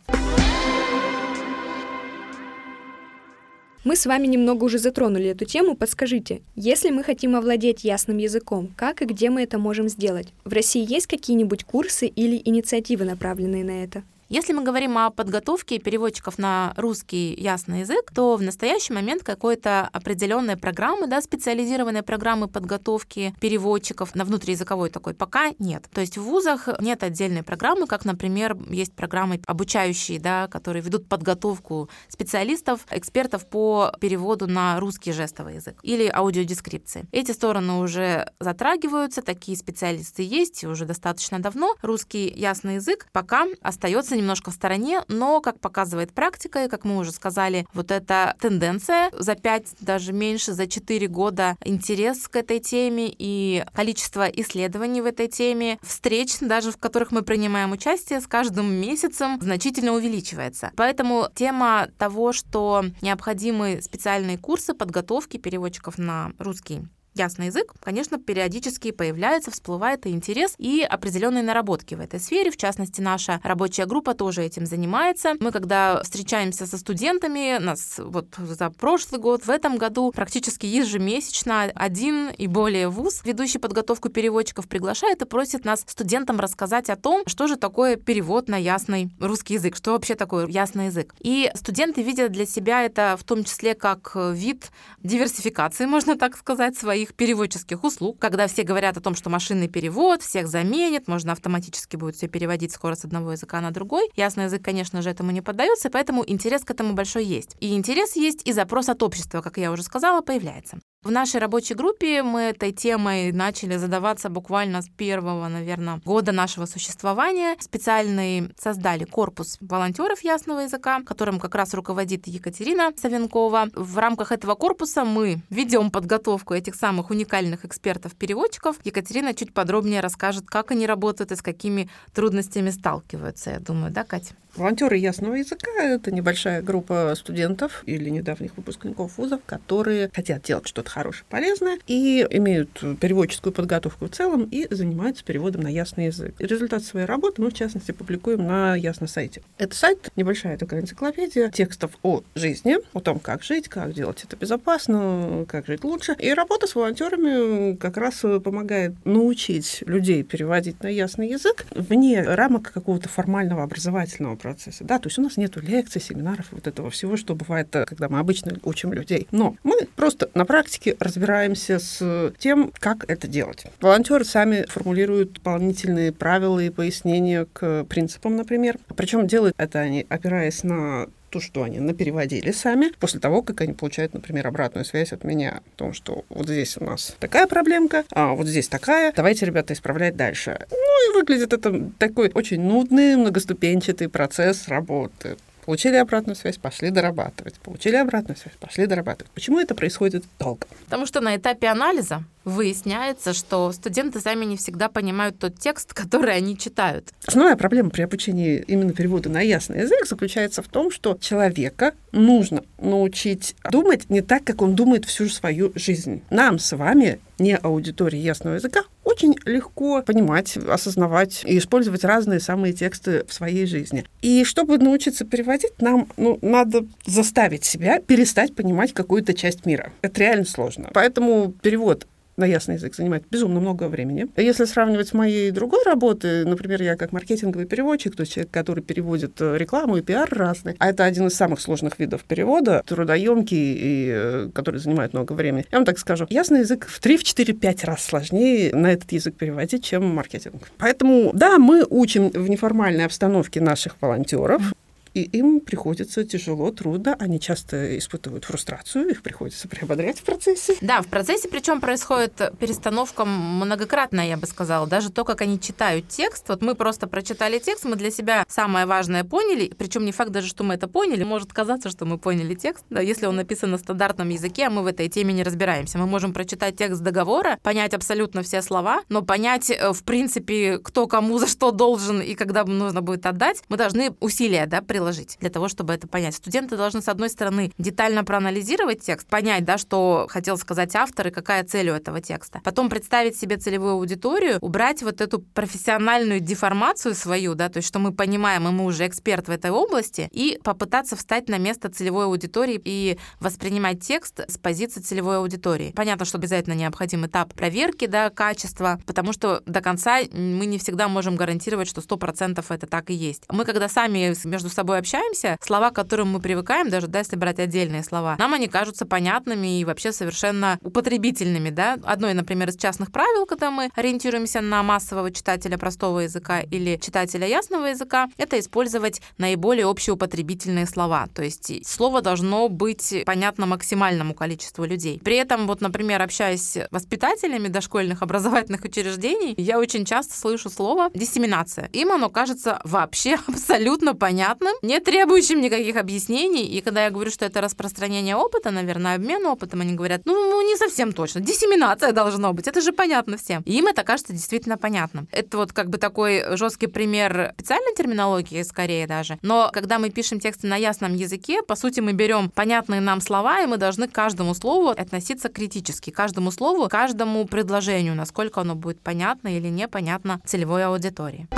Мы 3.85 3.97
с 3.97 4.07
вами 4.07 4.27
немного 4.27 4.65
уже 4.65 4.79
затронули 4.79 5.27
эту 5.27 5.45
тему. 5.45 5.77
Подскажите, 5.77 6.41
если 6.57 6.89
мы 6.89 7.05
хотим 7.05 7.37
овладеть 7.37 7.85
ясным 7.85 8.17
языком, 8.17 8.73
как 8.77 9.03
и 9.03 9.05
где 9.05 9.29
мы 9.29 9.43
это 9.43 9.59
можем 9.59 9.91
сделать? 9.91 10.29
В 10.47 10.55
России 10.55 10.91
есть 10.91 11.07
какие-нибудь 11.07 11.65
курсы 11.65 12.07
или 12.07 12.41
инициативы, 12.43 13.05
направленные 13.05 13.63
на 13.63 13.85
это? 13.85 14.03
Если 14.29 14.55
мы 14.55 14.63
говорим 14.63 14.97
о 14.97 15.11
подготовке 15.11 15.79
переводчиков 15.79 16.39
на 16.39 16.73
русский 16.77 17.35
ясный 17.35 17.81
язык, 17.81 18.11
то 18.15 18.37
в 18.37 18.43
настоящий 18.43 18.95
момент 18.95 19.23
какой-то 19.23 19.89
определенной 19.93 20.57
программы, 20.57 21.07
да, 21.07 21.21
специализированной 21.21 22.03
программы 22.03 22.49
подготовки 22.49 23.35
переводчиков 23.41 24.15
на 24.15 24.25
внутриязыковой 24.25 24.89
такой 24.89 25.13
пока 25.13 25.53
нет. 25.59 25.89
То 25.93 26.01
есть 26.01 26.17
в 26.17 26.23
вузах 26.23 26.69
нет 26.81 27.03
отдельной 27.03 27.43
программы, 27.43 27.87
как, 27.87 28.07
например, 28.07 28.57
есть 28.71 28.95
программы 28.95 29.41
обучающие, 29.47 30.19
да, 30.19 30.49
которые 30.49 30.83
ведут 30.83 31.07
подготовку 31.07 31.91
специалистов, 32.09 32.87
экспертов 32.91 33.47
по 33.47 33.93
переводу 34.01 34.47
на 34.47 34.81
русский 34.81 35.13
жестовый 35.13 35.57
язык 35.57 35.79
или 35.83 36.11
аудиодескрипции. 36.13 37.07
Эти 37.13 37.33
стороны 37.33 37.75
уже 37.75 38.31
затрагиваются, 38.41 39.21
такие 39.21 39.57
специалисты 39.57 40.23
есть 40.23 40.65
уже 40.65 40.87
достаточно 40.87 41.39
давно. 41.41 41.75
Русский 41.83 42.33
ясный 42.35 42.77
язык 42.77 43.07
пока 43.13 43.47
остается 43.61 44.14
находится 44.15 44.25
немножко 44.25 44.51
в 44.51 44.55
стороне, 44.55 45.03
но, 45.09 45.41
как 45.41 45.61
показывает 45.61 46.13
практика, 46.13 46.65
и 46.65 46.69
как 46.69 46.85
мы 46.85 46.99
уже 46.99 47.13
сказали, 47.13 47.67
вот 47.75 47.91
эта 47.91 48.35
тенденция 48.41 49.11
за 49.13 49.35
5, 49.35 49.77
даже 49.81 50.13
меньше, 50.13 50.53
за 50.53 50.67
4 50.67 51.07
года 51.09 51.57
интерес 51.65 52.29
к 52.29 52.37
этой 52.37 52.61
теме 52.61 53.13
и 53.19 53.65
количество 53.75 54.27
исследований 54.27 55.03
в 55.03 55.07
этой 55.07 55.29
теме, 55.29 55.79
встреч, 55.83 56.39
даже 56.41 56.71
в 56.71 56.77
которых 56.77 57.13
мы 57.13 57.23
принимаем 57.23 57.73
участие, 57.73 58.21
с 58.21 58.27
каждым 58.27 58.73
месяцем 58.73 59.39
значительно 59.41 59.93
увеличивается. 59.93 60.71
Поэтому 60.77 61.29
тема 61.35 61.89
того, 61.99 62.33
что 62.33 62.85
необходимы 63.03 63.81
специальные 63.83 64.39
курсы 64.39 64.75
подготовки 64.75 65.37
переводчиков 65.37 65.99
на 65.99 66.33
русский 66.39 66.83
ясный 67.15 67.47
язык, 67.47 67.73
конечно, 67.81 68.19
периодически 68.19 68.91
появляется, 68.91 69.51
всплывает 69.51 70.07
и 70.07 70.11
интерес, 70.11 70.55
и 70.59 70.83
определенные 70.83 71.43
наработки 71.43 71.95
в 71.95 72.01
этой 72.01 72.21
сфере. 72.21 72.51
В 72.51 72.57
частности, 72.57 73.01
наша 73.01 73.41
рабочая 73.43 73.87
группа 73.87 74.15
тоже 74.15 74.43
этим 74.43 74.67
занимается. 74.67 75.35
Мы, 75.41 75.53
когда 75.53 76.03
встречаемся 76.03 76.67
со 76.67 76.79
студентами, 76.79 77.59
нас 77.59 77.99
вот 77.99 78.35
за 78.39 78.71
прошлый 78.71 79.21
год, 79.21 79.47
в 79.47 79.51
этом 79.51 79.77
году 79.79 80.13
практически 80.13 80.67
ежемесячно 80.67 81.65
один 81.75 82.31
и 82.31 82.47
более 82.47 82.89
вуз, 82.89 83.23
ведущий 83.25 83.59
подготовку 83.59 84.09
переводчиков, 84.09 84.69
приглашает 84.69 85.23
и 85.23 85.25
просит 85.25 85.65
нас, 85.65 85.85
студентам, 85.87 86.41
рассказать 86.41 86.91
о 86.91 86.97
том, 86.97 87.23
что 87.27 87.47
же 87.47 87.57
такое 87.57 87.97
перевод 87.97 88.49
на 88.49 88.57
ясный 88.57 89.11
русский 89.21 89.55
язык, 89.55 89.77
что 89.77 89.93
вообще 89.93 90.15
такое 90.15 90.47
ясный 90.47 90.87
язык. 90.87 91.15
И 91.21 91.51
студенты 91.55 92.03
видят 92.03 92.33
для 92.33 92.47
себя 92.47 92.83
это 92.83 93.17
в 93.19 93.25
том 93.25 93.45
числе 93.45 93.75
как 93.75 94.13
вид 94.15 94.71
диверсификации, 95.03 95.87
можно 95.87 96.17
так 96.17 96.37
сказать, 96.37 96.77
своих 96.77 97.04
своих 97.05 97.15
переводческих 97.15 97.85
услуг, 97.85 98.19
когда 98.19 98.47
все 98.47 98.63
говорят 98.63 98.97
о 98.97 99.01
том, 99.01 99.15
что 99.15 99.29
машинный 99.29 99.69
перевод 99.69 100.23
всех 100.23 100.49
заменит, 100.49 101.07
можно 101.09 101.33
автоматически 101.33 101.97
будет 101.97 102.17
все 102.17 102.29
переводить 102.29 102.73
скоро 102.73 102.95
с 102.95 103.05
одного 103.05 103.33
языка 103.33 103.61
на 103.61 103.71
другой. 103.71 104.11
Ясный 104.17 104.45
язык, 104.45 104.65
конечно 104.65 105.03
же, 105.03 105.11
этому 105.11 105.31
не 105.31 105.43
поддается, 105.43 105.91
поэтому 105.91 106.25
интерес 106.27 106.65
к 106.65 106.71
этому 106.71 106.95
большой 106.95 107.25
есть. 107.25 107.57
И 107.61 107.75
интерес 107.75 108.17
есть, 108.17 108.49
и 108.49 108.53
запрос 108.53 108.89
от 108.89 109.03
общества, 109.03 109.43
как 109.43 109.59
я 109.59 109.71
уже 109.71 109.83
сказала, 109.83 110.23
появляется. 110.23 110.79
В 111.05 111.11
нашей 111.11 111.39
рабочей 111.39 111.75
группе 111.75 112.23
мы 112.23 112.41
этой 112.45 112.73
темой 112.73 113.31
начали 113.31 113.77
задаваться 113.77 114.31
буквально 114.31 114.81
с 114.81 114.89
первого, 114.89 115.49
наверное, 115.49 116.01
года 116.03 116.33
нашего 116.33 116.65
существования. 116.65 117.57
Специальный 117.61 118.55
создали 118.59 119.05
корпус 119.05 119.59
волонтеров 119.61 120.25
ясного 120.25 120.61
языка, 120.61 121.03
которым 121.03 121.39
как 121.41 121.55
раз 121.57 121.75
руководит 121.75 122.27
Екатерина 122.27 122.91
Савенкова. 122.97 123.67
В 123.75 123.99
рамках 123.99 124.33
этого 124.33 124.55
корпуса 124.55 125.05
мы 125.05 125.43
ведем 125.51 125.91
подготовку 125.91 126.55
этих 126.55 126.75
самых 126.75 126.94
уникальных 127.03 127.65
экспертов-переводчиков. 127.65 128.77
Екатерина 128.85 129.35
чуть 129.35 129.53
подробнее 129.53 130.01
расскажет, 130.01 130.47
как 130.47 130.71
они 130.71 130.87
работают 130.87 131.33
и 131.33 131.37
с 131.37 131.43
какими 131.43 131.89
трудностями 132.13 132.71
сталкиваются, 132.71 133.51
я 133.51 133.61
думаю, 133.61 133.93
да, 133.93 134.05
Катя? 134.05 134.35
Волонтеры 134.57 134.97
ясного 134.97 135.35
языка— 135.35 135.71
это 135.83 136.13
небольшая 136.13 136.63
группа 136.63 137.13
студентов 137.17 137.83
или 137.87 138.09
недавних 138.09 138.57
выпускников 138.57 139.19
вузов, 139.19 139.41
которые 139.45 140.11
хотят 140.15 140.43
делать 140.43 140.69
что-то 140.69 140.91
хорошее, 140.91 141.25
полезное 141.29 141.79
и 141.89 142.25
имеют 142.31 142.71
переводческую 143.01 143.53
подготовку 143.53 144.07
в 144.07 144.11
целом 144.11 144.49
и 144.51 144.73
занимаются 144.73 145.25
переводом 145.25 145.63
на 145.63 145.69
ясный 145.69 146.07
язык. 146.07 146.35
Результат 146.39 146.85
своей 146.85 147.07
работы 147.07 147.43
мы, 147.43 147.51
в 147.51 147.55
частности, 147.55 147.91
публикуем 147.91 148.47
на 148.47 148.77
Ясно 148.77 149.07
сайте. 149.07 149.43
Это 149.59 149.75
сайт, 149.75 150.11
небольшая 150.15 150.57
такая 150.57 150.81
энциклопедия 150.81 151.51
текстов 151.51 151.93
о 152.03 152.23
жизни, 152.35 152.77
о 152.93 153.01
том, 153.01 153.19
как 153.19 153.43
жить, 153.43 153.69
как 153.69 153.93
делать 153.93 154.23
это 154.25 154.37
безопасно, 154.37 155.47
как 155.49 155.67
жить 155.67 155.83
лучше. 155.85 156.15
И 156.19 156.33
работа 156.33 156.67
с 156.67 156.75
волонтерами 156.75 157.75
как 157.77 157.97
раз 157.97 158.25
помогает 158.43 158.93
научить 159.05 159.83
людей 159.87 160.23
переводить 160.23 160.83
на 160.83 160.89
ясный 160.89 161.29
язык 161.29 161.67
вне 161.71 162.23
рамок 162.23 162.73
какого-то 162.73 163.09
формального 163.09 163.63
образовательного 163.63 164.37
процесса. 164.45 164.85
Да, 164.85 164.99
то 164.99 165.09
есть 165.09 165.19
у 165.19 165.23
нас 165.23 165.39
нет 165.39 165.57
лекций, 165.57 166.03
семинаров, 166.03 166.49
вот 166.51 166.67
этого 166.67 166.91
всего, 166.91 167.17
что 167.17 167.35
бывает, 167.35 167.75
э, 167.75 167.87
когда 167.87 168.11
мы 168.11 168.19
обычно 168.19 168.53
учим 168.63 168.93
людей. 168.93 169.27
Но 169.31 169.57
мы 169.65 169.89
просто 169.97 170.31
на 170.35 170.45
практике 170.45 170.97
разбираемся 171.01 171.79
с 171.79 172.33
тем, 172.39 172.71
как 172.79 173.11
это 173.11 173.27
делать. 173.27 173.65
Волонтеры 173.81 174.25
сами 174.27 174.67
формулируют 174.69 175.33
дополнительные 175.33 176.13
правила 176.13 176.61
и 176.61 176.69
пояснения 176.69 177.47
к 177.51 177.85
принципам, 177.85 178.37
например. 178.37 178.79
Причем 178.95 179.27
делают 179.27 179.55
это 179.57 179.81
они, 179.81 180.05
опираясь 180.11 180.63
на 180.63 181.07
то, 181.35 181.41
что 181.41 181.65
они 181.65 181.81
напереводили 181.81 182.53
сами, 182.53 182.93
после 183.01 183.19
того, 183.19 183.43
как 183.43 183.61
они 183.61 183.73
получают, 183.73 184.15
например, 184.15 184.47
обратную 184.47 184.85
связь 184.85 185.13
от 185.13 185.25
меня 185.25 185.63
о 185.67 185.77
том, 185.77 185.93
что 185.93 186.25
вот 186.29 186.47
здесь 186.49 186.77
у 186.77 186.85
нас 186.85 187.17
такая 187.19 187.49
проблемка, 187.49 188.05
а 188.13 188.35
вот 188.35 188.47
здесь 188.47 188.69
такая, 188.69 189.13
давайте, 189.13 189.45
ребята, 189.45 189.73
исправлять 189.73 190.15
дальше. 190.15 190.65
Ну 190.71 191.11
и 191.11 191.15
выглядит 191.15 191.53
это 191.53 191.91
такой 191.99 192.31
очень 192.35 192.61
нудный, 192.61 193.17
многоступенчатый 193.17 194.09
процесс 194.09 194.69
работы 194.69 195.37
Получили 195.65 195.97
обратную 195.97 196.37
связь, 196.37 196.59
пошли 196.59 196.91
дорабатывать. 196.91 197.55
Получили 197.55 197.97
обратную 197.97 198.37
связь, 198.37 198.55
пошли 198.61 198.85
дорабатывать. 198.85 199.33
Почему 199.33 199.59
это 199.59 199.75
происходит 199.75 200.25
долго? 200.39 200.67
Потому 200.85 201.07
что 201.07 201.21
на 201.23 201.37
этапе 201.37 201.69
анализа 201.69 202.23
выясняется, 202.45 203.33
что 203.33 203.73
студенты 203.73 204.21
сами 204.21 204.45
не 204.45 204.57
всегда 204.57 204.89
понимают 204.89 205.39
тот 205.39 205.59
текст, 205.59 205.93
который 205.95 206.35
они 206.35 206.57
читают. 206.57 207.09
Основная 207.27 207.57
проблема 207.57 207.91
при 207.91 208.03
обучении 208.03 208.65
именно 208.67 208.93
перевода 208.93 209.29
на 209.29 209.41
ясный 209.41 209.83
язык 209.83 210.07
заключается 210.07 210.63
в 210.63 210.69
том, 210.69 210.91
что 210.91 211.17
человека 211.21 211.95
нужно 212.13 212.63
научить 212.79 213.57
думать 213.71 214.11
не 214.11 214.21
так, 214.21 214.45
как 214.45 214.63
он 214.63 214.75
думает 214.75 215.05
всю 215.05 215.29
свою 215.29 215.73
жизнь. 215.75 216.23
Нам 216.31 216.59
с 216.59 216.77
вами, 216.77 217.21
не 217.39 217.57
аудитории 217.57 218.19
ясного 218.19 218.55
языка, 218.55 218.85
очень 219.03 219.37
легко 219.45 220.03
понимать, 220.03 220.57
осознавать 220.57 221.43
и 221.45 221.59
использовать 221.59 222.05
разные 222.05 222.41
самые 222.41 222.73
тексты 222.73 223.25
в 223.27 223.33
своей 223.33 223.67
жизни. 223.67 224.05
И 224.23 224.45
чтобы 224.45 224.79
научиться 224.79 225.25
переводить, 225.25 225.81
нам 225.81 226.09
ну, 226.17 226.39
надо 226.43 226.87
заставить 227.07 227.65
себя 227.65 228.01
перестать 228.01 228.55
понимать 228.55 228.93
какую-то 228.93 229.35
часть 229.35 229.67
мира. 229.67 229.93
Это 230.03 230.21
реально 230.21 230.45
сложно. 230.45 230.91
Поэтому 230.93 231.53
перевод 231.63 232.07
на 232.37 232.45
ясный 232.45 232.75
язык 232.75 232.95
занимает 232.95 233.25
безумно 233.31 233.61
много 233.61 233.89
времени. 233.89 234.27
Если 234.37 234.65
сравнивать 234.65 235.09
с 235.09 235.13
моей 235.13 235.51
другой 235.51 235.83
работой, 235.85 236.45
например, 236.45 236.83
я 236.83 236.97
как 236.97 237.13
маркетинговый 237.13 237.67
переводчик, 237.67 238.17
то 238.17 238.23
есть 238.23 238.33
человек, 238.35 238.51
который 238.51 238.83
переводит 238.83 239.41
э, 239.41 239.57
рекламу 239.57 239.97
и 239.97 240.03
пиар 240.03 240.29
разный, 240.31 240.77
а 240.79 240.91
это 240.91 241.05
один 241.05 241.27
из 241.27 241.35
самых 241.35 241.61
сложных 241.61 241.99
видов 241.99 242.25
перевода, 242.25 242.83
трудоемкий 242.87 243.75
и 243.75 244.11
э, 244.13 244.51
который 244.55 244.81
занимает 244.81 245.13
много 245.13 245.33
времени. 245.33 245.67
Я 245.71 245.79
вам 245.79 245.87
так 245.87 245.99
скажу, 245.99 246.27
ясный 246.31 246.61
язык 246.61 246.87
в 246.89 247.01
3, 247.01 247.17
в 247.17 247.25
4, 247.25 247.53
5 247.55 247.85
раз 247.85 248.05
сложнее 248.05 248.75
на 248.75 248.93
этот 248.93 249.13
язык 249.13 249.35
переводить, 249.37 249.85
чем 249.85 250.05
маркетинг. 250.07 250.71
Поэтому, 250.79 251.31
да, 251.33 251.59
мы 251.59 251.85
учим 251.89 252.31
в 252.31 252.49
неформальной 252.49 253.05
обстановке 253.05 253.61
наших 253.61 253.97
волонтеров, 254.01 254.73
и 255.15 255.23
им 255.23 255.61
приходится 255.61 256.25
тяжело, 256.25 256.71
трудно, 256.73 257.17
они 257.19 257.39
часто 257.39 257.97
испытывают 257.97 258.45
фрустрацию, 258.45 259.09
их 259.09 259.23
приходится 259.23 259.69
приободрять 259.69 260.19
в 260.19 260.25
процессе. 260.25 260.77
Да, 260.81 261.03
в 261.03 261.07
процессе 261.07 261.49
причем 261.49 261.81
происходит 261.81 262.53
перестановка 262.59 263.25
многократно, 263.25 264.27
я 264.27 264.37
бы 264.37 264.47
сказала, 264.47 264.87
даже 264.87 265.11
то, 265.11 265.25
как 265.25 265.41
они 265.41 265.61
читают 265.61 266.09
текст. 266.09 266.49
Вот 266.49 266.63
мы 266.63 266.75
просто 266.75 267.07
прочитали 267.07 267.61
текст, 267.61 267.85
мы 267.85 267.95
для 267.95 268.11
себя 268.11 268.45
самое 268.49 268.87
важное 268.87 269.23
поняли, 269.23 269.73
причем 269.79 270.05
не 270.05 270.13
факт 270.13 270.33
даже, 270.33 270.49
что 270.49 270.65
мы 270.65 270.75
это 270.75 270.89
поняли, 270.89 271.23
может 271.23 271.53
казаться, 271.53 271.91
что 271.91 272.05
мы 272.05 272.19
поняли 272.19 272.55
текст, 272.55 272.85
да, 272.91 273.01
если 273.01 273.27
он 273.27 273.37
написан 273.37 273.71
на 273.71 273.79
стандартном 273.79 274.29
языке, 274.31 274.67
а 274.67 274.71
мы 274.71 274.83
в 274.83 274.87
этой 274.87 275.09
теме 275.09 275.33
не 275.33 275.45
разбираемся. 275.45 275.99
Мы 275.99 276.07
можем 276.07 276.33
прочитать 276.33 276.77
текст 276.77 277.03
договора, 277.03 277.59
понять 277.63 277.95
абсолютно 277.95 278.43
все 278.43 278.63
слова, 278.63 279.03
но 279.09 279.23
понять, 279.23 279.71
э, 279.71 279.93
в 279.93 280.03
принципе, 280.03 280.79
кто 280.79 281.07
кому 281.07 281.39
за 281.39 281.47
что 281.47 281.71
должен 281.71 282.21
и 282.21 282.35
когда 282.35 282.65
нужно 282.65 283.01
будет 283.01 283.27
отдать, 283.27 283.63
мы 283.69 283.77
должны 283.77 284.13
усилия 284.19 284.67
да, 284.67 284.83
приложить 284.83 285.04
приложить 285.05 285.37
для 285.39 285.51
того, 285.51 285.69
чтобы 285.69 285.93
это 285.93 286.09
понять. 286.09 286.35
Студенты 286.35 286.77
должны, 286.79 287.03
с 287.03 287.09
одной 287.09 287.29
стороны, 287.29 287.73
детально 287.77 288.25
проанализировать 288.25 289.03
текст, 289.03 289.27
понять, 289.29 289.65
да, 289.65 289.77
что 289.77 290.27
хотел 290.31 290.57
сказать 290.57 290.97
автор 290.97 291.29
и 291.29 291.31
какая 291.31 291.63
цель 291.65 291.91
у 291.91 291.95
этого 291.95 292.23
текста. 292.23 292.61
Потом 292.65 292.89
представить 292.89 293.37
себе 293.37 293.59
целевую 293.59 293.93
аудиторию, 293.93 294.59
убрать 294.63 295.03
вот 295.03 295.21
эту 295.21 295.41
профессиональную 295.41 296.41
деформацию 296.41 297.15
свою, 297.15 297.55
да, 297.55 297.69
то 297.69 297.79
есть 297.79 297.89
что 297.89 297.99
мы 297.99 298.13
понимаем, 298.15 298.67
и 298.67 298.71
мы 298.71 298.87
уже 298.87 299.07
эксперт 299.07 299.47
в 299.49 299.51
этой 299.51 299.71
области, 299.71 300.31
и 300.33 300.59
попытаться 300.65 301.17
встать 301.17 301.51
на 301.51 301.59
место 301.59 301.91
целевой 301.91 302.25
аудитории 302.25 302.81
и 302.83 303.19
воспринимать 303.41 304.01
текст 304.01 304.41
с 304.49 304.57
позиции 304.57 305.03
целевой 305.03 305.37
аудитории. 305.37 305.93
Понятно, 305.95 306.25
что 306.25 306.39
обязательно 306.39 306.73
необходим 306.73 307.27
этап 307.27 307.53
проверки, 307.53 308.07
да, 308.07 308.31
качества, 308.31 308.99
потому 309.05 309.35
что 309.35 309.63
до 309.67 309.83
конца 309.83 310.21
мы 310.33 310.65
не 310.65 310.79
всегда 310.79 311.09
можем 311.09 311.37
гарантировать, 311.37 311.89
что 311.89 312.01
100% 312.01 312.65
это 312.67 312.87
так 312.87 313.11
и 313.11 313.15
есть. 313.15 313.43
Мы, 313.51 313.67
когда 313.67 313.89
сами 313.89 314.35
между 314.47 314.71
собой 314.71 314.94
собой 314.95 315.01
общаемся, 315.01 315.59
слова, 315.61 315.91
к 315.91 315.95
которым 315.95 316.29
мы 316.29 316.41
привыкаем, 316.41 316.89
даже 316.89 317.09
да, 317.09 317.21
если 317.21 317.37
брать 317.37 317.59
отдельные 317.59 318.03
слова, 318.03 318.37
нам 318.39 318.55
они 318.55 318.69
кажутся 318.69 319.07
понятными 319.07 319.81
и 319.81 319.85
вообще 319.85 320.13
совершенно 320.13 320.79
употребительными. 320.83 321.71
Да? 321.71 321.99
Одно, 322.05 322.33
например, 322.33 322.69
из 322.69 322.77
частных 322.77 323.11
правил, 323.11 323.47
когда 323.47 323.71
мы 323.71 323.91
ориентируемся 323.95 324.61
на 324.61 324.83
массового 324.83 325.31
читателя 325.33 325.79
простого 325.79 326.21
языка 326.21 326.61
или 326.61 326.99
читателя 327.01 327.47
ясного 327.47 327.87
языка, 327.87 328.29
это 328.37 328.59
использовать 328.59 329.21
наиболее 329.39 329.87
общеупотребительные 329.87 330.87
слова. 330.87 331.27
То 331.35 331.43
есть 331.43 331.87
слово 331.87 332.21
должно 332.21 332.69
быть 332.69 333.25
понятно 333.27 333.67
максимальному 333.67 334.35
количеству 334.35 334.85
людей. 334.85 335.21
При 335.25 335.37
этом, 335.37 335.67
вот, 335.67 335.81
например, 335.81 336.23
общаясь 336.23 336.63
с 336.63 336.89
воспитателями 336.91 337.69
дошкольных 337.69 338.23
образовательных 338.23 338.85
учреждений, 338.85 339.55
я 339.57 339.79
очень 339.79 340.05
часто 340.05 340.37
слышу 340.37 340.71
слово 340.71 341.11
диссеминация. 341.15 341.89
Им 341.93 342.13
оно 342.13 342.31
кажется 342.31 342.81
вообще 342.85 343.37
абсолютно 343.49 344.15
понятным, 344.15 344.75
не 344.85 345.01
требующим 345.01 345.61
никаких 345.61 345.97
объяснений. 345.97 346.65
И 346.65 346.81
когда 346.81 347.05
я 347.05 347.11
говорю, 347.11 347.31
что 347.31 347.45
это 347.45 347.61
распространение 347.61 348.37
опыта, 348.37 348.71
наверное, 348.71 349.17
обмен 349.17 349.47
опытом, 349.47 349.81
они 349.81 349.95
говорят, 349.95 350.23
ну, 350.25 350.33
ну, 350.33 350.67
не 350.67 350.77
совсем 350.77 351.13
точно. 351.13 351.41
Диссеминация 351.41 352.13
должно 352.13 352.53
быть. 352.53 352.69
Это 352.69 352.81
же 352.81 352.93
понятно 352.93 353.37
всем. 353.37 353.63
И 353.63 353.79
им 353.79 353.87
это 353.87 354.05
кажется 354.05 354.33
действительно 354.33 354.77
понятным. 354.77 355.29
Это 355.33 355.57
вот 355.57 355.73
как 355.73 355.89
бы 355.89 355.99
такой 355.99 356.57
жесткий 356.57 356.87
пример 356.87 357.53
специальной 357.55 357.95
терминологии, 357.95 358.63
скорее 358.63 359.07
даже. 359.07 359.39
Но 359.43 359.71
когда 359.73 359.99
мы 359.99 360.11
пишем 360.11 360.39
тексты 360.41 360.67
на 360.67 360.77
ясном 360.77 361.15
языке, 361.15 361.63
по 361.63 361.77
сути, 361.77 362.01
мы 362.01 362.13
берем 362.13 362.51
понятные 362.51 363.01
нам 363.01 363.21
слова, 363.21 363.63
и 363.63 363.67
мы 363.67 363.79
должны 363.79 364.07
к 364.09 364.13
каждому 364.13 364.55
слову 364.55 364.89
относиться 364.89 365.49
критически. 365.49 366.11
Каждому 366.11 366.51
слову, 366.51 366.89
каждому 366.89 367.45
предложению, 367.47 368.15
насколько 368.15 368.61
оно 368.61 368.75
будет 368.75 369.01
понятно 369.01 369.57
или 369.57 369.69
непонятно 369.69 370.41
целевой 370.45 370.85
аудитории. 370.85 371.49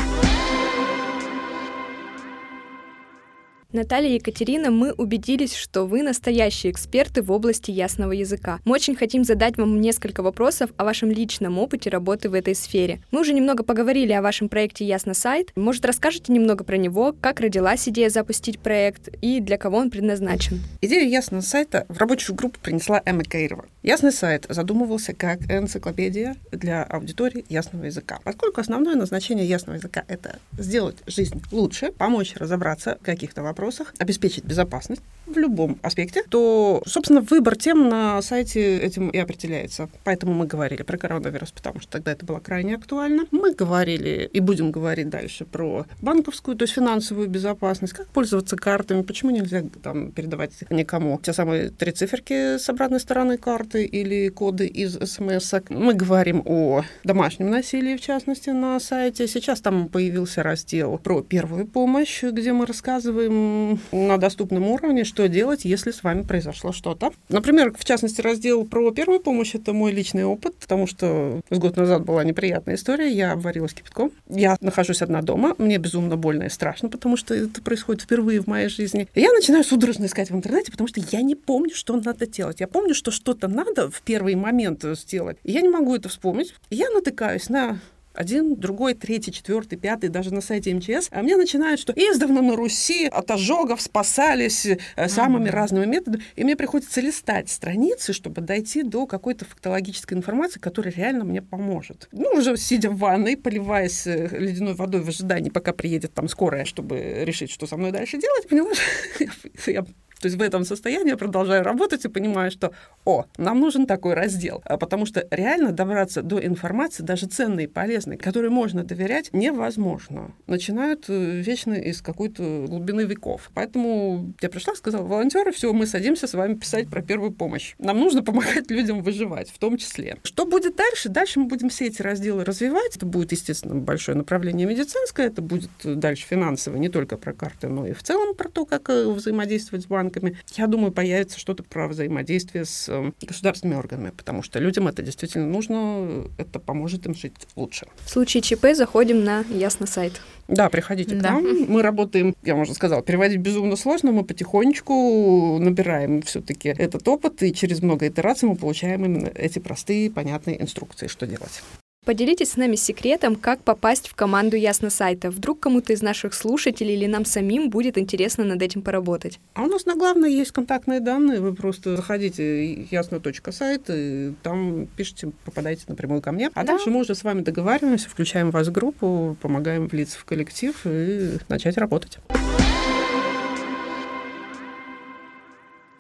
Наталья 3.77 4.09
и 4.09 4.15
Екатерина, 4.15 4.71
мы 4.71 4.93
убедились, 4.93 5.55
что 5.55 5.85
вы 5.85 6.03
настоящие 6.03 6.73
эксперты 6.73 7.21
в 7.21 7.31
области 7.31 7.71
ясного 7.71 8.13
языка. 8.13 8.59
Мы 8.65 8.73
очень 8.73 8.97
хотим 8.97 9.23
задать 9.23 9.59
вам 9.59 9.83
несколько 9.83 10.23
вопросов 10.23 10.71
о 10.79 10.85
вашем 10.85 11.11
личном 11.11 11.59
опыте 11.59 11.91
работы 11.91 12.31
в 12.31 12.35
этой 12.35 12.55
сфере. 12.55 13.03
Мы 13.11 13.21
уже 13.21 13.35
немного 13.35 13.65
поговорили 13.65 14.15
о 14.15 14.23
вашем 14.23 14.49
проекте 14.49 14.87
«Ясно 14.87 15.13
сайт». 15.13 15.53
Может, 15.57 15.85
расскажете 15.85 16.33
немного 16.33 16.65
про 16.65 16.79
него, 16.79 17.15
как 17.21 17.41
родилась 17.41 17.87
идея 17.87 18.09
запустить 18.09 18.59
проект 18.59 19.11
и 19.21 19.41
для 19.41 19.59
кого 19.59 19.77
он 19.77 19.91
предназначен? 19.91 20.63
Идею 20.81 21.07
«Ясно 21.11 21.43
сайта» 21.43 21.85
в 21.91 21.99
рабочую 21.99 22.35
группу 22.35 22.59
принесла 22.59 23.03
Эмма 23.05 23.25
Кейрова. 23.25 23.67
«Ясный 23.83 24.11
сайт» 24.11 24.47
задумывался 24.49 25.13
как 25.13 25.43
энциклопедия 25.51 26.35
для 26.51 26.83
аудитории 26.83 27.45
ясного 27.51 27.85
языка. 27.85 28.21
Поскольку 28.25 28.63
основное 28.63 28.95
назначение 28.95 29.47
ясного 29.47 29.77
языка— 29.77 30.03
это 30.09 30.39
сделать 30.57 30.97
жизнь 31.07 31.43
лучше, 31.53 31.93
помочь 31.93 32.33
разобраться 32.37 32.97
в 33.03 33.05
каких-то 33.05 33.43
вопросах, 33.43 33.66
вопросах, 33.67 33.95
обеспечить 33.99 34.45
безопасность 34.45 35.03
в 35.27 35.37
любом 35.39 35.79
аспекте, 35.83 36.23
то, 36.29 36.83
собственно, 36.87 37.21
выбор 37.21 37.57
тем 37.57 37.89
на 37.89 38.21
сайте 38.23 38.79
этим 38.79 39.09
и 39.09 39.19
определяется. 39.19 39.89
Поэтому 40.05 40.35
мы 40.35 40.47
говорили 40.47 40.83
про 40.83 40.97
коронавирус, 40.97 41.53
потому 41.53 41.81
что 41.81 41.93
тогда 41.93 42.13
это 42.13 42.25
было 42.25 42.39
крайне 42.39 42.75
актуально. 42.75 43.27
Мы 43.31 43.55
говорили 43.55 44.29
и 44.33 44.41
будем 44.41 44.71
говорить 44.71 45.09
дальше 45.09 45.45
про 45.45 45.87
банковскую, 46.01 46.57
то 46.57 46.63
есть 46.63 46.75
финансовую 46.75 47.29
безопасность, 47.29 47.93
как 47.93 48.09
пользоваться 48.09 48.57
картами, 48.57 49.03
почему 49.03 49.31
нельзя 49.31 49.63
там 49.83 50.13
передавать 50.13 50.53
никому 50.71 51.19
те 51.23 51.33
самые 51.33 51.71
три 51.71 51.93
циферки 51.93 52.59
с 52.59 52.69
обратной 52.69 53.01
стороны 53.01 53.39
карты 53.39 53.85
или 53.85 54.29
коды 54.29 54.67
из 54.67 54.95
смс. 54.95 55.53
-ок. 55.53 55.67
Мы 55.71 55.95
говорим 55.95 56.43
о 56.45 56.83
домашнем 57.05 57.51
насилии, 57.51 57.97
в 57.97 58.01
частности, 58.01 58.51
на 58.51 58.79
сайте. 58.81 59.27
Сейчас 59.27 59.61
там 59.61 59.89
появился 59.89 60.43
раздел 60.43 60.99
про 60.99 61.23
первую 61.23 61.67
помощь, 61.67 62.23
где 62.23 62.53
мы 62.53 62.67
рассказываем 62.67 63.79
на 63.93 64.19
доступном 64.19 64.69
уровне, 64.69 65.05
что 65.17 65.29
делать, 65.29 65.65
если 65.65 65.93
с 65.93 66.03
вами 66.03 66.25
произошло 66.25 66.73
что-то. 66.73 67.11
Например, 67.31 67.73
в 67.75 67.87
частности, 67.87 68.21
раздел 68.21 68.67
про 68.67 68.91
первую 68.91 69.19
помощь— 69.19 69.55
это 69.55 69.73
мой 69.73 69.91
личный 69.91 70.27
опыт, 70.27 70.55
потому 70.57 70.87
что 70.87 71.41
с 71.49 71.57
год 71.57 71.75
назад 71.77 72.05
была 72.05 72.23
неприятная 72.23 72.75
история, 72.75 73.11
я 73.11 73.33
обварилась 73.33 73.73
кипятком. 73.73 74.13
Я 74.29 74.59
нахожусь 74.61 75.01
одна 75.01 75.23
дома, 75.23 75.55
мне 75.57 75.79
безумно 75.79 76.19
больно 76.19 76.43
и 76.45 76.49
страшно, 76.51 76.91
потому 76.91 77.17
что 77.17 77.35
это 77.35 77.63
происходит 77.63 78.03
впервые 78.03 78.43
в 78.43 78.47
моей 78.47 78.69
жизни. 78.69 79.09
Я 79.15 79.33
начинаю 79.33 79.65
судорожно 79.65 80.05
искать 80.05 80.31
в 80.31 80.37
интернете, 80.37 80.71
потому 80.71 80.87
что 80.87 81.01
я 81.11 81.23
не 81.23 81.35
помню, 81.35 81.75
что 81.75 81.97
надо 81.97 82.27
делать. 82.27 82.61
Я 82.61 82.69
помню, 82.69 82.95
что 82.95 83.11
что-то 83.11 83.49
надо 83.49 83.91
в 83.91 84.03
первый 84.03 84.35
момент 84.35 84.85
сделать, 84.85 85.39
и 85.45 85.53
я 85.53 85.63
не 85.63 85.71
могу 85.71 85.95
это 85.95 86.11
вспомнить. 86.11 86.55
И 86.69 86.77
я 86.77 86.91
натыкаюсь 86.91 87.49
на 87.49 87.79
один, 88.17 88.57
другой, 88.57 88.95
третий, 88.95 89.33
четвертый, 89.33 89.77
пятый, 89.77 90.09
даже 90.09 90.33
на 90.33 90.41
сайте 90.41 90.75
МЧС, 90.75 91.09
а 91.11 91.23
мне 91.23 91.37
начинают, 91.37 91.81
что 91.81 91.93
издавна 91.93 92.43
на 92.43 92.57
Руси 92.57 93.07
от 93.07 93.31
ожогов 93.31 93.81
спасались 93.81 94.67
э, 94.67 95.09
самыми 95.09 95.49
mm-hmm. 95.49 95.51
разными 95.51 95.87
методами, 95.87 96.25
и 96.35 96.45
мне 96.45 96.57
приходится 96.57 97.01
листать 97.01 97.49
страницы, 97.49 98.13
чтобы 98.13 98.41
дойти 98.41 98.83
до 98.83 99.07
какой-то 99.07 99.45
фактологической 99.45 100.17
информации, 100.17 100.59
которая 100.59 100.93
реально 100.93 101.25
мне 101.25 101.43
поможет. 101.43 102.09
Ну, 102.13 102.31
уже 102.31 102.57
сидя 102.57 102.91
в 102.91 102.99
ванной, 102.99 103.37
поливаясь 103.37 104.07
э, 104.07 104.29
ледяной 104.39 104.75
водой 104.75 105.03
в 105.03 105.09
ожидании, 105.09 105.51
пока 105.51 105.73
приедет 105.73 106.15
там 106.15 106.29
скорая, 106.29 106.65
чтобы 106.65 107.23
решить, 107.25 107.51
что 107.51 107.67
со 107.67 107.77
мной 107.77 107.93
дальше 107.93 108.19
делать, 108.19 108.49
понимаешь, 108.49 108.79
я 109.67 109.85
то 110.27 110.29
есть 110.29 110.39
в 110.39 110.43
этом 110.43 110.65
состоянии 110.65 111.11
я 111.11 111.17
продолжаю 111.17 111.63
работать 111.63 112.05
и 112.05 112.09
понимаю, 112.09 112.51
что, 112.51 112.73
о, 113.05 113.27
нам 113.39 113.61
нужен 113.61 113.87
такой 113.87 114.15
раздел. 114.15 114.61
А 114.65 114.77
потому 114.77 115.07
что 115.07 115.25
реально 115.31 115.71
добраться 115.71 116.21
до 116.21 116.45
информации, 116.45 117.05
даже 117.05 117.27
ценной 117.27 117.65
и 117.65 117.67
полезной, 117.69 118.17
которой 118.17 118.51
можно 118.51 118.83
доверять, 118.83 119.33
невозможно. 119.33 120.33
Начинают 120.49 121.05
э, 121.07 121.41
вечно 121.41 121.75
из 121.75 122.03
какой-то 122.03 122.65
глубины 122.67 123.03
веков. 123.03 123.53
Поэтому 123.55 124.35
я 124.41 124.49
пришла, 124.49 124.75
сказала, 124.75 125.05
волонтеры, 125.05 125.53
все, 125.53 125.73
мы 125.73 125.87
садимся 125.87 126.27
с 126.27 126.35
вами 126.35 126.55
писать 126.55 126.89
про 126.89 127.03
первую 127.03 127.31
помощь. 127.31 127.77
Нам 127.79 128.01
нужно 128.01 128.25
помогать 128.25 128.69
людям 128.69 129.05
выживать, 129.05 129.49
в 129.51 129.59
том 129.59 129.77
числе. 129.77 130.17
Что 130.25 130.45
будет 130.45 130.75
дальше? 130.75 131.09
Дальше 131.09 131.39
мы 131.39 131.47
будем 131.47 131.69
все 131.69 131.87
эти 131.87 132.03
разделы 132.03 132.45
развивать. 132.45 132.97
Это 132.97 133.07
будет, 133.07 133.31
естественно, 133.31 133.77
большое 133.77 134.19
направление 134.19 134.67
медицинское, 134.67 135.29
это 135.29 135.41
будет 135.41 135.71
дальше 135.85 136.27
финансовое, 136.27 136.81
не 136.81 136.89
только 136.89 137.17
про 137.17 137.33
карты, 137.33 137.69
но 137.69 137.87
и 137.87 137.93
в 137.93 138.03
целом 138.03 138.35
про 138.35 138.49
то, 138.49 138.67
как 138.67 138.91
э, 138.91 139.09
взаимодействовать 139.09 139.85
с 139.85 139.89
банками. 140.21 140.39
Я 140.57 140.67
думаю, 140.67 140.93
появится 140.93 141.39
что-то 141.39 141.63
про 141.63 141.89
взаимодействие 141.89 142.65
с 142.65 142.89
э, 142.89 143.13
государственными 143.21 143.79
органами, 143.79 144.11
потому 144.11 144.43
что 144.43 144.59
людям 144.59 144.89
это 144.89 145.03
действительно 145.03 145.47
нужно, 145.47 146.25
это 146.39 146.59
поможет 146.59 147.07
им 147.07 147.15
жить 147.15 147.35
лучше. 147.57 147.87
В 148.05 148.11
случае 148.11 148.43
ЧП 148.43 148.67
заходим 148.75 149.25
на 149.25 149.45
Ясно 149.51 149.87
сайт. 149.87 150.21
Да, 150.49 150.69
приходите 150.69 151.15
да. 151.15 151.21
к 151.21 151.23
нам. 151.23 151.65
Мы 151.69 151.83
работаем, 151.83 152.35
я 152.43 152.55
уже 152.55 152.75
сказала, 152.75 153.03
переводить 153.03 153.41
безумно 153.41 153.77
сложно, 153.77 154.13
мы 154.13 154.25
потихонечку 154.25 155.59
набираем 155.59 156.23
все-таки 156.23 156.69
этот 156.69 157.07
опыт, 157.09 157.43
и 157.43 157.53
через 157.53 157.83
много 157.83 158.07
итераций 158.09 158.49
мы 158.49 158.57
получаем 158.57 159.05
именно 159.05 159.29
эти 159.35 159.59
простые, 159.59 160.11
понятные 160.11 160.61
инструкции, 160.61 161.07
что 161.09 161.27
делать. 161.27 161.63
Поделитесь 162.07 162.51
с 162.51 162.57
нами 162.57 162.77
секретом, 162.77 163.35
как 163.35 163.65
попасть 163.65 164.07
в 164.07 164.15
команду 164.15 164.57
Ясно 164.57 164.91
сайта. 164.91 165.29
Вдруг 165.29 165.59
кому-то 165.59 165.93
из 165.93 166.03
наших 166.03 166.35
слушателей 166.35 166.95
или 166.95 167.07
нам 167.07 167.25
самим 167.25 167.69
будет 167.69 167.99
интересно 167.99 168.45
над 168.45 168.63
этим 168.63 168.83
поработать. 168.83 169.41
А 169.55 169.65
у 169.65 169.67
нас 169.67 169.87
на 169.87 169.97
главное 169.97 170.31
есть 170.31 170.53
контактные 170.53 171.01
данные. 171.01 171.41
Вы 171.41 171.53
просто 171.53 171.97
заходите 171.97 172.75
ясно.сайт, 172.93 173.87
и 173.89 174.35
там 174.45 174.87
пишите, 174.97 175.33
попадаете 175.45 175.83
напрямую 175.89 176.23
ко 176.23 176.31
мне. 176.31 176.49
А 176.55 176.63
да. 176.63 176.75
дальше 176.75 176.91
мы 176.91 177.01
уже 177.01 177.17
с 177.17 177.25
вами 177.25 177.41
договариваемся, 177.41 178.09
включаем 178.09 178.53
вас 178.53 178.69
в 178.69 178.73
группу, 178.73 179.37
помогаем 179.43 179.89
влиться 179.89 180.17
в 180.17 180.25
коллектив 180.25 180.77
и 180.85 181.39
начать 181.49 181.77
работать. 181.77 182.19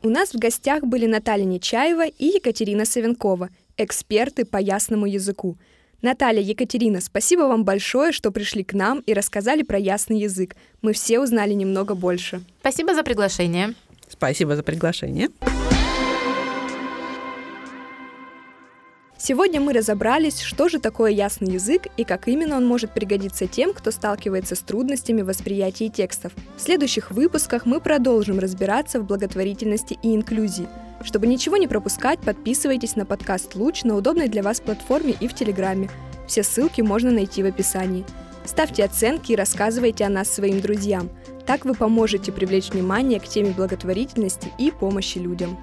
У 0.04 0.08
нас 0.08 0.30
в 0.30 0.38
гостях 0.38 0.84
были 0.84 1.06
Наталья 1.06 1.46
Нечаева 1.46 2.06
и 2.06 2.26
Екатерина 2.26 2.84
Савенкова, 2.84 3.48
эксперты 3.76 4.44
по 4.44 4.58
ясному 4.58 5.06
языку. 5.06 5.56
Наталья, 6.02 6.40
Екатерина, 6.40 7.00
спасибо 7.00 7.42
вам 7.42 7.64
большое, 7.64 8.12
что 8.12 8.30
пришли 8.30 8.64
к 8.64 8.74
нам 8.74 9.00
и 9.00 9.14
рассказали 9.14 9.62
про 9.62 9.78
ясный 9.78 10.18
язык. 10.18 10.56
Мы 10.82 10.92
все 10.92 11.20
узнали 11.20 11.52
немного 11.52 11.94
больше. 11.94 12.42
Спасибо 12.60 12.94
за 12.94 13.02
приглашение. 13.02 13.74
Спасибо 14.08 14.56
за 14.56 14.62
приглашение. 14.62 15.30
Сегодня 19.28 19.60
мы 19.60 19.72
разобрались, 19.72 20.40
что 20.40 20.68
же 20.68 20.78
такое 20.78 21.10
ясный 21.10 21.54
язык 21.54 21.88
и 21.96 22.04
как 22.04 22.28
именно 22.28 22.56
он 22.56 22.64
может 22.64 22.92
пригодиться 22.92 23.48
тем, 23.48 23.74
кто 23.74 23.90
сталкивается 23.90 24.54
с 24.54 24.60
трудностями 24.60 25.22
восприятия 25.22 25.88
текстов. 25.88 26.30
В 26.56 26.60
следующих 26.60 27.10
выпусках 27.10 27.66
мы 27.66 27.80
продолжим 27.80 28.38
разбираться 28.38 29.00
в 29.00 29.04
благотворительности 29.04 29.98
и 30.00 30.14
инклюзии– 30.14 30.68
чтобы 31.04 31.26
ничего 31.26 31.56
не 31.56 31.68
пропускать, 31.68 32.20
подписывайтесь 32.20 32.96
на 32.96 33.04
подкаст 33.04 33.54
«Луч» 33.54 33.84
на 33.84 33.96
удобной 33.96 34.28
для 34.28 34.42
вас 34.42 34.60
платформе 34.60 35.14
и 35.20 35.28
в 35.28 35.34
Телеграме. 35.34 35.90
Все 36.26 36.42
ссылки 36.42 36.80
можно 36.80 37.10
найти 37.10 37.42
в 37.42 37.46
описании. 37.46 38.06
Ставьте 38.46 38.82
оценки 38.82 39.32
и 39.32 39.36
рассказывайте 39.36 40.04
о 40.04 40.08
нас 40.08 40.32
своим 40.32 40.60
друзьям. 40.60 41.10
Так 41.46 41.64
вы 41.64 41.74
поможете 41.74 42.32
привлечь 42.32 42.70
внимание 42.70 43.20
к 43.20 43.28
теме 43.28 43.50
благотворительности 43.50 44.50
и 44.58 44.70
помощи 44.70 45.18
людям. 45.18 45.58